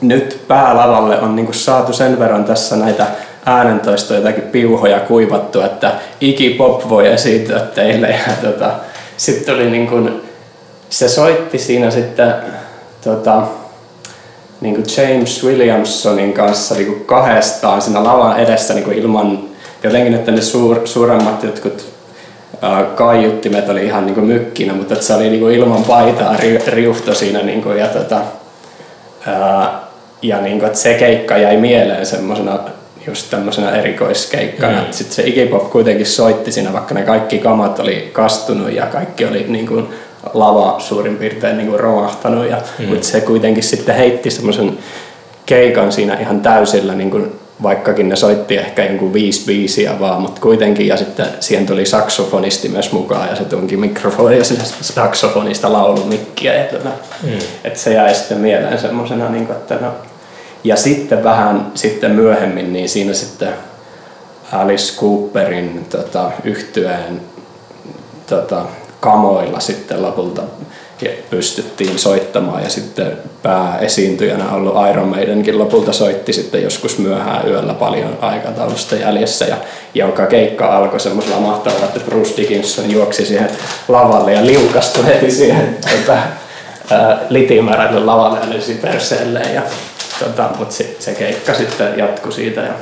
nyt 0.00 0.44
päälavalle 0.48 1.20
on 1.20 1.36
niinku 1.36 1.52
saatu 1.52 1.92
sen 1.92 2.18
verran 2.18 2.44
tässä 2.44 2.76
näitä 2.76 3.06
äänentoistoja 3.46 4.20
jotakin 4.20 4.42
piuhoja 4.42 5.00
kuivattu, 5.00 5.60
että 5.60 5.92
Iggy 6.20 6.50
Pop 6.50 6.88
voi 6.88 7.08
esiintyä 7.08 7.60
teille. 7.60 8.08
Ja 8.08 8.50
tota, 8.50 8.70
sitten 9.16 9.54
oli 9.54 9.70
niinku, 9.70 10.10
se 10.90 11.08
soitti 11.08 11.58
siinä 11.58 11.90
sitten 11.90 12.34
tota, 13.04 13.42
niin 14.60 14.84
James 14.96 15.44
Williamsonin 15.44 16.32
kanssa 16.32 16.74
niin 16.74 17.04
kahdestaan 17.04 17.82
siinä 17.82 18.04
lavan 18.04 18.40
edessä 18.40 18.74
niin 18.74 18.92
ilman 18.92 19.38
jotenkin, 19.82 20.14
että 20.14 20.32
ne 20.32 20.40
suur, 20.40 20.80
suuremmat 20.84 21.42
jotkut 21.42 21.94
kaiuttimet 22.94 23.68
oli 23.68 23.84
ihan 23.84 24.06
niin 24.06 24.24
mykkinä, 24.24 24.74
mutta 24.74 24.94
se 25.02 25.14
oli 25.14 25.30
niin 25.30 25.50
ilman 25.50 25.84
paitaa 25.84 26.36
riuhto 26.66 27.14
siinä 27.14 27.42
niin 27.42 27.62
kuin, 27.62 27.78
ja, 27.78 27.86
tota, 27.86 28.20
ja 30.22 30.40
niin 30.40 30.58
kuin, 30.58 30.66
että 30.66 30.78
se 30.78 30.94
keikka 30.94 31.36
jäi 31.36 31.56
mieleen 31.56 32.06
semmoisena 32.06 32.58
just 33.06 33.30
tämmöisenä 33.30 33.70
erikoiskeikkana. 33.70 34.80
Mm. 34.80 34.86
Sitten 34.90 35.14
se 35.14 35.22
Iggy 35.22 35.46
Pop 35.46 35.70
kuitenkin 35.70 36.06
soitti 36.06 36.52
siinä, 36.52 36.72
vaikka 36.72 36.94
ne 36.94 37.02
kaikki 37.02 37.38
kamat 37.38 37.78
oli 37.78 38.10
kastunut 38.12 38.72
ja 38.72 38.86
kaikki 38.86 39.24
oli 39.24 39.44
niin 39.48 39.66
kuin 39.66 39.88
lava 40.34 40.80
suurin 40.80 41.16
piirtein 41.16 41.56
niin 41.56 41.68
kuin 41.68 41.80
romahtanut. 41.80 42.50
Ja, 42.50 42.56
mm. 42.78 42.86
Mutta 42.86 43.06
se 43.06 43.20
kuitenkin 43.20 43.62
sitten 43.62 43.94
heitti 43.94 44.30
semmoisen 44.30 44.78
keikan 45.46 45.92
siinä 45.92 46.14
ihan 46.14 46.40
täysillä 46.40 46.94
niin 46.94 47.10
kuin 47.10 47.32
vaikkakin 47.62 48.08
ne 48.08 48.16
soitti 48.16 48.56
ehkä 48.56 48.84
jonkun 48.84 49.12
viisi 49.12 49.46
biisiä 49.46 50.00
vaan, 50.00 50.22
mutta 50.22 50.40
kuitenkin, 50.40 50.86
ja 50.86 50.96
sitten 50.96 51.26
siihen 51.40 51.66
tuli 51.66 51.86
saksofonisti 51.86 52.68
myös 52.68 52.92
mukaan, 52.92 53.28
ja 53.28 53.36
se 53.36 53.44
tunki 53.44 53.76
mikrofoni 53.76 54.38
ja 54.38 54.44
saksofonista 54.80 55.72
laulumikkiä, 55.72 56.54
ja 56.54 56.64
tuota, 56.64 56.88
mm. 57.22 57.38
että 57.64 57.78
se 57.78 57.92
jäi 57.92 58.14
sitten 58.14 58.38
mieleen 58.38 58.78
semmoisena, 58.78 59.28
niin 59.28 59.48
että 59.50 59.74
no, 59.74 59.88
ja 60.64 60.76
sitten 60.76 61.24
vähän 61.24 61.72
sitten 61.74 62.10
myöhemmin, 62.10 62.72
niin 62.72 62.88
siinä 62.88 63.12
sitten 63.12 63.54
Alice 64.52 65.00
Cooperin 65.00 65.86
tota, 65.90 66.30
yhtyeen 66.44 67.20
tota, 68.26 68.62
kamoilla 69.00 69.60
sitten 69.60 70.02
lopulta 70.02 70.42
pystyttiin 71.30 71.98
soittamaan. 71.98 72.62
Ja 72.62 72.70
sitten 72.70 73.18
pääesiintyjänä 73.42 74.52
ollut 74.52 74.74
Iron 74.90 75.08
Maidenkin 75.08 75.58
lopulta 75.58 75.92
soitti 75.92 76.32
sitten 76.32 76.62
joskus 76.62 76.98
myöhään 76.98 77.48
yöllä 77.48 77.74
paljon 77.74 78.18
aikataulusta 78.20 78.96
jäljessä. 78.96 79.44
Ja 79.44 79.56
jonka 79.94 80.26
keikka 80.26 80.76
alkoi 80.76 81.00
semmoisella 81.00 81.40
mahtavalla, 81.40 81.84
että 81.84 82.00
Bruce 82.00 82.36
Dickinson 82.36 82.90
juoksi 82.90 83.26
siihen 83.26 83.50
lavalle 83.88 84.32
ja 84.32 84.46
liukastui 84.46 85.06
heti 85.06 85.30
siihen 85.30 85.78
tota, 85.90 86.18
litimärälle 87.28 88.00
lavalle 88.00 88.38
ja 88.38 88.50
lysi 88.50 88.80
ja 89.54 89.62
tota, 90.18 90.50
mutta 90.58 90.74
se, 90.74 90.96
se, 90.98 91.12
keikka 91.12 91.54
sitten 91.54 91.98
jatkui 91.98 92.32
siitä 92.32 92.60
ja 92.60 92.72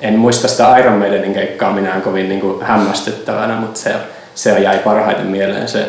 en 0.00 0.18
muista 0.18 0.48
sitä 0.48 0.78
Iron 0.78 0.98
Maidenin 0.98 1.34
keikkaa 1.34 1.72
minään 1.72 2.02
kovin 2.02 2.28
niin 2.28 2.40
kuin 2.40 2.62
hämmästyttävänä, 2.62 3.56
mutta 3.56 3.80
se, 3.80 3.94
se 4.34 4.58
jäi 4.58 4.78
parhaiten 4.78 5.26
mieleen 5.26 5.68
se 5.68 5.86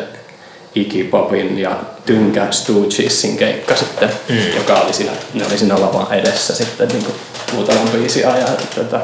Iggy 0.74 1.04
Popin 1.04 1.58
ja 1.58 1.76
Tynkä 2.06 2.46
Stoogesin 2.50 3.36
keikka 3.36 3.76
sitten, 3.76 4.10
mm. 4.28 4.56
joka 4.56 4.74
oli 4.74 4.92
siinä, 4.92 5.12
ne 5.34 5.46
oli 5.46 5.58
siinä 5.58 5.80
lavan 5.80 6.12
edessä 6.14 6.54
sitten 6.54 6.88
niin 6.88 7.04
kuin 7.04 7.14
muutaman 7.52 7.88
biisin 7.88 8.28
ajan. 8.28 8.56
Tätä 8.74 9.00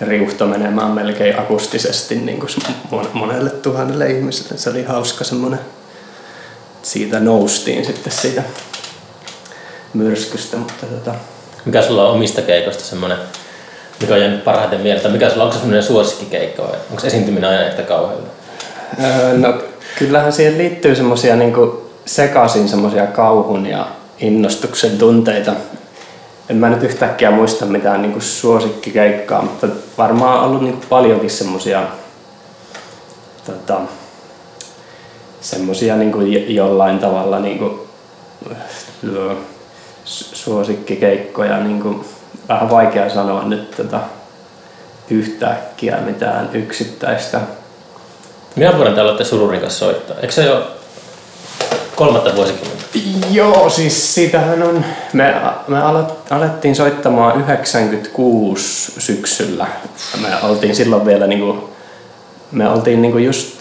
riuhto 0.00 0.46
menemään 0.46 0.90
melkein 0.90 1.40
akustisesti 1.40 2.14
niin 2.14 2.40
kuin 2.40 3.06
monelle 3.12 3.50
tuhannelle 3.50 4.06
ihmiselle. 4.06 4.58
Se 4.58 4.70
oli 4.70 4.84
hauska 4.84 5.24
semmoinen, 5.24 5.60
siitä 6.82 7.20
noustiin 7.20 7.86
sitten 7.86 8.12
siitä 8.12 8.42
myrskystä. 9.94 10.56
Mutta 10.56 10.86
tota... 10.86 11.14
Mikä 11.64 11.82
sulla 11.82 12.08
on 12.08 12.14
omista 12.14 12.42
keikoista 12.42 12.84
semmoinen, 12.84 13.18
mikä 14.00 14.14
on 14.14 14.20
jäänyt 14.20 14.44
parhaiten 14.44 14.80
mieleen? 14.80 15.12
Mikä 15.12 15.30
sulla 15.30 15.42
on, 15.42 15.46
onko 15.46 15.54
se 15.54 15.58
semmoinen 15.58 15.82
suosikkikeikka 15.82 16.62
vai 16.62 16.78
onko 16.90 17.06
esiintyminen 17.06 17.50
aina 17.50 17.66
yhtä 17.66 17.82
kauhealta? 17.82 18.28
Öö, 19.04 19.38
no 19.38 19.54
kyllähän 19.98 20.32
siihen 20.32 20.58
liittyy 20.58 20.94
semmoisia 20.94 21.36
niin 21.36 21.54
sekaisin 22.06 22.68
semmoisia 22.68 23.06
kauhun 23.06 23.66
ja 23.66 23.86
innostuksen 24.18 24.98
tunteita. 24.98 25.52
En 26.48 26.56
mä 26.56 26.70
nyt 26.70 26.82
yhtäkkiä 26.82 27.30
muista 27.30 27.66
mitään 27.66 28.02
niin 28.02 28.22
suosikkikeikkaa, 28.22 29.42
mutta 29.42 29.66
varmaan 29.98 30.40
on 30.40 30.46
ollut 30.46 30.62
niin 30.62 30.80
paljonkin 30.88 31.30
semmoisia 31.30 31.82
tota, 33.46 33.80
semmoisia 35.40 35.96
niin 35.96 36.54
jollain 36.54 36.98
tavalla 36.98 37.38
niin 37.38 37.58
kuin, 37.58 37.80
suosikkikeikkoja. 40.44 41.56
Niin 41.56 41.82
kuin, 41.82 42.04
vähän 42.48 42.70
vaikea 42.70 43.10
sanoa 43.10 43.42
nyt 43.42 43.70
tota, 43.70 44.00
yhtäkkiä 45.10 45.96
mitään 45.96 46.50
yksittäistä 46.52 47.40
minä 48.56 48.76
vuoden 48.76 48.94
te 48.94 49.00
aloitte 49.00 49.24
Sururin 49.24 49.60
kanssa 49.60 49.78
soittaa? 49.78 50.16
Eikö 50.22 50.32
se 50.32 50.44
jo 50.44 50.70
kolmatta 51.96 52.36
vuosikymmentä? 52.36 52.84
Joo, 53.30 53.70
siis 53.70 54.14
siitähän 54.14 54.62
on, 54.62 54.84
me, 55.12 55.34
me 55.68 55.78
alettiin 56.30 56.76
soittamaan 56.76 57.40
96 57.40 58.92
syksyllä. 58.98 59.66
Me 60.22 60.28
oltiin 60.42 60.76
silloin 60.76 61.06
vielä 61.06 61.26
niinku, 61.26 61.70
me 62.52 62.68
oltiin 62.68 63.02
niinku 63.02 63.18
just 63.18 63.60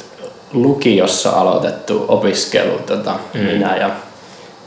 lukiossa 0.54 1.30
aloitettu 1.30 2.06
opiskelu, 2.08 2.80
tota, 2.86 3.16
mm. 3.34 3.40
minä 3.40 3.78
ja 3.78 3.90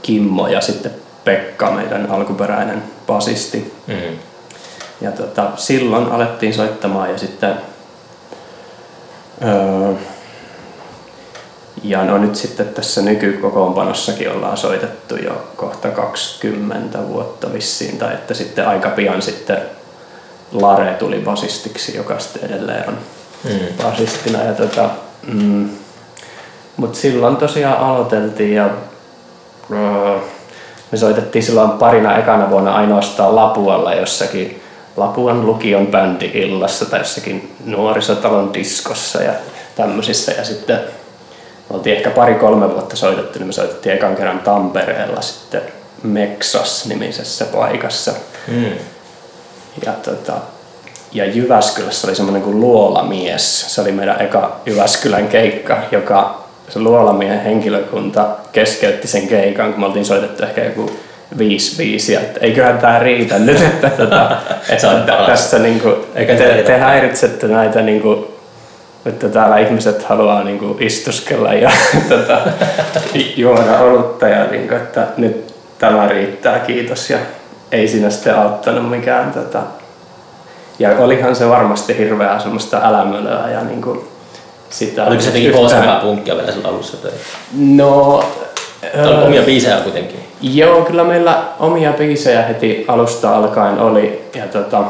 Kimmo 0.02 0.48
ja 0.48 0.60
sitten 0.60 0.90
Pekka, 1.24 1.70
meidän 1.70 2.10
alkuperäinen 2.10 2.82
basisti. 3.06 3.74
Mm. 3.86 4.18
Ja 5.00 5.10
tota, 5.10 5.50
silloin 5.56 6.06
alettiin 6.06 6.54
soittamaan 6.54 7.10
ja 7.10 7.18
sitten 7.18 7.54
öö, 9.44 9.94
Ja 11.82 12.04
no 12.04 12.18
nyt 12.18 12.36
sitten 12.36 12.68
tässä 12.68 13.02
nykykokoonpanossakin 13.02 14.30
ollaan 14.30 14.56
soitettu 14.56 15.16
jo 15.16 15.52
kohta 15.56 15.88
20 15.88 16.98
vuotta 17.08 17.52
vissiin, 17.52 17.98
tai 17.98 18.14
että 18.14 18.34
sitten 18.34 18.68
aika 18.68 18.88
pian 18.88 19.22
sitten 19.22 19.58
Lare 20.52 20.94
tuli 20.94 21.18
basistiksi, 21.18 21.96
joka 21.96 22.18
sitten 22.18 22.50
edelleen 22.50 22.88
on 22.88 22.98
mm. 23.44 23.82
basistina. 23.82 24.42
Ja 24.42 24.54
tota, 24.54 24.90
mm, 25.26 25.70
mutta 26.76 26.98
silloin 26.98 27.36
tosiaan 27.36 27.78
aloiteltiin 27.78 28.54
ja 28.54 28.66
uh, 29.70 30.21
me 30.93 30.99
soitettiin 30.99 31.43
silloin 31.43 31.70
parina 31.70 32.18
ekana 32.18 32.51
vuonna 32.51 32.74
ainoastaan 32.74 33.36
Lapualla 33.36 33.95
jossakin 33.95 34.62
Lapuan 34.97 35.47
lukion 35.47 35.86
bändi-illassa 35.86 36.84
tai 36.84 37.01
jossakin 37.01 37.55
nuorisotalon 37.64 38.55
diskossa 38.55 39.22
ja 39.22 39.32
tämmöisissä. 39.76 40.32
Ja 40.32 40.45
sitten 40.45 40.76
me 41.70 41.76
oltiin 41.76 41.97
ehkä 41.97 42.11
pari-kolme 42.11 42.70
vuotta 42.70 42.97
soitettu, 42.97 43.38
niin 43.38 43.47
me 43.47 43.53
soitettiin 43.53 43.95
ekan 43.95 44.16
kerran 44.16 44.38
Tampereella 44.38 45.20
sitten 45.20 45.62
Meksas-nimisessä 46.03 47.45
paikassa. 47.45 48.12
Mm. 48.49 48.72
Ja, 49.86 49.93
tota, 49.93 50.32
ja 51.12 51.24
Jyväskylässä 51.24 52.07
oli 52.07 52.16
semmoinen 52.16 52.43
kuin 52.43 52.61
Luolamies. 52.61 53.74
Se 53.74 53.80
oli 53.80 53.93
meidän 53.93 54.22
eka 54.22 54.57
Jyväskylän 54.66 55.28
keikka, 55.28 55.78
joka 55.93 56.41
se 56.72 56.80
Luolamiehen 56.80 57.40
henkilökunta 57.40 58.26
keskeytti 58.52 59.08
sen 59.08 59.28
keikan, 59.28 59.72
kun 59.72 59.80
me 59.80 59.86
oltiin 59.86 60.04
soitettu 60.04 60.42
ehkä 60.44 60.64
joku 60.64 60.90
viisi 61.38 61.78
viisiä, 61.78 62.20
että 62.20 62.40
eiköhän 62.40 62.78
tämä 62.78 62.98
riitä 62.98 63.38
nyt, 63.38 63.60
että, 63.60 63.90
tota, 63.90 64.30
että, 64.68 65.24
tässä 65.26 65.58
niinku, 65.58 66.06
te, 66.14 66.62
te 66.66 66.78
häiritsette 66.78 67.48
näitä 67.48 67.82
niinku, 67.82 68.38
että 69.06 69.28
täällä 69.28 69.58
ihmiset 69.58 70.04
haluaa 70.04 70.44
niinku 70.44 70.76
istuskella 70.80 71.54
ja 71.54 71.70
tota, 72.08 72.38
juoda 73.36 73.78
olutta 73.78 74.28
ja 74.28 74.44
niinku, 74.44 74.74
että 74.74 75.06
nyt 75.16 75.54
tämä 75.78 76.08
riittää, 76.08 76.58
kiitos. 76.58 77.10
Ja 77.10 77.18
ei 77.72 77.88
siinä 77.88 78.10
sitten 78.10 78.36
auttanut 78.36 78.90
mikään. 78.90 79.32
Tota, 79.32 79.62
ja 80.78 80.90
olihan 80.98 81.36
se 81.36 81.48
varmasti 81.48 81.98
hirveää 81.98 82.38
semmoista 82.38 82.80
älämölöä 82.82 83.50
ja 83.50 83.64
niinku, 83.64 84.11
sitä. 84.72 85.04
Oliko 85.04 85.22
se 85.22 85.28
jotenkin 85.28 85.64
yhtään... 85.64 86.00
punkkia 86.00 86.36
vielä 86.36 86.52
sillä 86.52 86.68
alussa? 86.68 86.96
Tai? 86.96 87.10
No... 87.58 88.24
Tämä 88.92 89.08
on 89.08 89.22
omia 89.22 89.42
biisejä 89.42 89.76
kuitenkin. 89.76 90.20
Joo, 90.40 90.82
kyllä 90.82 91.04
meillä 91.04 91.42
omia 91.58 91.92
biisejä 91.92 92.42
heti 92.42 92.84
alusta 92.88 93.36
alkaen 93.36 93.78
oli. 93.78 94.30
Ja 94.34 94.46
tota, 94.46 94.84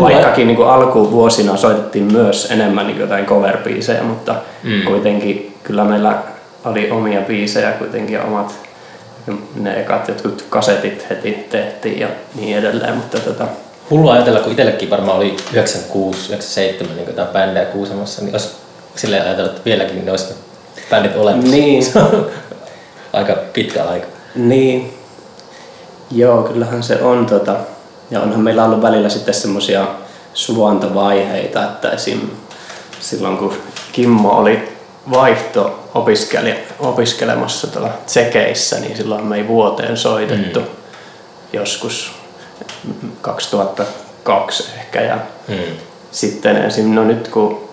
vaikkakin 0.00 0.46
niin 0.46 0.66
alkuvuosina 0.66 1.56
soitettiin 1.56 2.12
myös 2.12 2.50
enemmän 2.50 2.86
niin 2.86 3.00
jotain 3.00 3.26
cover 3.26 3.58
mutta 4.02 4.34
mm. 4.62 4.82
kuitenkin 4.82 5.56
kyllä 5.62 5.84
meillä 5.84 6.14
oli 6.64 6.90
omia 6.90 7.20
biisejä 7.20 7.72
kuitenkin 7.72 8.14
ja 8.14 8.22
omat 8.22 8.54
ne 9.56 9.80
ekat 9.80 10.08
jotkut 10.08 10.44
kasetit 10.48 11.06
heti 11.10 11.46
tehtiin 11.50 12.00
ja 12.00 12.08
niin 12.34 12.58
edelleen. 12.58 12.94
Mutta 12.94 13.18
tota, 13.18 13.46
Hullu 13.90 14.08
ajatella, 14.08 14.40
kun 14.40 14.50
itsellekin 14.50 14.90
varmaan 14.90 15.16
oli 15.16 15.36
96, 15.52 16.18
97 16.28 16.96
niin 16.96 17.06
jotain 17.06 17.28
bändejä 17.28 17.66
kuusemassa, 17.66 18.22
niin 18.22 18.34
olisi 18.34 18.48
silleen 18.96 19.24
ajatella, 19.24 19.50
että 19.50 19.64
vieläkin 19.64 20.04
ne 20.04 20.10
olisi 20.10 20.34
bändit 20.90 21.16
olemassa. 21.16 21.50
Niin. 21.50 21.84
aika 23.12 23.36
pitkä 23.52 23.84
aika. 23.84 24.06
Niin. 24.34 24.94
Joo, 26.10 26.42
kyllähän 26.42 26.82
se 26.82 27.02
on. 27.02 27.26
Tota, 27.26 27.56
ja 28.10 28.20
onhan 28.20 28.40
meillä 28.40 28.64
ollut 28.64 28.82
välillä 28.82 29.08
sitten 29.08 29.34
semmoisia 29.34 29.86
suvantovaiheita, 30.34 31.64
että 31.64 31.90
esim. 31.90 32.20
silloin 33.00 33.36
kun 33.36 33.54
Kimmo 33.92 34.30
oli 34.30 34.68
vaihto 35.10 35.88
opiskelemassa 36.80 37.66
tuolla 37.66 37.90
Tsekeissä, 38.06 38.80
niin 38.80 38.96
silloin 38.96 39.26
me 39.26 39.36
ei 39.36 39.48
vuoteen 39.48 39.96
soitettu 39.96 40.60
mm. 40.60 40.66
joskus 41.52 42.12
2002 43.20 44.68
ehkä. 44.78 45.00
Ja 45.00 45.18
mm. 45.48 45.56
sitten 46.10 46.56
esim. 46.56 46.94
No 46.94 47.04
nyt 47.04 47.28
kun 47.28 47.69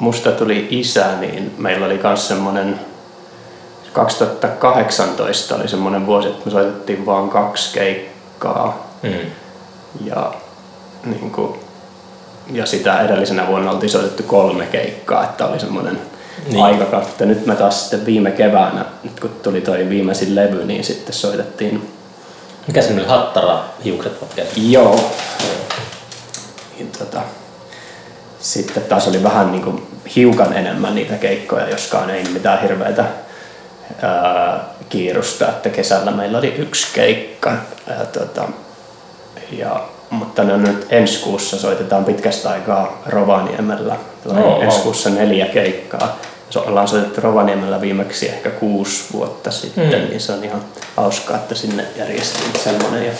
musta 0.00 0.32
tuli 0.32 0.66
isä, 0.70 1.06
niin 1.20 1.54
meillä 1.58 1.86
oli 1.86 2.00
myös 2.02 2.28
semmoinen 2.28 2.80
2018 3.92 5.56
oli 5.56 5.68
semmoinen 5.68 6.06
vuosi, 6.06 6.28
että 6.28 6.44
me 6.44 6.50
soitettiin 6.50 7.06
vaan 7.06 7.30
kaksi 7.30 7.74
keikkaa. 7.74 8.90
Mm. 9.02 9.30
Ja, 10.04 10.32
niin 11.04 11.30
kuin, 11.30 11.60
ja 12.52 12.66
sitä 12.66 13.00
edellisenä 13.00 13.46
vuonna 13.46 13.70
oltiin 13.70 13.90
soitettu 13.90 14.22
kolme 14.22 14.66
keikkaa, 14.66 15.24
että 15.24 15.46
oli 15.46 15.60
semmoinen 15.60 15.98
niin. 16.48 16.64
aikakausi. 16.64 17.10
Nyt 17.20 17.46
me 17.46 17.56
taas 17.56 17.80
sitten 17.80 18.06
viime 18.06 18.30
keväänä, 18.30 18.84
nyt 19.02 19.20
kun 19.20 19.30
tuli 19.42 19.60
toi 19.60 19.88
viimeisin 19.88 20.36
levy, 20.36 20.64
niin 20.64 20.84
sitten 20.84 21.14
soitettiin... 21.14 21.92
Mikä 22.66 22.82
se 22.82 22.92
oli? 22.92 23.06
Hattara 23.06 23.64
hiukset 23.84 24.12
Joo. 24.56 24.84
Joo. 24.84 24.96
Niin, 26.76 26.92
tota, 26.98 27.20
sitten 28.40 28.82
taas 28.82 29.08
oli 29.08 29.22
vähän 29.22 29.52
niin 29.52 29.62
kuin 29.62 29.86
hiukan 30.16 30.52
enemmän 30.52 30.94
niitä 30.94 31.14
keikkoja, 31.14 31.68
joskaan 31.68 32.10
ei 32.10 32.24
mitään 32.24 32.62
hirveätä 32.62 33.04
ää, 34.02 34.64
kiirusta, 34.88 35.48
että 35.48 35.68
kesällä 35.68 36.10
meillä 36.10 36.38
oli 36.38 36.54
yksi 36.58 36.86
keikka. 36.94 37.52
Ja, 37.86 38.06
tota, 38.06 38.48
ja, 39.52 39.82
mutta 40.10 40.44
ne 40.44 40.52
on 40.52 40.62
nyt 40.62 40.86
ensi 40.90 41.20
kuussa 41.20 41.58
soitetaan 41.58 42.04
pitkästä 42.04 42.50
aikaa 42.50 43.02
Rovaniemellä. 43.06 43.96
Oh, 44.26 44.62
ensi 44.62 44.80
kuussa 44.80 45.10
neljä 45.10 45.46
keikkaa. 45.46 46.18
Se 46.50 46.58
ollaan 46.58 46.88
soitettu 46.88 47.20
Rovaniemellä 47.20 47.80
viimeksi 47.80 48.28
ehkä 48.28 48.50
kuusi 48.50 49.04
vuotta 49.12 49.50
sitten, 49.50 50.02
mm. 50.02 50.08
niin 50.08 50.20
se 50.20 50.32
on 50.32 50.44
ihan 50.44 50.64
hauskaa, 50.96 51.36
että 51.36 51.54
sinne 51.54 51.84
järjestettiin 51.96 52.64
semmoinen. 52.64 53.06
Ja, 53.06 53.12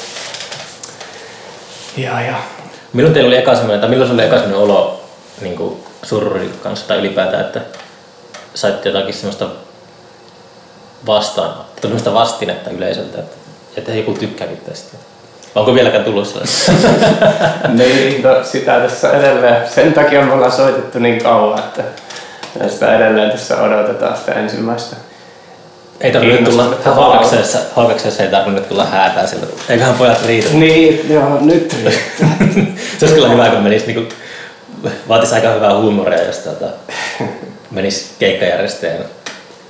ja, 1.97 2.21
ja. 2.21 2.35
Milloin 2.93 3.15
teillä 3.15 3.29
oli 3.29 3.37
eka 3.37 3.55
semmoinen, 3.55 3.81
tai 3.81 3.91
milloin 3.91 4.11
oli 4.11 4.25
eka 4.25 4.39
semmoinen 4.39 4.71
olo 4.71 5.00
niin 5.41 5.57
kuin 5.57 5.85
sururi 6.03 6.51
kanssa 6.63 6.89
tai 6.89 6.99
ylipäätään, 6.99 7.45
että 7.45 7.61
sait 8.55 8.85
jotakin 8.85 9.15
semmoista 9.15 9.47
vastaan, 11.07 11.55
semmoista 11.81 12.15
vastinetta 12.15 12.71
yleisöltä, 12.71 13.19
että, 13.19 13.37
että 13.77 13.95
joku 13.95 14.15
tykkääkin 14.15 14.57
tästä. 14.69 14.97
Onko 15.55 15.75
vieläkään 15.75 16.05
tullut 16.05 16.29
sellaista? 16.29 16.73
niin, 17.79 18.23
no 18.23 18.45
sitä 18.45 18.81
tässä 18.81 19.13
edelleen. 19.13 19.69
Sen 19.69 19.93
takia 19.93 20.25
me 20.25 20.33
ollaan 20.33 20.53
soitettu 20.53 20.99
niin 20.99 21.23
kauan, 21.23 21.59
että 21.59 21.83
sitä 22.69 22.97
edelleen 22.97 23.31
tässä 23.31 23.63
odotetaan 23.63 24.17
sitä 24.17 24.33
ensimmäistä. 24.33 24.97
Ei 26.01 26.13
tarvitse 26.13 26.51
tulla 26.51 26.77
halkaksessa, 26.85 27.59
halkaksessa 27.77 28.23
ei 28.23 28.29
tarvitse 28.29 28.61
tulla 28.61 28.85
häätää 28.85 29.27
sillä. 29.27 29.47
Eiköhän 29.69 29.95
pojat 29.95 30.27
riitä. 30.27 30.49
Niin, 30.53 31.13
joo, 31.13 31.39
nyt 31.41 31.71
Se 32.99 33.05
olisi 33.05 33.15
kyllä 33.15 33.29
hyvä, 33.29 33.49
kun 33.49 33.63
menisi 33.63 33.87
niinku 33.87 34.15
vaatisi 35.09 35.35
aika 35.35 35.53
hyvää 35.53 35.79
huumoria, 35.79 36.23
jos 36.23 36.39
tuota, 36.39 36.67
menisi 37.71 38.11
keikkajärjestäjänä 38.19 39.05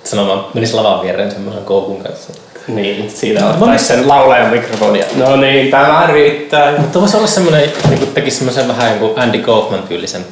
sanomaan, 0.05 0.47
menisi 0.55 0.75
lavan 0.75 1.03
viereen 1.03 1.31
semmoisen 1.31 1.65
koukun 1.65 2.03
kanssa. 2.03 2.33
Niin, 2.69 3.11
siitä 3.11 3.47
ottaisi 3.47 3.85
sen 3.85 4.09
laulajan 4.09 4.51
mikrofonia. 4.51 5.05
No 5.17 5.37
niin, 5.37 5.71
tämä 5.71 6.09
riittää. 6.13 6.79
Mutta 6.79 7.01
voisi 7.01 7.17
olla 7.17 7.27
semmoinen, 7.27 7.73
niin 7.89 8.07
tekisi 8.07 8.37
semmoisen 8.37 8.69
vähän 8.69 8.99
kuin 8.99 9.19
Andy 9.19 9.39
Kaufman 9.39 9.83
tyylisen 9.83 10.25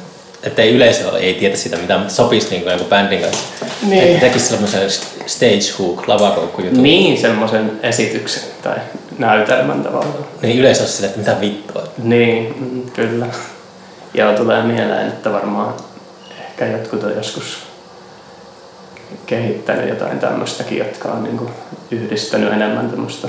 että 0.43 0.61
ei 0.61 0.75
yleisö 0.75 1.17
ei 1.17 1.33
tiedä 1.33 1.55
sitä 1.55 1.77
mitään, 1.77 1.99
mutta 1.99 2.15
sopisi 2.15 2.49
niin 2.49 2.61
kuin 2.61 2.73
joku 2.73 2.85
bändin 2.85 3.21
kanssa. 3.21 3.65
Niin. 3.87 4.03
Että 4.03 4.19
tekisi 4.19 4.45
semmoisen 4.45 4.89
stage 5.25 5.77
hook, 5.79 6.07
lavakoukku 6.07 6.61
jutun. 6.61 6.83
Niin, 6.83 7.17
semmoisen 7.17 7.71
esityksen 7.83 8.43
tai 8.63 8.75
näytelmän 9.17 9.83
tavallaan. 9.83 10.25
Niin 10.41 10.59
yleisö 10.59 10.83
on 10.83 10.89
sille, 10.89 11.07
että 11.07 11.19
mitä 11.19 11.41
vittua. 11.41 11.83
Niin, 12.03 12.55
mm, 12.59 12.91
kyllä. 12.91 13.25
Joo, 14.13 14.33
tulee 14.33 14.63
mieleen, 14.63 15.07
että 15.07 15.33
varmaan 15.33 15.73
ehkä 16.39 16.65
jotkut 16.65 17.03
on 17.03 17.15
joskus 17.15 17.57
kehittänyt 19.25 19.89
jotain 19.89 20.19
tämmöistäkin, 20.19 20.77
jotka 20.77 21.09
on 21.09 21.23
niin 21.23 21.49
yhdistänyt 21.91 22.53
enemmän 22.53 22.89
tämmöistä 22.89 23.27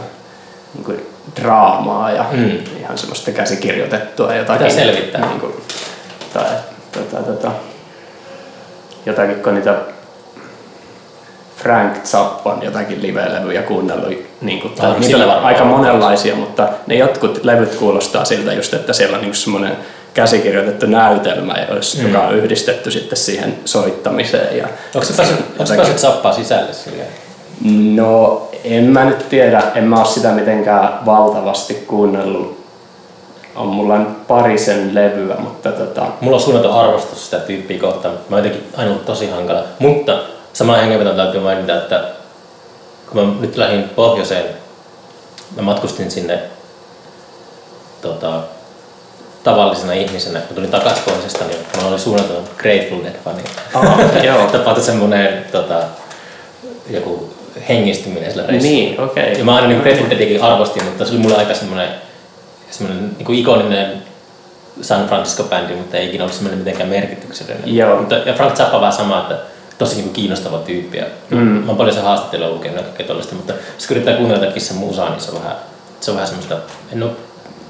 niin 0.74 1.06
draamaa 1.40 2.12
ja 2.12 2.24
mm. 2.32 2.58
ihan 2.80 2.98
semmoista 2.98 3.30
käsikirjoitettua 3.30 4.34
jotakin. 4.34 4.66
Mitä 4.66 4.80
selvittää? 4.80 5.26
Niin 5.26 5.40
kuin, 5.40 5.52
tai 6.32 6.50
tota, 6.92 7.22
tota, 7.22 7.50
jotakin, 9.06 9.42
kun 9.42 9.54
niitä 9.54 9.74
Frank 11.56 12.04
Zappan 12.04 12.62
jotakin 12.62 13.02
live-levyjä 13.02 13.62
kuunnellut. 13.62 14.14
Niin 14.40 14.60
kuin, 14.60 14.74
tai 14.74 15.00
niitä 15.00 15.16
on 15.16 15.44
aika 15.44 15.64
monenlaisia, 15.64 16.36
mutta 16.36 16.68
ne 16.86 16.94
jotkut 16.94 17.44
levyt 17.44 17.74
kuulostaa 17.74 18.24
siltä 18.24 18.52
just, 18.52 18.74
että 18.74 18.92
siellä 18.92 19.16
on 19.16 19.22
niin 19.22 19.34
semmoinen 19.34 19.76
käsikirjoitettu 20.14 20.86
näytelmä, 20.86 21.54
mm. 21.54 22.06
joka 22.06 22.20
on 22.20 22.36
yhdistetty 22.36 22.90
sitten 22.90 23.18
siihen 23.18 23.58
soittamiseen. 23.64 24.56
Ja 24.58 24.68
onko 24.94 25.06
se 25.06 25.14
päässyt, 25.16 25.38
onko 25.58 25.74
päässyt 25.76 25.98
Zappaa 25.98 26.32
sisälle 26.32 26.72
silleen? 26.72 27.08
No, 27.96 28.48
en 28.64 28.84
mä 28.84 29.04
nyt 29.04 29.28
tiedä. 29.28 29.62
En 29.74 29.84
mä 29.84 29.96
ole 29.96 30.06
sitä 30.06 30.32
mitenkään 30.32 31.06
valtavasti 31.06 31.74
kuunnellut. 31.74 32.60
On 33.56 33.68
mulla 33.68 33.98
parisen 34.28 34.94
levyä, 34.94 35.34
mutta 35.38 35.72
tota... 35.72 36.06
Mulla 36.20 36.36
on 36.36 36.42
suunnaton 36.42 36.72
arvostus 36.72 37.24
sitä 37.24 37.38
tyyppiä 37.38 37.80
kohtaan. 37.80 38.14
Mä 38.28 38.36
oon 38.36 38.44
jotenkin 38.44 38.70
aina 38.76 38.90
ollut 38.90 39.06
tosi 39.06 39.30
hankala. 39.30 39.64
Mutta 39.78 40.18
Samaan 40.52 40.80
hengenvetoon 40.80 41.16
täytyy 41.16 41.40
mainita, 41.40 41.76
että 41.76 42.04
kun 43.10 43.26
mä 43.26 43.34
nyt 43.40 43.56
lähdin 43.56 43.88
pohjoiseen, 43.88 44.44
mä 45.56 45.62
matkustin 45.62 46.10
sinne 46.10 46.42
tota, 48.02 48.40
tavallisena 49.44 49.92
ihmisenä, 49.92 50.40
kun 50.40 50.54
tulin 50.54 50.70
takaisin 50.70 51.04
pohjoisesta, 51.04 51.44
niin 51.44 51.58
mä 51.82 51.88
olin 51.88 51.98
suunnaton 51.98 52.44
Grateful 52.56 53.04
Dead-fani. 53.04 53.42
Joo. 54.26 54.46
Tapahtui 54.52 54.84
semmoinen 54.84 55.44
tota, 55.52 55.82
joku 56.90 57.34
hengistyminen 57.68 58.30
sillä 58.30 58.46
reissulla. 58.46 58.74
Niin, 58.74 59.00
okei. 59.00 59.38
Ja 59.38 59.44
mä 59.44 59.54
aina 59.54 59.68
niin 59.68 59.80
Grateful 59.80 60.10
Deadikin 60.10 60.42
arvostin, 60.42 60.84
mutta 60.84 61.04
se 61.04 61.10
oli 61.10 61.20
mulle 61.20 61.36
aika 61.36 61.54
semmoinen, 61.54 61.88
semmoinen 62.70 63.16
niin 63.18 63.34
ikoninen 63.34 64.02
San 64.82 65.08
Francisco-bändi, 65.08 65.74
mutta 65.74 65.96
ei 65.96 66.08
ikinä 66.08 66.24
ollut 66.24 66.34
semmoinen 66.34 66.58
mitenkään 66.58 66.88
merkityksellinen. 66.88 67.76
Joo. 67.76 67.96
Mutta, 67.96 68.14
ja 68.14 68.32
Frank 68.32 68.56
Zappa 68.56 68.80
vähän 68.80 68.92
sama, 68.92 69.20
että 69.20 69.36
tosi 69.78 69.94
niin 69.94 70.04
kuin 70.04 70.14
kiinnostava 70.14 70.58
tyyppi. 70.58 70.98
Ja 70.98 71.06
Mm. 71.30 71.38
Mä 71.38 71.68
oon 71.68 71.76
paljon 71.76 71.94
se 71.94 72.00
haastattelua 72.00 72.48
lukenut 72.50 72.76
ja 72.76 72.82
kaikkea 72.82 73.16
mutta 73.16 73.52
sitten 73.52 73.88
kun 73.88 73.96
yrittää 73.96 74.16
kuunnella 74.16 74.44
jotakin 74.44 74.62
sen 74.62 74.76
musaa, 74.76 75.10
niin 75.10 75.20
se 75.20 75.30
on 75.30 75.38
vähän, 75.42 75.56
se 76.00 76.10
on 76.10 76.16
vähän 76.16 76.28
semmoista, 76.28 76.56
en 76.92 77.02
ole 77.02 77.10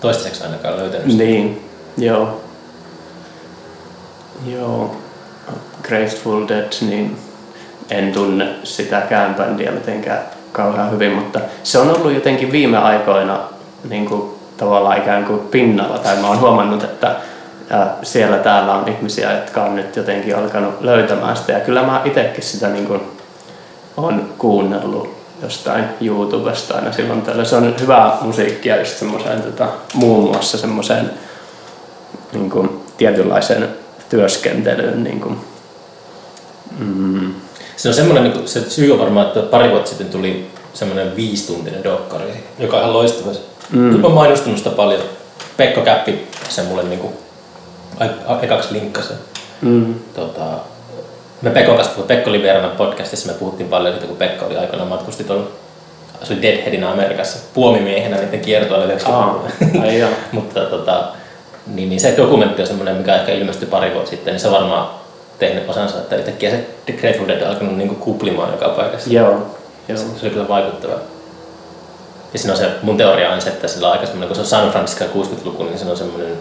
toistaiseksi 0.00 0.44
ainakaan 0.44 0.76
löytänyt 0.76 1.10
sitä. 1.10 1.24
Niin, 1.24 1.68
joo. 1.98 2.40
Joo. 4.46 4.96
Grateful 5.82 6.48
Dead, 6.48 6.72
niin 6.80 7.16
en 7.90 8.12
tunne 8.12 8.48
sitäkään 8.64 9.34
bändiä 9.34 9.70
mitenkään 9.70 10.22
kauhean 10.52 10.90
hyvin, 10.90 11.12
mutta 11.12 11.40
se 11.62 11.78
on 11.78 11.96
ollut 11.96 12.12
jotenkin 12.12 12.52
viime 12.52 12.78
aikoina 12.78 13.40
niin 13.88 14.06
kuin, 14.06 14.30
tavallaan 14.56 14.98
ikään 14.98 15.24
kuin 15.24 15.40
pinnalla, 15.40 15.98
tai 15.98 16.16
mä 16.16 16.28
oon 16.28 16.40
huomannut, 16.40 16.84
että 16.84 17.16
ja 17.70 17.86
siellä 18.02 18.38
täällä 18.38 18.74
on 18.74 18.88
ihmisiä, 18.88 19.32
jotka 19.32 19.62
on 19.62 19.76
nyt 19.76 19.96
jotenkin 19.96 20.36
alkanut 20.36 20.80
löytämään 20.80 21.36
sitä, 21.36 21.52
ja 21.52 21.60
kyllä 21.60 21.82
mä 21.82 22.02
itsekin 22.04 22.42
sitä 22.42 22.68
niin 22.68 22.86
kuin, 22.86 23.00
on 23.96 24.28
kuunnellut 24.38 25.19
jostain 25.42 25.84
YouTubesta 26.00 26.74
aina 26.74 26.92
silloin 26.92 27.22
tällä. 27.22 27.44
Se 27.44 27.56
on 27.56 27.74
hyvää 27.80 28.18
musiikkia 28.20 28.76
just 28.78 28.98
semmoiseen 28.98 29.42
tota, 29.42 29.68
muun 29.94 30.24
muassa 30.30 30.58
semmoiseen 30.58 31.10
niin 32.32 32.50
kuin, 32.50 32.82
tietynlaiseen 32.96 33.68
työskentelyyn. 34.08 35.04
Niin 35.04 35.20
kuin, 35.20 35.36
mm, 36.78 37.34
Se 37.76 37.88
on 37.88 37.94
semmoinen, 37.94 38.24
niin 38.24 38.32
kuin, 38.32 38.48
se 38.48 38.70
syy 38.70 38.92
on 38.92 38.98
varmaan, 38.98 39.26
että 39.26 39.40
pari 39.40 39.70
vuotta 39.70 39.88
sitten 39.88 40.08
tuli 40.08 40.50
semmoinen 40.74 41.16
viisituntinen 41.16 41.84
dokkari, 41.84 42.44
joka 42.58 42.76
on 42.76 42.82
ihan 42.82 42.94
loistava. 42.94 43.32
Mm. 43.70 43.78
Mä 43.78 44.06
oon 44.06 44.14
mainostanut 44.14 44.58
sitä 44.58 44.70
paljon. 44.70 45.02
Pekko 45.56 45.80
Käppi 45.80 46.26
sen 46.48 46.64
mulle 46.64 46.82
niin 46.82 47.00
kuin, 47.00 47.12
ekaksi 48.42 48.72
linkkasi. 48.74 49.12
mm, 49.62 49.94
Tota, 50.14 50.42
me 51.42 51.50
Pekon 51.50 51.76
kanssa 51.76 51.94
puhuttiin, 51.94 52.16
Pekko 52.16 52.30
oli 52.30 52.42
vieraana 52.42 52.68
podcastissa, 52.68 53.32
me 53.32 53.38
puhuttiin 53.38 53.68
paljon 53.68 53.92
siitä, 53.92 54.06
kun 54.06 54.16
Pekko 54.16 54.46
oli 54.46 54.56
aikoinaan 54.56 54.88
matkusti 54.88 55.24
tuolla, 55.24 55.46
se 56.22 56.32
oli 56.32 56.84
Amerikassa, 56.84 57.38
puomimiehenä 57.54 58.16
niiden 58.16 58.40
kiertoilla 58.40 58.84
90 58.84 59.26
Aa, 59.26 59.82
ai 59.82 59.98
joo. 59.98 60.10
Mutta 60.32 60.60
tota, 60.60 61.04
niin, 61.66 61.88
niin 61.88 62.00
se 62.00 62.14
dokumentti 62.16 62.62
on 62.62 62.68
semmoinen, 62.68 62.96
mikä 62.96 63.14
ehkä 63.16 63.32
ilmestyi 63.32 63.68
pari 63.68 63.92
vuotta 63.92 64.10
sitten, 64.10 64.34
niin 64.34 64.40
se 64.40 64.50
varmaan 64.50 64.90
tehnyt 65.38 65.68
osansa, 65.68 65.98
että 65.98 66.16
yhtäkkiä 66.16 66.50
se 66.50 66.66
The 66.86 66.92
Grateful 66.92 67.28
Dead 67.28 67.42
alkanut 67.42 67.76
niinku 67.76 67.94
kuplimaan 67.94 68.52
joka 68.52 68.68
paikassa. 68.68 69.10
Joo, 69.10 69.30
joo. 69.88 69.98
Se, 69.98 70.04
se 70.04 70.26
oli 70.26 70.30
kyllä 70.30 70.48
vaikuttava. 70.48 70.94
Ja 72.32 72.38
siinä 72.38 72.52
on 72.52 72.58
se, 72.58 72.70
mun 72.82 72.96
teoria 72.96 73.30
on 73.30 73.42
se, 73.42 73.48
että 73.48 73.68
sillä 73.68 73.86
on 73.86 73.92
aika 73.92 74.06
semmoinen, 74.06 74.28
kun 74.28 74.36
se 74.36 74.40
on 74.40 74.46
San 74.46 74.70
Francisco 74.70 75.04
60-luku, 75.04 75.64
niin 75.64 75.78
se 75.78 75.90
on 75.90 75.96
semmoinen, 75.96 76.32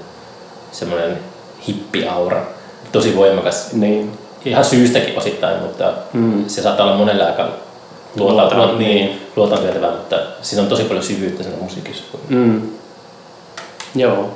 semmoinen 0.71 1.19
hippiaura. 1.67 2.41
Tosi 2.91 3.15
voimakas. 3.15 3.73
Niin. 3.73 4.18
Ihan 4.45 4.65
syystäkin 4.65 5.17
osittain, 5.17 5.59
mutta 5.63 5.93
Mm. 6.13 6.43
se 6.47 6.61
saattaa 6.61 6.85
olla 6.85 6.97
monelle 6.97 7.25
aika 7.25 7.43
luota, 8.15 8.33
Luotaan, 8.33 8.57
luota, 8.57 8.73
niin, 8.77 9.21
luotaan 9.35 9.63
vietävää, 9.63 9.91
mutta 9.91 10.15
siinä 10.41 10.61
on 10.63 10.69
tosi 10.69 10.83
paljon 10.83 11.03
syvyyttä 11.03 11.43
siinä 11.43 11.57
musiikissa. 11.61 12.03
Mm. 12.29 12.61
Joo. 13.95 14.29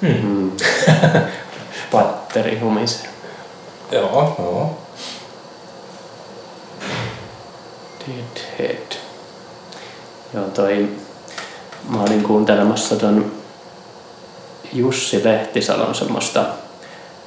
Hmm. 0.00 0.10
Mm. 0.22 0.50
Patteri 1.92 2.58
humisee. 2.58 3.08
Joo, 3.92 4.34
joo. 4.38 4.78
Deadhead. 8.06 8.92
Joo, 10.34 10.44
toi... 10.44 10.88
Mä 11.88 12.02
olin 12.02 12.22
kuuntelemassa 12.22 12.96
ton 12.96 13.32
Jussi 14.72 15.24
Lehtisalon 15.24 15.94
semmoista 15.94 16.44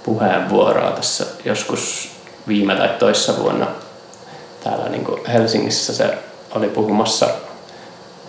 puheenvuoroa 0.04 0.92
tässä 0.92 1.26
joskus 1.46 2.12
viime 2.48 2.76
tai 2.76 2.90
toissa 3.00 3.38
vuonna 3.38 3.68
täällä 4.64 4.90
niin 4.90 5.06
kuin 5.06 5.26
Helsingissä 5.26 5.94
se 5.94 6.18
oli 6.56 6.68
puhumassa 6.68 7.28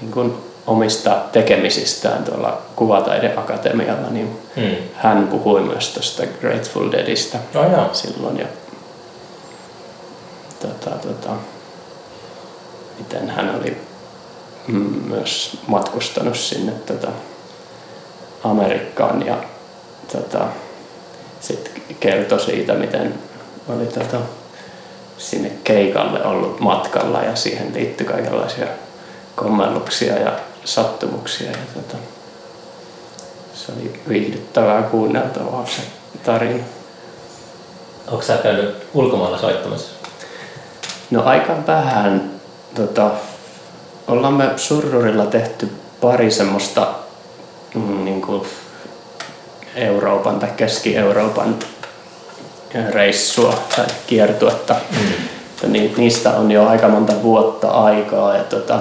niin 0.00 0.12
kuin 0.12 0.34
omista 0.66 1.16
tekemisistään 1.32 2.24
tuolla 2.24 2.62
Kuvataideakatemialla, 2.76 4.08
niin 4.10 4.38
Hmm. 4.56 4.76
hän 4.94 5.28
puhui 5.28 5.60
myös 5.60 5.88
tuosta 5.88 6.22
Grateful 6.40 6.92
Deadistä 6.92 7.38
Oh, 7.54 7.88
silloin 7.92 8.38
ja 8.38 8.46
tota, 10.60 10.90
tota, 10.90 11.30
miten 12.98 13.30
hän 13.30 13.54
oli 13.60 13.76
mm, 14.66 14.94
myös 15.08 15.58
matkustanut 15.66 16.36
sinne 16.38 16.72
tota, 16.72 17.08
Amerikkaan 18.44 19.26
ja 19.26 19.36
tota, 20.12 20.44
sitten 21.40 21.72
kertoi 22.00 22.40
siitä, 22.40 22.74
miten 22.74 23.14
oli 23.68 23.86
tota, 23.86 24.16
sinne 25.18 25.52
keikalle 25.64 26.24
ollut 26.24 26.60
matkalla 26.60 27.22
ja 27.22 27.36
siihen 27.36 27.74
liittyi 27.74 28.06
kaikenlaisia 28.06 28.66
kommelluksia 29.36 30.18
ja 30.18 30.32
sattumuksia. 30.64 31.50
Ja 31.50 31.56
tota, 31.74 31.96
se 33.54 33.72
oli 33.72 34.00
viihdyttävää 34.08 34.82
kuunneltavaa 34.82 35.66
se 35.66 35.82
tarina. 36.22 36.64
Onko 38.10 38.22
sä 38.22 38.36
käynyt 38.36 38.86
ulkomailla 38.94 39.38
soittamassa? 39.38 39.90
No 41.10 41.22
aika 41.24 41.56
vähän. 41.66 42.30
Tota, 42.74 43.10
ollaan 44.08 44.34
me 44.34 44.50
Surrurilla 44.56 45.26
tehty 45.26 45.72
pari 46.00 46.30
semmoista 46.30 46.94
mm, 47.74 48.07
kuin 48.28 48.46
Euroopan 49.74 50.38
tai 50.38 50.48
Keski-Euroopan 50.56 51.58
reissua 52.90 53.54
tai 53.76 53.86
kiertuetta. 54.06 54.76
Mm. 54.90 55.72
Ni, 55.72 55.94
niistä 55.96 56.30
on 56.30 56.52
jo 56.52 56.68
aika 56.68 56.88
monta 56.88 57.22
vuotta 57.22 57.68
aikaa. 57.68 58.36
Ja 58.36 58.44
tota, 58.44 58.78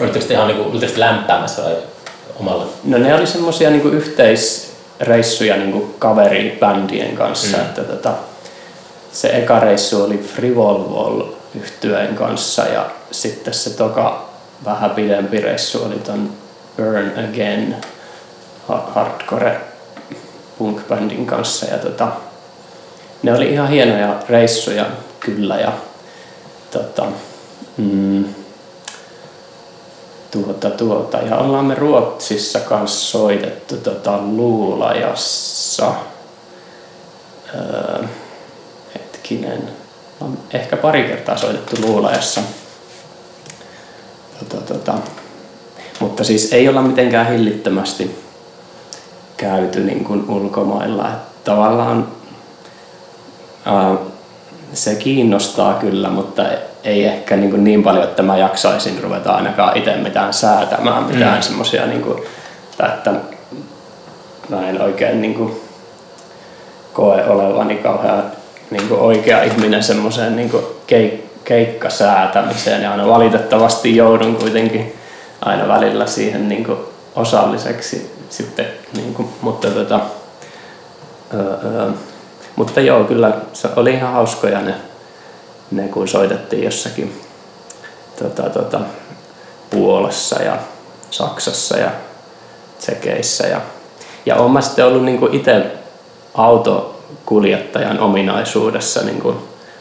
Olitteko 0.00 0.26
te 0.26 0.34
ihan 0.34 0.48
niinku, 0.48 0.70
olitteko 0.70 0.92
te 0.92 1.00
lämpäämässä 1.00 1.62
vai 1.62 1.76
omalla? 2.40 2.66
no 2.84 2.98
ne 2.98 3.14
oli 3.14 3.26
semmoisia 3.26 3.70
niin 3.70 3.92
yhteisreissuja 3.92 5.56
niin 5.56 5.72
kuin 5.72 5.94
kaveribändien 5.98 7.16
kanssa. 7.16 7.56
Mm. 7.56 7.62
Että 7.62 7.82
tota, 7.84 8.12
se 9.12 9.28
eka 9.28 9.60
reissu 9.60 10.04
oli 10.04 10.18
Frivolvol 10.18 11.22
yhtyeen 11.54 12.14
kanssa 12.14 12.62
ja 12.62 12.90
sitten 13.10 13.54
se 13.54 13.70
toka 13.70 14.28
vähän 14.64 14.90
pidempi 14.90 15.40
reissu 15.40 15.84
oli 15.84 15.98
ton 15.98 16.30
Burn 16.76 17.12
Again 17.30 17.76
hardcore 18.68 19.60
punk-bändin 20.58 21.26
kanssa 21.26 21.66
ja 21.66 21.78
tota, 21.78 22.08
ne 23.22 23.34
oli 23.34 23.52
ihan 23.52 23.68
hienoja 23.68 24.16
reissuja 24.28 24.86
kyllä 25.20 25.56
ja 25.56 25.72
tota, 26.70 27.04
mm, 27.76 28.24
tuota, 30.30 30.70
tuota. 30.70 31.18
Ja 31.18 31.36
ollaan 31.36 31.64
me 31.64 31.74
Ruotsissa 31.74 32.60
kanssa 32.60 33.10
soitettu 33.10 33.76
tota, 33.76 34.18
Luulajassa. 34.18 35.92
Öö, 37.54 38.04
hetkinen. 38.94 39.68
On 40.20 40.38
ehkä 40.52 40.76
pari 40.76 41.02
kertaa 41.02 41.36
soitettu 41.36 41.76
Luulajassa. 41.80 42.40
Tota, 44.38 44.62
tota. 44.74 44.94
Mutta 46.00 46.24
siis 46.24 46.52
ei 46.52 46.68
olla 46.68 46.82
mitenkään 46.82 47.32
hillittömästi 47.32 48.21
käyty 49.42 49.80
niin 49.80 50.04
kuin 50.04 50.30
ulkomailla. 50.30 51.08
Että 51.08 51.50
tavallaan 51.50 52.08
ää, 53.64 53.94
se 54.72 54.94
kiinnostaa 54.94 55.74
kyllä, 55.74 56.10
mutta 56.10 56.42
ei 56.84 57.04
ehkä 57.04 57.36
niin, 57.36 57.50
kuin 57.50 57.64
niin 57.64 57.82
paljon, 57.82 58.04
että 58.04 58.22
mä 58.22 58.36
jaksaisin 58.36 59.02
ruveta 59.02 59.32
ainakaan 59.32 59.76
itse 59.76 59.96
mitään 59.96 60.32
säätämään, 60.32 61.04
mitään 61.04 61.38
mm. 61.38 61.42
semmoisia, 61.42 61.86
niin 61.86 62.02
kuin, 62.02 62.22
että 62.94 63.14
mä 64.48 64.68
en 64.68 64.82
oikein 64.82 65.22
niin 65.22 65.34
kuin, 65.34 65.60
koe 66.92 67.24
olevani 67.24 67.76
kauhean 67.76 68.22
niin 68.70 68.88
kuin 68.88 69.00
oikea 69.00 69.42
ihminen 69.42 69.82
semmoiseen 69.82 70.36
niin 70.36 70.50
kuin 70.50 70.64
keik- 70.86 71.22
keikkasäätämiseen 71.44 72.82
ja 72.82 72.90
aina 72.90 73.08
valitettavasti 73.08 73.96
joudun 73.96 74.36
kuitenkin 74.36 74.94
aina 75.40 75.68
välillä 75.68 76.06
siihen 76.06 76.48
niin 76.48 76.64
kuin 76.64 76.78
osalliseksi 77.14 78.21
sitten, 78.32 78.66
niin 78.96 79.14
kuin, 79.14 79.28
mutta 79.42 79.68
tota, 79.68 80.00
Öö. 81.34 81.90
Mutta 82.56 82.80
joo, 82.80 83.04
kyllä 83.04 83.32
se 83.52 83.68
oli 83.76 83.94
ihan 83.94 84.12
hauskoja 84.12 84.60
ne, 84.60 84.74
ne 85.70 85.88
kun 85.88 86.08
soitettiin 86.08 86.64
jossakin 86.64 87.20
tota, 88.18 88.42
tota, 88.50 88.80
Puolassa 89.70 90.42
ja 90.42 90.58
Saksassa 91.10 91.78
ja 91.78 91.90
Tsekeissä. 92.78 93.46
Ja, 93.46 93.60
ja 94.26 94.36
olen 94.36 94.52
mä 94.52 94.60
sitten 94.60 94.86
ollut 94.86 95.04
niinku 95.04 95.28
itse 95.32 95.66
autokuljettajan 96.34 98.00
ominaisuudessa 98.00 99.02
niinku 99.02 99.34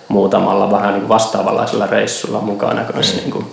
muutamalla 0.08 0.72
vähän 0.72 0.93
niinku 0.93 1.10
vastaavanlaisella 1.10 1.88
reissulla 1.88 2.41
mukana 2.41 2.84
kanssa. 2.84 3.16
Mm. 3.16 3.22
Niinku, 3.22 3.43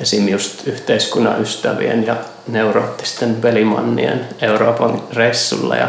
esim. 0.00 0.28
just 0.28 0.66
yhteiskunnan 0.66 1.42
ystävien 1.42 2.06
ja 2.06 2.16
neuroottisten 2.46 3.34
pelimannien 3.34 4.28
Euroopan 4.42 5.02
reissulla 5.12 5.76
ja 5.76 5.88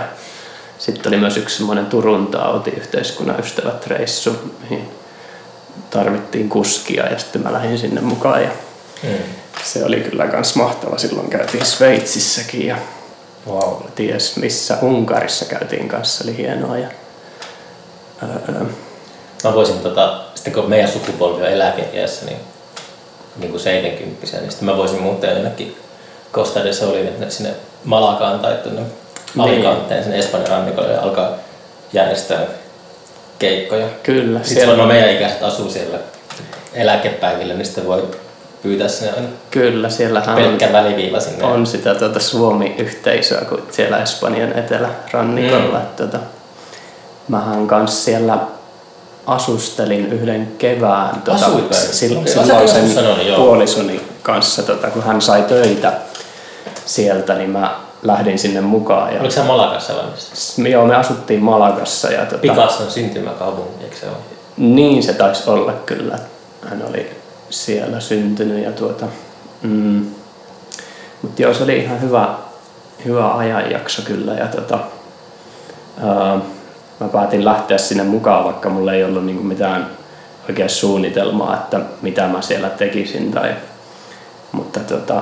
sitten 0.78 1.08
oli 1.08 1.18
myös 1.18 1.38
yksi 1.38 1.58
semmoinen 1.58 1.86
Turun 1.86 2.28
tauti 2.28 2.72
yhteiskunnan 2.72 3.40
ystävät 3.40 3.88
reissu, 3.88 4.54
mihin 4.62 4.90
tarvittiin 5.90 6.50
kuskia 6.50 7.08
ja 7.08 7.20
sitten 7.20 7.44
mä 7.44 7.54
lähdin 7.54 7.78
sinne 7.78 8.02
mukaan 8.02 8.44
ja 8.44 8.50
mm. 9.04 9.10
se 9.64 9.86
oli 9.86 10.02
kyllä 10.02 10.28
kans 10.28 10.56
mahtava. 10.56 10.98
Silloin 10.98 11.30
käytiin 11.30 11.66
Sveitsissäkin 11.66 12.68
ja 12.68 12.76
wow. 13.48 13.74
ties 13.96 14.38
missä 14.38 14.78
Unkarissa 14.82 15.46
käytiin 15.46 15.88
kanssa, 15.88 16.24
oli 16.24 16.38
hienoa. 16.38 16.78
Ja, 16.78 16.88
öö, 18.24 18.66
Mä 19.44 19.54
voisin, 19.54 19.80
tota, 19.80 20.22
sitten 20.36 20.54
kun 20.54 20.70
meidän 20.70 20.92
sukupolvi 20.92 21.42
on 21.42 21.50
eläkeiässä, 21.50 22.26
niin, 22.26 22.38
niin 23.38 23.52
kuin 23.52 23.62
70 23.62 24.38
niin 24.40 24.52
sitten 24.52 24.66
mä 24.66 24.78
voisin 24.78 25.02
muuttaa 25.02 25.30
jonnekin 25.30 25.78
Costa 26.34 26.64
de 26.64 26.74
Solin, 26.74 27.10
sinne 27.30 27.54
Malakaan 27.84 28.40
tai 28.40 28.56
tuonne 28.64 28.82
Alicanteen, 29.38 30.04
sen 30.04 30.14
Espanjan 30.14 30.50
rannikolle 30.50 30.92
ja 30.92 31.02
alkaa 31.02 31.32
järjestää 31.94 32.42
keikkoja. 33.40 33.88
Kyllä. 34.04 34.40
Sitten 34.44 34.66
siellä 34.66 34.84
on 34.84 34.88
meidän 34.88 35.10
ikäiset 35.10 35.44
asuu 35.44 35.70
siellä 35.70 35.98
eläkepäivillä, 36.74 37.54
niin 37.54 37.66
sitten 37.66 37.88
voi 37.88 38.10
pyytää 38.64 38.88
sinne 38.88 39.14
aina 39.14 39.28
Kyllä, 39.52 39.90
siellä 39.90 40.22
pelkkä 40.36 40.68
on, 40.68 40.74
väliviiva 40.74 41.20
sinne. 41.20 41.44
On 41.44 41.68
sitä 41.68 41.96
tuota 41.96 42.20
Suomi-yhteisöä 42.20 43.42
kuin 43.42 43.62
siellä 43.72 44.02
Espanjan 44.02 44.60
etelärannikolla. 44.60 45.80
Mm. 45.80 45.86
Tuota, 45.98 46.20
mähän 47.28 47.68
kanssa 47.68 48.06
siellä 48.06 48.38
asustelin 49.28 50.14
yhden 50.14 50.48
kevään 50.58 51.22
tuota, 51.22 51.46
silloin, 51.92 52.28
silloin 52.28 52.70
sen 52.70 53.36
puolisoni 53.36 54.02
kanssa, 54.24 54.64
tuota, 54.64 54.88
kun 54.88 55.04
hän 55.04 55.22
sai 55.22 55.44
töitä 55.44 55.94
sieltä, 56.86 57.34
niin 57.34 57.50
mä 57.50 57.76
lähdin 58.04 58.40
sinne 58.40 58.62
mukaan. 58.62 59.14
Ja... 59.14 59.20
Oliko 59.20 59.34
se 59.34 59.44
Malagassa 59.44 59.94
vai 59.94 60.70
Joo, 60.72 60.86
me 60.86 60.96
asuttiin 60.96 61.44
Malagassa. 61.44 62.12
Ja 62.12 62.26
tuota... 62.26 62.42
Picasson 62.42 62.92
syntymäkaupunki, 62.92 63.84
eikö 63.84 63.96
se 63.96 64.08
ole? 64.08 64.18
Niin 64.58 65.04
se 65.04 65.14
taisi 65.14 65.50
olla 65.50 65.74
kyllä. 65.74 66.20
Hän 66.70 66.84
oli 66.90 67.10
siellä 67.50 68.00
syntynyt 68.00 68.64
ja 68.64 68.72
tuota, 68.72 69.06
mm, 69.62 70.06
mutta 71.22 71.42
joo, 71.42 71.54
se 71.54 71.64
oli 71.64 71.78
ihan 71.78 72.02
hyvä, 72.02 72.30
hyvä 73.06 73.36
ajanjakso 73.36 74.02
kyllä 74.02 74.34
ja 74.34 74.48
tuota, 74.48 74.80
ää, 76.04 76.40
mä 77.00 77.08
päätin 77.08 77.46
lähteä 77.46 77.78
sinne 77.78 78.04
mukaan, 78.04 78.44
vaikka 78.44 78.70
mulla 78.70 78.94
ei 78.94 79.04
ollut 79.04 79.26
niinku 79.26 79.44
mitään 79.44 79.90
oikein 80.50 80.70
suunnitelmaa, 80.70 81.56
että 81.56 81.80
mitä 82.02 82.28
mä 82.28 82.42
siellä 82.42 82.70
tekisin 82.70 83.32
tai, 83.32 83.56
mutta 84.52 84.80
tuota, 84.80 85.22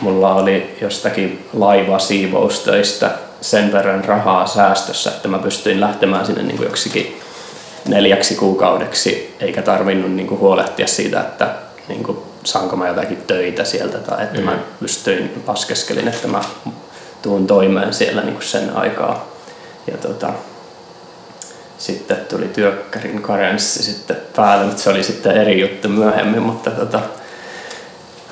mulla 0.00 0.34
oli 0.34 0.76
jostakin 0.80 1.48
laivasiivoustöistä 1.52 3.10
sen 3.40 3.72
verran 3.72 4.04
rahaa 4.04 4.46
säästössä, 4.46 5.10
että 5.10 5.28
mä 5.28 5.38
pystyin 5.38 5.80
lähtemään 5.80 6.26
sinne 6.26 6.42
niin 6.42 6.56
kuin 6.56 6.66
joksikin 6.66 7.20
neljäksi 7.88 8.34
kuukaudeksi, 8.34 9.36
eikä 9.40 9.62
tarvinnut 9.62 10.12
niin 10.12 10.26
kuin 10.26 10.40
huolehtia 10.40 10.86
siitä, 10.86 11.20
että 11.20 11.54
niin 11.88 12.02
kuin, 12.02 12.18
saanko 12.44 12.76
mä 12.76 12.88
jotakin 12.88 13.22
töitä 13.26 13.64
sieltä 13.64 13.98
tai 13.98 14.24
että 14.24 14.38
mm. 14.38 14.44
mä 14.44 14.58
pystyin, 14.80 15.42
laskeskelin, 15.46 16.08
että 16.08 16.28
mä 16.28 16.40
tuun 17.22 17.46
toimeen 17.46 17.94
siellä 17.94 18.22
niin 18.22 18.34
kuin 18.34 18.44
sen 18.44 18.76
aikaa. 18.76 19.37
Ja 19.90 19.96
tota, 19.98 20.28
sitten 21.78 22.16
tuli 22.16 22.48
työkkärin 22.48 23.22
karenssi 23.22 23.82
sitten 23.82 24.16
päälle, 24.36 24.66
mutta 24.66 24.82
se 24.82 24.90
oli 24.90 25.02
sitten 25.02 25.36
eri 25.36 25.60
juttu 25.60 25.88
myöhemmin, 25.88 26.42
mutta 26.42 26.70
tota, 26.70 27.00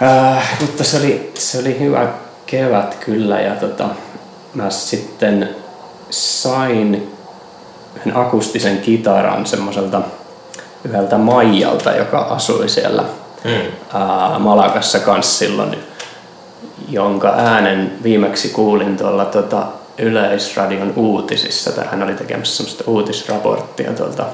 Äh, 0.03 0.61
mutta 0.61 0.85
se 0.85 0.97
oli, 0.97 1.33
se 1.35 1.59
oli 1.59 1.81
hyvä 1.81 2.09
kevät 2.47 2.95
kyllä 2.95 3.41
ja 3.41 3.55
tota, 3.55 3.89
mä 4.55 4.71
sitten 4.71 5.57
sain 6.11 7.13
yhden 7.97 8.17
akustisen 8.17 8.79
kitaran 8.79 9.47
semmoiselta 9.47 10.03
yhdeltä 10.85 11.19
Maijalta, 11.19 11.93
joka 11.93 12.19
asui 12.19 12.69
siellä 12.69 13.05
mm. 13.45 13.51
ää, 13.95 14.39
Malakassa 14.39 14.99
kanssa 14.99 15.39
silloin, 15.39 15.79
jonka 16.89 17.29
äänen 17.29 17.93
viimeksi 18.03 18.49
kuulin 18.49 18.97
tuolla 18.97 19.25
tota, 19.25 19.67
Yleisradion 19.99 20.93
uutisissa. 20.97 21.71
Hän 21.91 22.03
oli 22.03 22.15
tekemässä 22.15 22.57
semmoista 22.57 22.85
uutisraporttia 22.87 23.93
tuolta 23.93 24.27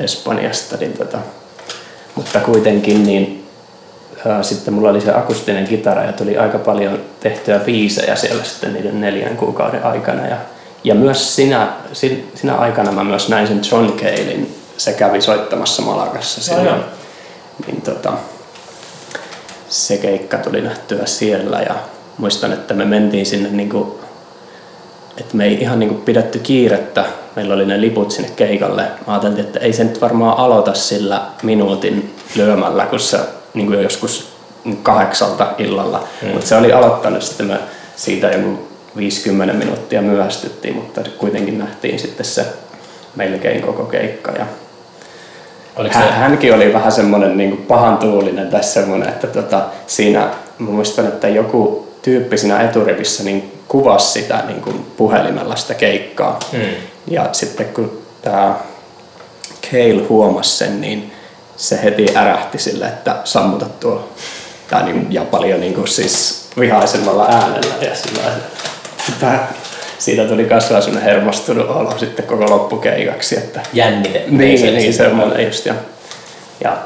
Espanjasta, 0.00 0.76
niin 0.76 0.92
tota, 0.92 1.18
mutta 2.14 2.40
kuitenkin 2.40 3.04
niin 3.04 3.46
sitten 4.42 4.74
mulla 4.74 4.90
oli 4.90 5.00
se 5.00 5.14
akustinen 5.14 5.66
kitara 5.66 6.04
ja 6.04 6.12
tuli 6.12 6.38
aika 6.38 6.58
paljon 6.58 7.00
tehtyä 7.20 7.58
biisejä 7.58 8.16
siellä 8.16 8.44
sitten 8.44 8.72
niiden 8.72 9.00
neljän 9.00 9.36
kuukauden 9.36 9.84
aikana. 9.84 10.26
Ja, 10.26 10.36
ja 10.84 10.94
myös 10.94 11.36
sinä, 11.36 11.72
sinä 12.34 12.54
aikana 12.54 12.92
mä 12.92 13.04
myös 13.04 13.28
näin 13.28 13.46
sen 13.48 13.60
John 13.72 13.92
Calein, 13.92 14.56
se 14.76 14.92
kävi 14.92 15.20
soittamassa 15.20 15.82
Malakassa 15.82 16.42
silloin. 16.42 16.68
Oh, 16.68 16.84
niin 17.66 17.82
tota, 17.82 18.12
se 19.68 19.96
keikka 19.96 20.38
tuli 20.38 20.60
nähtyä 20.60 21.06
siellä 21.06 21.60
ja 21.60 21.74
muistan, 22.18 22.52
että 22.52 22.74
me 22.74 22.84
mentiin 22.84 23.26
sinne 23.26 23.48
niin 23.48 23.68
kuin, 23.68 23.92
että 25.20 25.36
me 25.36 25.44
ei 25.44 25.60
ihan 25.60 25.78
niin 25.78 25.88
kuin 25.88 26.00
pidetty 26.00 26.38
kiirettä. 26.38 27.04
Meillä 27.36 27.54
oli 27.54 27.66
ne 27.66 27.80
liput 27.80 28.10
sinne 28.10 28.30
keikalle. 28.36 28.82
Mä 28.82 29.12
ajattelin, 29.12 29.40
että 29.40 29.58
ei 29.58 29.72
se 29.72 29.84
nyt 29.84 30.00
varmaan 30.00 30.38
aloita 30.38 30.74
sillä 30.74 31.22
minuutin 31.42 32.14
lyömällä, 32.36 32.86
kun 32.86 33.00
se 33.00 33.18
niin 33.54 33.66
kuin 33.66 33.82
joskus 33.82 34.32
kahdeksalta 34.82 35.46
illalla. 35.58 36.04
Mm. 36.22 36.28
Mutta 36.28 36.46
se 36.46 36.56
oli 36.56 36.72
aloittanut 36.72 37.22
sitten 37.22 37.46
me 37.46 37.58
siitä 37.96 38.30
joku 38.30 38.68
50 38.96 39.54
minuuttia 39.54 40.02
myöhästyttiin, 40.02 40.76
mutta 40.76 41.00
kuitenkin 41.18 41.58
nähtiin 41.58 41.98
sitten 41.98 42.26
se 42.26 42.46
melkein 43.16 43.62
koko 43.62 43.84
keikka. 43.84 44.32
Ja 44.32 44.46
hän, 45.90 46.08
se... 46.08 46.12
Hänkin 46.12 46.54
oli 46.54 46.72
vähän 46.72 46.92
semmoinen 46.92 47.36
niin 47.36 47.50
kuin 47.50 47.62
pahan 47.62 47.98
tuulinen 47.98 48.50
tässä 48.50 48.80
semmoinen, 48.80 49.08
että 49.08 49.26
tota, 49.26 49.62
siinä 49.86 50.20
mä 50.58 50.70
muistan, 50.70 51.06
että 51.06 51.28
joku 51.28 51.88
tyyppi 52.02 52.38
siinä 52.38 52.60
eturivissä 52.60 53.24
niin 53.24 53.49
kuvasi 53.70 54.20
sitä 54.20 54.42
niin 54.46 54.62
kuin 54.62 54.86
puhelimella 54.96 55.56
sitä 55.56 55.74
keikkaa. 55.74 56.38
Mm. 56.52 56.60
Ja 57.06 57.28
sitten 57.32 57.66
kun 57.66 58.02
tämä 58.22 58.54
Cale 59.70 60.06
huomasi 60.08 60.56
sen, 60.56 60.80
niin 60.80 61.12
se 61.56 61.82
heti 61.82 62.06
ärähti 62.16 62.58
sille, 62.58 62.84
että 62.84 63.16
sammuta 63.24 63.66
tuo. 63.80 64.08
Tai 64.70 64.82
niin, 64.82 65.06
ja 65.10 65.24
paljon 65.24 65.60
niin 65.60 65.74
kuin 65.74 65.88
siis 65.88 66.48
vihaisemmalla 66.58 67.26
äänellä 67.26 67.74
ja 67.80 67.94
sillä 67.94 68.22
että 69.08 69.38
siitä 69.98 70.24
tuli 70.24 70.44
kasvaa 70.44 70.80
sellainen 70.80 71.12
hermostunut 71.12 71.70
olo 71.70 71.98
sitten 71.98 72.26
koko 72.26 72.50
loppukeikaksi. 72.50 73.38
Että, 73.38 73.60
Jännite. 73.72 74.24
Niin, 74.28 74.74
niin 74.74 74.94
semmoinen 74.94 75.46
just. 75.46 75.66
Ja, 75.66 75.74
ja 76.64 76.76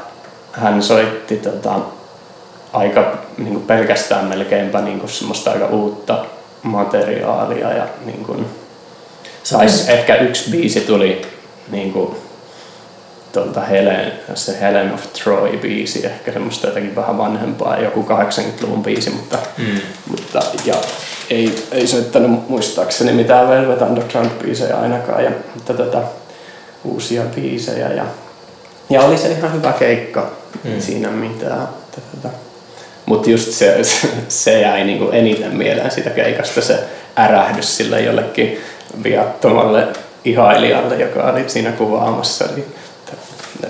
hän 0.51 0.83
soitti 0.83 1.37
tota, 1.37 1.79
aika 2.73 3.17
niin 3.37 3.53
kuin 3.53 3.65
pelkästään 3.65 4.25
melkeinpä 4.25 4.81
niin 4.81 4.99
kuin 4.99 5.09
semmoista 5.09 5.51
aika 5.51 5.65
uutta 5.65 6.25
materiaalia 6.65 7.73
ja 7.73 7.87
niin 8.05 8.25
kuin, 8.25 8.45
tai 9.51 9.67
ehkä 9.87 10.15
yksi 10.15 10.51
biisi 10.51 10.81
tuli 10.81 11.21
niin 11.71 11.93
kuin, 11.93 12.15
tuolta 13.31 13.61
Helen, 13.61 14.11
se 14.33 14.61
Helen 14.61 14.93
of 14.93 15.13
Troy 15.13 15.57
biisi, 15.57 16.05
ehkä 16.05 16.31
semmoista 16.31 16.67
jotenkin 16.67 16.95
vähän 16.95 17.17
vanhempaa, 17.17 17.79
joku 17.79 18.05
80-luvun 18.09 18.83
biisi, 18.83 19.09
mutta, 19.09 19.37
mm. 19.57 19.79
mutta 20.09 20.39
ja 20.65 20.75
ei, 21.29 21.67
ei 21.71 21.87
soittanut 21.87 22.49
muistaakseni 22.49 23.13
mitään 23.13 23.49
Velvet 23.49 23.81
Underground 23.81 24.29
biisejä 24.43 24.77
ainakaan, 24.77 25.23
ja, 25.23 25.31
mutta 25.53 25.73
tota, 25.73 26.01
uusia 26.83 27.23
biisejä 27.35 27.89
ja, 27.89 28.05
ja 28.89 29.01
oli 29.01 29.17
se 29.17 29.31
ihan 29.31 29.53
hyvä 29.53 29.73
keikka, 29.73 30.31
mm. 30.63 30.81
siinä 30.81 31.09
mitään. 31.09 31.67
Tota, 31.95 32.35
mutta 33.05 33.29
just 33.29 33.51
se, 33.51 33.77
se 34.27 34.61
jäi 34.61 34.83
niinku 34.83 35.09
eniten 35.11 35.55
mieleen 35.55 35.91
siitä 35.91 36.09
keikasta, 36.09 36.61
se 36.61 36.79
ärähdys 37.19 37.77
sille 37.77 38.01
jollekin 38.01 38.59
viattomalle 39.03 39.87
ihailijalle, 40.25 40.95
joka 40.95 41.23
oli 41.23 41.43
siinä 41.49 41.71
kuvaamassa. 41.71 42.45
Niin 42.55 42.75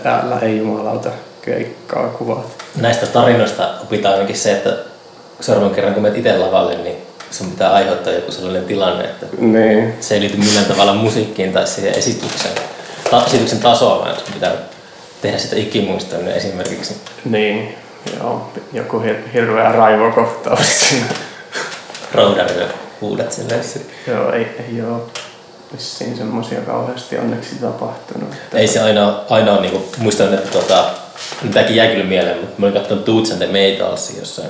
täällä 0.04 0.40
ei 0.40 0.58
jumalauta 0.58 1.10
keikkaa 1.42 2.08
kuvat. 2.10 2.46
Näistä 2.76 3.06
tarinoista 3.06 3.70
opitaan 3.84 4.14
ainakin 4.14 4.38
se, 4.38 4.52
että 4.52 4.78
seuraavan 5.42 5.76
kerran 5.76 5.94
kun 5.94 6.04
menet 6.04 6.18
itse 6.18 6.38
lavalle, 6.38 6.76
niin 6.78 6.96
sun 7.32 7.52
pitää 7.52 7.74
aiheuttaa 7.74 8.14
joku 8.14 8.32
sellainen 8.32 8.66
tilanne, 8.66 9.04
että 9.04 9.26
Niin. 9.38 9.94
se 10.00 10.16
ei 10.16 10.22
liity 10.22 10.38
millään 10.38 10.66
tavalla 10.66 10.94
musiikkiin 10.94 11.54
tai 11.54 11.68
siihen 11.68 11.96
esitykseen, 11.98 12.54
ta- 13.12 13.24
esityksen 13.28 13.60
tasoa, 13.60 14.00
vaan 14.00 14.16
sun 14.16 14.34
pitää 14.34 14.52
tehdä 15.22 15.38
sitä 15.38 15.56
ikimuistoinen 15.56 16.34
esimerkiksi. 16.34 16.96
Niin. 17.26 17.76
Joo, 18.20 18.52
joku 18.74 19.00
hir- 19.00 19.30
hirveä 19.34 19.72
raivokohtaus 19.72 20.90
siinä. 20.90 21.06
Roudarille 22.14 22.68
huudat 23.02 23.32
silleen. 23.32 23.64
Joo, 24.08 24.32
ei, 24.32 24.48
ei 24.60 24.82
oo 24.82 25.10
vissiin 25.74 26.18
semmosia 26.18 26.62
kauheasti 26.62 27.18
onneksi 27.18 27.56
tapahtunut. 27.56 28.34
Että... 28.34 28.58
Ei 28.58 28.68
se 28.68 28.80
aina, 28.82 29.20
aina 29.30 29.52
ole, 29.52 29.62
niinku, 29.62 29.86
muistan, 29.98 30.34
että 30.34 30.52
tota, 30.60 30.86
tämäkin 31.54 31.76
jäi 31.76 31.88
kyllä 31.88 32.06
mieleen, 32.06 32.38
mutta 32.38 32.54
mä 32.58 32.66
olin 32.66 32.80
katsonut 32.80 33.06
Toots 33.06 33.32
and 33.32 33.38
the 33.38 33.48
Maytalsia 33.48 34.20
jossain, 34.20 34.50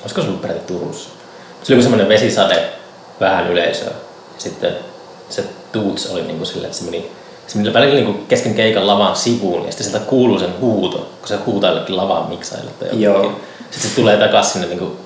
olisiko 0.00 0.20
se 0.20 0.28
ollut 0.28 0.42
peräti 0.42 0.60
Turussa? 0.60 1.10
Se 1.62 1.74
oli 1.74 1.82
semmoinen 1.82 2.08
vesisade, 2.08 2.68
vähän 3.20 3.50
yleisöä. 3.50 3.88
Ja 3.88 3.92
sitten 4.38 4.76
se 5.30 5.44
Toots 5.72 6.06
oli 6.10 6.22
niinku 6.22 6.44
silleen, 6.44 6.66
että 6.66 6.78
se 6.78 6.84
meni, 6.84 7.10
se 7.46 7.58
meni 7.58 7.72
välillä 7.72 7.94
niinku 7.94 8.12
kesken 8.12 8.54
keikan 8.54 8.86
lavan 8.86 9.16
sivuun 9.16 9.66
ja 9.66 9.72
sitten 9.72 9.86
sieltä 9.86 10.06
kuuluu 10.06 10.38
sen 10.38 10.60
huuto, 10.60 10.98
kun 10.98 11.28
se 11.28 11.36
huutaa 11.46 11.70
jollekin 11.70 11.96
lavan 11.96 12.28
miksaille 12.28 12.70
tai. 12.70 12.88
Joo. 12.92 13.32
Sitten 13.70 13.90
se 13.90 13.96
tulee 13.96 14.16
takaisin 14.16 14.52
sinne 14.52 14.66
niinku 14.66 14.96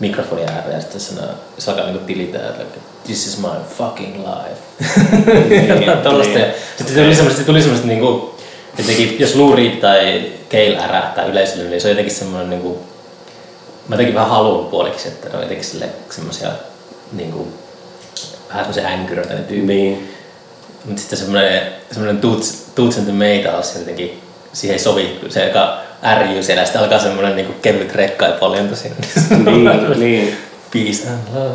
mikrofonin 0.00 0.48
ääreen 0.48 0.74
ja 0.74 0.80
sitten 0.80 1.00
sanoo, 1.00 1.30
se 1.58 1.70
alkaa 1.70 1.86
niinku 1.86 2.06
tilitää, 2.06 2.48
että 2.48 2.80
this 3.04 3.26
is 3.26 3.38
my 3.38 3.48
fucking 3.76 4.16
life. 4.16 4.60
Tollaista. 6.02 6.38
Ja 6.38 6.46
Sitten 6.78 6.96
tuli 6.96 7.14
semmoista, 7.14 7.44
tuli 7.44 7.60
semmoista 7.60 7.86
niinku, 7.86 8.34
jotenkin, 8.78 9.16
jos 9.18 9.34
Lou 9.34 9.56
Reed 9.56 9.76
tai 9.76 10.32
Cale 10.50 10.78
ärähtää 10.78 11.24
yleisölle, 11.24 11.70
niin 11.70 11.80
se 11.80 11.88
on 11.88 11.92
jotenkin 11.92 12.14
semmoinen 12.14 12.50
niinku, 12.50 12.78
mä 13.88 13.94
jotenkin 13.94 14.14
vähän 14.14 14.30
haluan 14.30 14.66
puoliksi, 14.66 15.08
että 15.08 15.28
ne 15.28 15.34
on 15.34 15.42
jotenkin 15.42 15.64
sille 15.64 15.88
semmoisia 16.10 16.50
niinku, 17.12 17.48
vähän 18.48 18.64
semmoisia 18.64 18.88
änkyröitä 18.88 19.34
ne 19.34 19.40
tyypit. 19.40 19.66
Niin. 19.66 20.14
Mutta 20.84 21.00
sitten 21.00 21.18
semmoinen, 21.18 21.62
semmoinen 21.92 22.20
Toots 22.74 22.98
and 22.98 23.04
the 23.04 23.12
Maytals 23.12 23.76
jotenkin, 23.76 24.20
siihen 24.52 24.74
ei 24.74 24.78
sovi, 24.82 25.20
se 25.28 25.46
joka 25.46 25.78
ärjyy 26.04 26.42
siellä, 26.42 26.64
sitten 26.64 26.82
alkaa 26.82 26.98
semmoinen 26.98 27.36
niinku 27.36 27.52
kevyt 27.62 27.94
rekka 27.94 28.26
ja 28.26 28.32
poljento 28.32 28.76
siinä. 28.76 28.96
Niin, 29.44 30.00
niin. 30.00 30.36
Peace 30.72 31.08
and 31.08 31.34
love. 31.34 31.54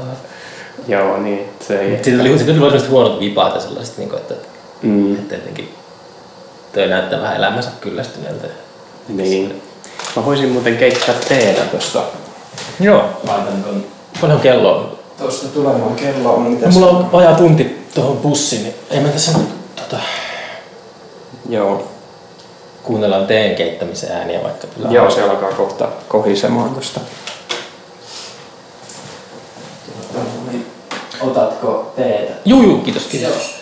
Joo, 0.87 1.17
niin. 1.17 1.49
Se 1.67 1.79
ei... 1.79 1.97
Tuli, 1.97 2.27
siitä 2.37 2.45
tuli 2.45 2.59
vaan 2.59 2.71
sellaiset 2.71 2.89
huonot 2.89 3.19
vipaat 3.19 3.55
ja 3.55 3.61
sellaiset, 3.61 3.97
niinku, 3.97 4.15
että, 4.15 4.33
Mm, 4.81 5.15
että 5.15 5.35
jotenkin 5.35 5.73
toi 6.73 6.87
näyttää 6.87 7.21
vähän 7.21 7.35
elämänsä 7.37 7.69
kyllästyneeltä. 7.81 8.47
niin. 9.07 9.61
Mä 10.15 10.25
voisin 10.25 10.49
muuten 10.49 10.77
keittää 10.77 11.15
teetä 11.27 11.61
tosta. 11.61 12.03
Joo. 12.79 13.21
Laitan 13.27 13.63
ton 13.63 13.85
Paljon 14.21 14.39
kello 14.39 14.77
on? 14.77 14.99
Tosta 15.17 15.47
tulemaan 15.47 15.95
kelloon. 15.95 16.43
No, 16.43 16.49
Mitäs? 16.49 16.73
mulla 16.73 16.87
on 16.89 17.11
vajaa 17.11 17.35
tunti 17.35 17.87
tuohon 17.95 18.17
bussiin, 18.17 18.63
niin 18.63 18.75
ei 18.89 18.99
mä 18.99 19.07
tässä 19.07 19.37
nyt 19.37 19.47
tota, 19.75 19.97
Joo. 21.49 21.87
kuunnellaan 22.83 23.27
teen 23.27 23.55
keittämisen 23.55 24.11
ääniä 24.11 24.43
vaikka. 24.43 24.67
kyllä. 24.67 24.89
Joo, 24.91 25.11
se 25.11 25.21
alkaa 25.21 25.51
kohta 25.51 25.87
kohisemaan 26.07 26.69
tosta. 26.75 26.99
Otatko 31.21 31.93
teetä? 31.95 32.33
Juu, 32.45 32.63
juu, 32.63 32.77
kiitos, 32.77 33.03
kiitos. 33.03 33.55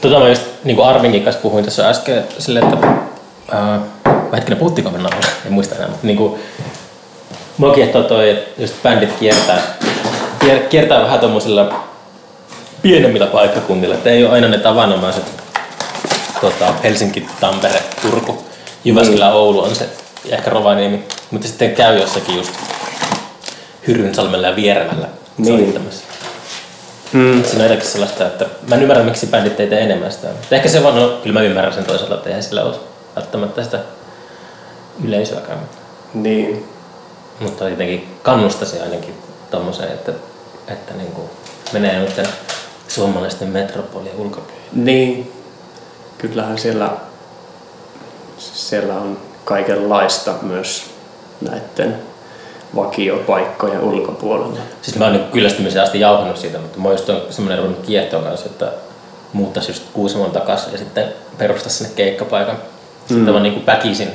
Tota 0.00 0.18
mä 0.20 0.28
just 0.28 0.42
niin 0.64 0.76
kuin 0.76 0.88
Arvingin 0.88 1.22
kanssa 1.24 1.42
puhuin 1.42 1.64
tässä 1.64 1.88
äsken 1.88 2.24
silleen, 2.38 2.74
että 2.74 2.86
ää, 3.52 3.80
hetkinen, 4.32 4.58
puhuttiinko 4.58 4.90
me 4.90 4.98
nauhalla? 4.98 5.26
En 5.46 5.52
muista 5.52 5.74
enää, 5.74 5.88
mutta 5.88 6.06
niin 6.06 6.16
kuin, 6.16 6.40
mua 7.58 7.74
kiehtoo 7.74 8.02
toi, 8.02 8.30
että 8.30 8.62
just 8.62 8.74
bändit 8.82 9.12
kiertää, 9.20 9.62
kier- 10.44 10.68
kiertää 10.68 11.02
vähän 11.02 11.20
tuommoisilla 11.20 11.84
pienemmillä 12.82 13.26
paikkakunnilla, 13.26 13.94
että 13.94 14.10
ei 14.10 14.24
ole 14.24 14.32
aina 14.32 14.48
ne 14.48 14.58
tavanomaiset 14.58 15.24
tota, 16.40 16.74
Helsinki, 16.82 17.26
Tampere, 17.40 17.82
Turku, 18.02 18.44
Jyväskylä, 18.84 19.32
Oulu 19.32 19.62
on 19.62 19.74
se, 19.74 19.88
ja 20.24 20.36
ehkä 20.36 20.50
Rovaniemi, 20.50 21.04
mutta 21.30 21.48
sitten 21.48 21.74
käy 21.74 21.98
jossakin 21.98 22.36
just 22.36 22.52
Hyrynsalmella 23.86 24.46
ja 24.46 24.56
Vieremällä 24.56 25.08
Niin. 25.38 25.58
soittamassa. 25.64 26.04
Mm. 27.12 27.44
Siinä 27.44 27.64
on 27.64 27.70
jotakin 27.70 27.90
sellaista, 27.92 28.26
että 28.26 28.46
mä 28.68 28.74
en 28.74 28.82
ymmärrä, 28.82 29.02
miksi 29.02 29.26
bändit 29.26 29.60
ei 29.60 29.66
tee 29.66 29.80
enemmän 29.82 30.12
sitä. 30.12 30.26
Mutta 30.28 30.56
ehkä 30.56 30.68
se 30.68 30.82
vaan, 30.82 30.96
no, 30.96 31.08
kyllä 31.08 31.40
mä 31.40 31.46
ymmärrän 31.46 31.74
sen 31.74 31.84
toisaalta, 31.84 32.14
että 32.14 32.28
eihän 32.28 32.42
sillä 32.42 32.62
ole 32.64 32.74
välttämättä 33.16 33.62
sitä 33.64 33.78
yleisöäkään. 35.04 35.58
Niin. 36.14 36.68
Mutta 37.40 37.68
jotenkin 37.68 38.16
kannustaisin 38.22 38.82
ainakin 38.82 39.14
tommoseen, 39.50 39.92
että, 39.92 40.12
että 40.72 40.94
niin 40.94 41.12
kuin 41.12 41.30
menee 41.72 41.98
nyt 42.00 42.20
suomalaisten 42.88 43.48
metropolien 43.48 44.16
ulkopuolelle. 44.16 44.60
Niin. 44.72 45.32
Kyllähän 46.18 46.58
siellä, 46.58 46.90
siellä 48.38 48.94
on 48.94 49.18
kaikenlaista 49.44 50.34
myös 50.42 50.84
näiden 51.40 51.98
vakiopaikkojen 52.76 53.80
ulkopuolella. 53.80 54.58
Siis 54.82 54.98
mä 54.98 55.04
oon 55.04 55.12
niin 55.12 55.30
kyllästymisen 55.30 55.82
asti 55.82 56.00
jauhannut 56.00 56.36
siitä, 56.36 56.58
mutta 56.58 56.78
mä 56.78 56.88
oon 56.88 56.94
just 56.94 57.10
semmoinen 57.30 57.58
ruvennut 57.58 57.86
kiehtoon 57.86 58.24
kanssa, 58.24 58.46
että 58.46 58.72
muuttaisi 59.32 59.70
just 59.70 59.82
Kuusamon 59.92 60.30
takaisin 60.30 60.72
ja 60.72 60.78
sitten 60.78 61.04
perustaisi 61.38 61.78
sinne 61.78 61.92
keikkapaikan. 61.96 62.56
Sitten 63.00 63.26
Mm. 63.26 63.32
mä 63.32 63.40
niin 63.40 63.54
kuin 63.54 63.66
väkisin 63.66 64.10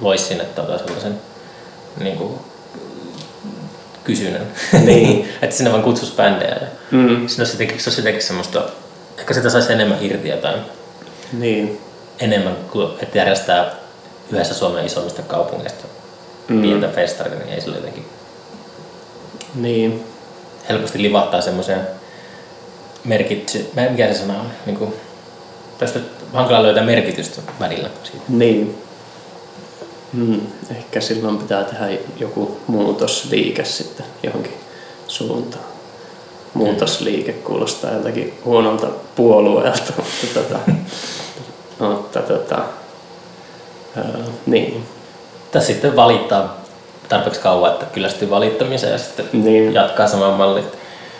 lois 0.00 0.28
sinne 0.28 0.44
tota 0.44 0.78
sellaisen 0.78 1.20
niin 2.00 2.16
kuin 2.16 2.34
kysynnän. 4.04 4.46
Niin. 4.86 5.28
että 5.42 5.56
sinne 5.56 5.70
vaan 5.72 5.82
kutsus 5.82 6.12
bändejä. 6.16 6.54
Ja 6.60 6.66
Mm. 6.90 7.08
siinä 7.08 7.40
olisi 7.42 7.52
jotenkin, 7.54 7.80
se 7.80 7.90
olisi 7.90 8.00
jotenkin 8.00 8.22
semmoista, 8.22 8.62
ehkä 9.18 9.34
sitä 9.34 9.50
saisi 9.50 9.72
enemmän 9.72 9.98
irti 10.00 10.28
jotain 10.28 10.60
Niin. 11.32 11.80
enemmän 12.20 12.56
kuin 12.72 12.88
että 13.02 13.18
järjestää 13.18 13.74
yhdessä 14.32 14.54
Suomen 14.54 14.86
isommista 14.86 15.22
kaupungeista 15.22 15.84
Mm. 16.48 16.62
pientä 16.62 16.88
festaria, 16.88 17.38
niin 17.38 17.48
ei 17.54 17.60
sillä 17.60 17.76
jotenkin 17.76 18.06
Niin. 19.54 20.04
helposti 20.68 21.02
livahtaa 21.02 21.40
semmoiseen 21.40 21.80
merkitsy, 23.04 23.70
mikä 23.90 24.12
se 24.12 24.18
sana 24.18 24.40
on, 24.40 24.46
niin 24.66 24.76
kuin, 24.76 24.94
tästä 25.78 25.98
hankala 26.32 26.62
löytää 26.62 26.84
merkitystä 26.84 27.42
välillä 27.60 27.90
siitä. 28.04 28.24
Niin. 28.28 28.78
Mm. 30.14 30.40
Ehkä 30.70 31.00
silloin 31.00 31.38
pitää 31.38 31.64
tehdä 31.64 31.98
joku 32.18 32.60
muutosliike 32.66 33.64
sitten 33.64 34.06
johonkin 34.22 34.54
suuntaan. 35.08 35.64
Muutosliike 36.54 37.32
kuulostaa 37.32 37.92
jotakin 37.92 38.38
huonolta 38.44 38.86
puolueelta, 39.14 39.92
mutta, 39.96 40.40
tota, 40.40 40.58
mutta 41.78 42.20
tota, 42.20 42.58
ää, 43.96 44.18
niin. 44.46 44.84
Tässä 45.52 45.66
sitten 45.72 45.96
valittaa 45.96 46.60
tarpeeksi 47.08 47.40
kauan, 47.40 47.72
että 47.72 47.86
kyllästyy 47.86 48.30
valittamiseen 48.30 48.92
ja 48.92 48.98
sitten 48.98 49.28
Niin. 49.32 49.74
jatkaa 49.74 50.08
saman 50.08 50.32
mallin. 50.34 50.64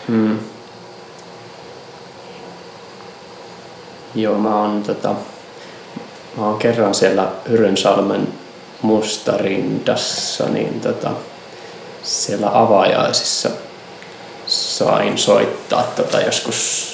Mm. 0.07 0.39
Joo, 4.15 4.37
mä 4.37 4.59
oon, 4.61 4.83
tota, 4.83 5.15
mä 6.37 6.45
oon 6.45 6.57
kerran 6.57 6.95
siellä 6.95 7.27
Hyrynsalmen 7.49 8.27
Mustarindassa, 8.81 10.45
niin 10.45 10.81
tota, 10.81 11.09
siellä 12.03 12.49
avajaisissa 12.53 13.49
sain 14.47 15.17
soittaa 15.17 15.83
tota 15.95 16.21
joskus 16.21 16.85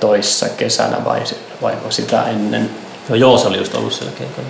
toissa 0.00 0.48
kesänä 0.48 1.04
vai, 1.04 1.22
vai 1.62 1.74
sitä 1.88 2.22
ennen. 2.22 2.70
Joo, 3.08 3.16
Joos 3.16 3.46
oli 3.46 3.58
just 3.58 3.74
ollut 3.74 3.92
siellä 3.92 4.12
keikalla. 4.18 4.48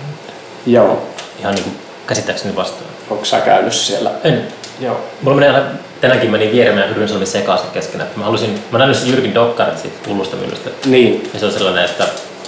Joo. 0.65 1.07
Ihan 1.39 1.55
niin 1.55 1.63
kuin 1.63 1.77
käsittääkseni 2.07 2.55
vastaan. 2.55 2.89
Onko 3.09 3.25
sä 3.25 3.41
käynyt 3.41 3.73
siellä? 3.73 4.11
En. 4.23 4.47
Joo. 4.79 4.99
Mulla 5.21 5.37
meni 5.37 5.55
aina, 5.55 5.67
tänäänkin 6.01 6.31
meni 6.31 6.51
Vieremään 6.51 6.89
Hyrynsalmi 6.89 7.25
sekaisin 7.25 7.69
keskenään. 7.73 8.09
Mä 8.15 8.23
halusin, 8.23 8.63
mä 8.71 8.77
näin 8.77 8.95
Jyrkin 9.05 9.33
Dokkarit 9.33 9.79
siitä 9.79 9.97
hullusta 10.07 10.35
myllystä. 10.35 10.69
Niin. 10.85 11.29
Ja 11.33 11.39
se 11.39 11.45
on 11.45 11.51
sellainen, 11.51 11.85
että 11.85 12.03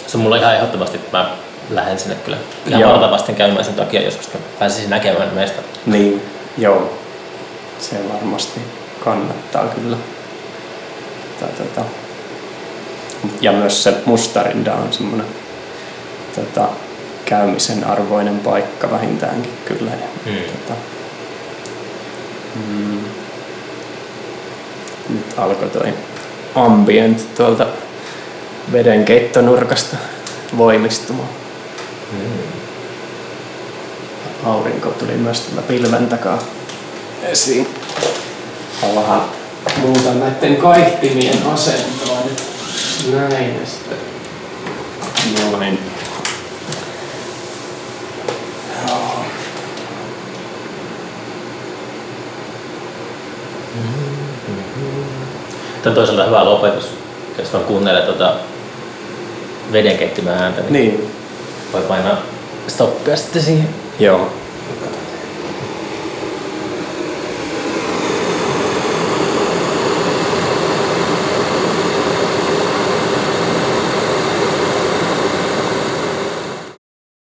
se 0.07 0.17
on 0.17 0.23
mulla 0.23 0.38
ihan 0.38 0.55
ehdottomasti, 0.55 0.97
että 0.97 1.17
mä 1.17 1.32
lähden 1.70 1.99
sinne 1.99 2.16
kyllä 2.16 2.38
ihan 2.68 2.82
Joo. 2.82 2.91
varta 2.91 3.11
vasten 3.11 3.36
käymään 3.36 3.66
sen 3.66 3.74
takia 3.74 4.01
joskus, 4.01 4.26
että 4.26 4.38
pääsisin 4.59 4.89
näkemään 4.89 5.34
meistä. 5.34 5.61
Niin, 5.86 6.22
joo. 6.57 6.93
Se 7.80 7.95
varmasti 8.13 8.59
kannattaa 9.03 9.68
kyllä. 9.68 9.97
Tota, 11.39 11.63
tota. 11.63 11.82
Ja 13.41 13.51
myös 13.51 13.84
se 13.84 13.93
Mustarinda 14.05 14.74
on 14.74 14.93
semmoinen 14.93 15.28
tota, 16.36 16.68
käymisen 17.26 17.84
arvoinen 17.84 18.39
paikka 18.39 18.91
vähintäänkin 18.91 19.53
kyllä. 19.66 19.91
Ja, 19.91 20.32
Mm. 20.32 20.38
tota, 20.38 20.80
mm, 22.55 22.99
nyt 25.09 25.26
alkoi 25.38 25.70
toi 25.70 25.93
ambient 26.55 27.36
tuolta 27.36 27.68
vedenkeittonurkasta 28.72 29.97
voimistumaan. 30.57 31.30
Mm. 32.16 32.55
Aurinko 34.49 34.89
tuli 34.89 35.13
myös 35.13 35.41
tällä 35.41 35.61
pilven 35.61 36.07
takaa 36.07 36.39
esiin. 37.24 37.68
Vähän 38.95 39.22
muutan 39.82 40.20
näiden 40.20 40.55
kaihtimien 40.57 41.38
asentoa 41.53 42.18
nyt. 42.26 42.43
Näin 43.11 43.55
ja 43.59 43.66
sitten 43.66 43.97
noin. 45.51 45.80
Joo. 48.88 49.26
Tämä 55.82 55.91
on 55.91 55.95
toisaalta 55.95 56.24
hyvä 56.24 56.45
lopetus, 56.45 56.89
jos 57.38 57.53
vaan 57.53 57.66
kuuntelee 57.66 58.01
tuota 58.01 58.34
vedenkeittimän 59.72 60.38
ääntä, 60.43 60.61
niin, 60.61 60.74
Niin. 60.74 61.11
Voi 61.76 61.84
painaa 61.84 62.17
stoppia 62.67 63.15
sitten 63.15 63.41
siihen. 63.41 63.69
Joo. 63.99 64.30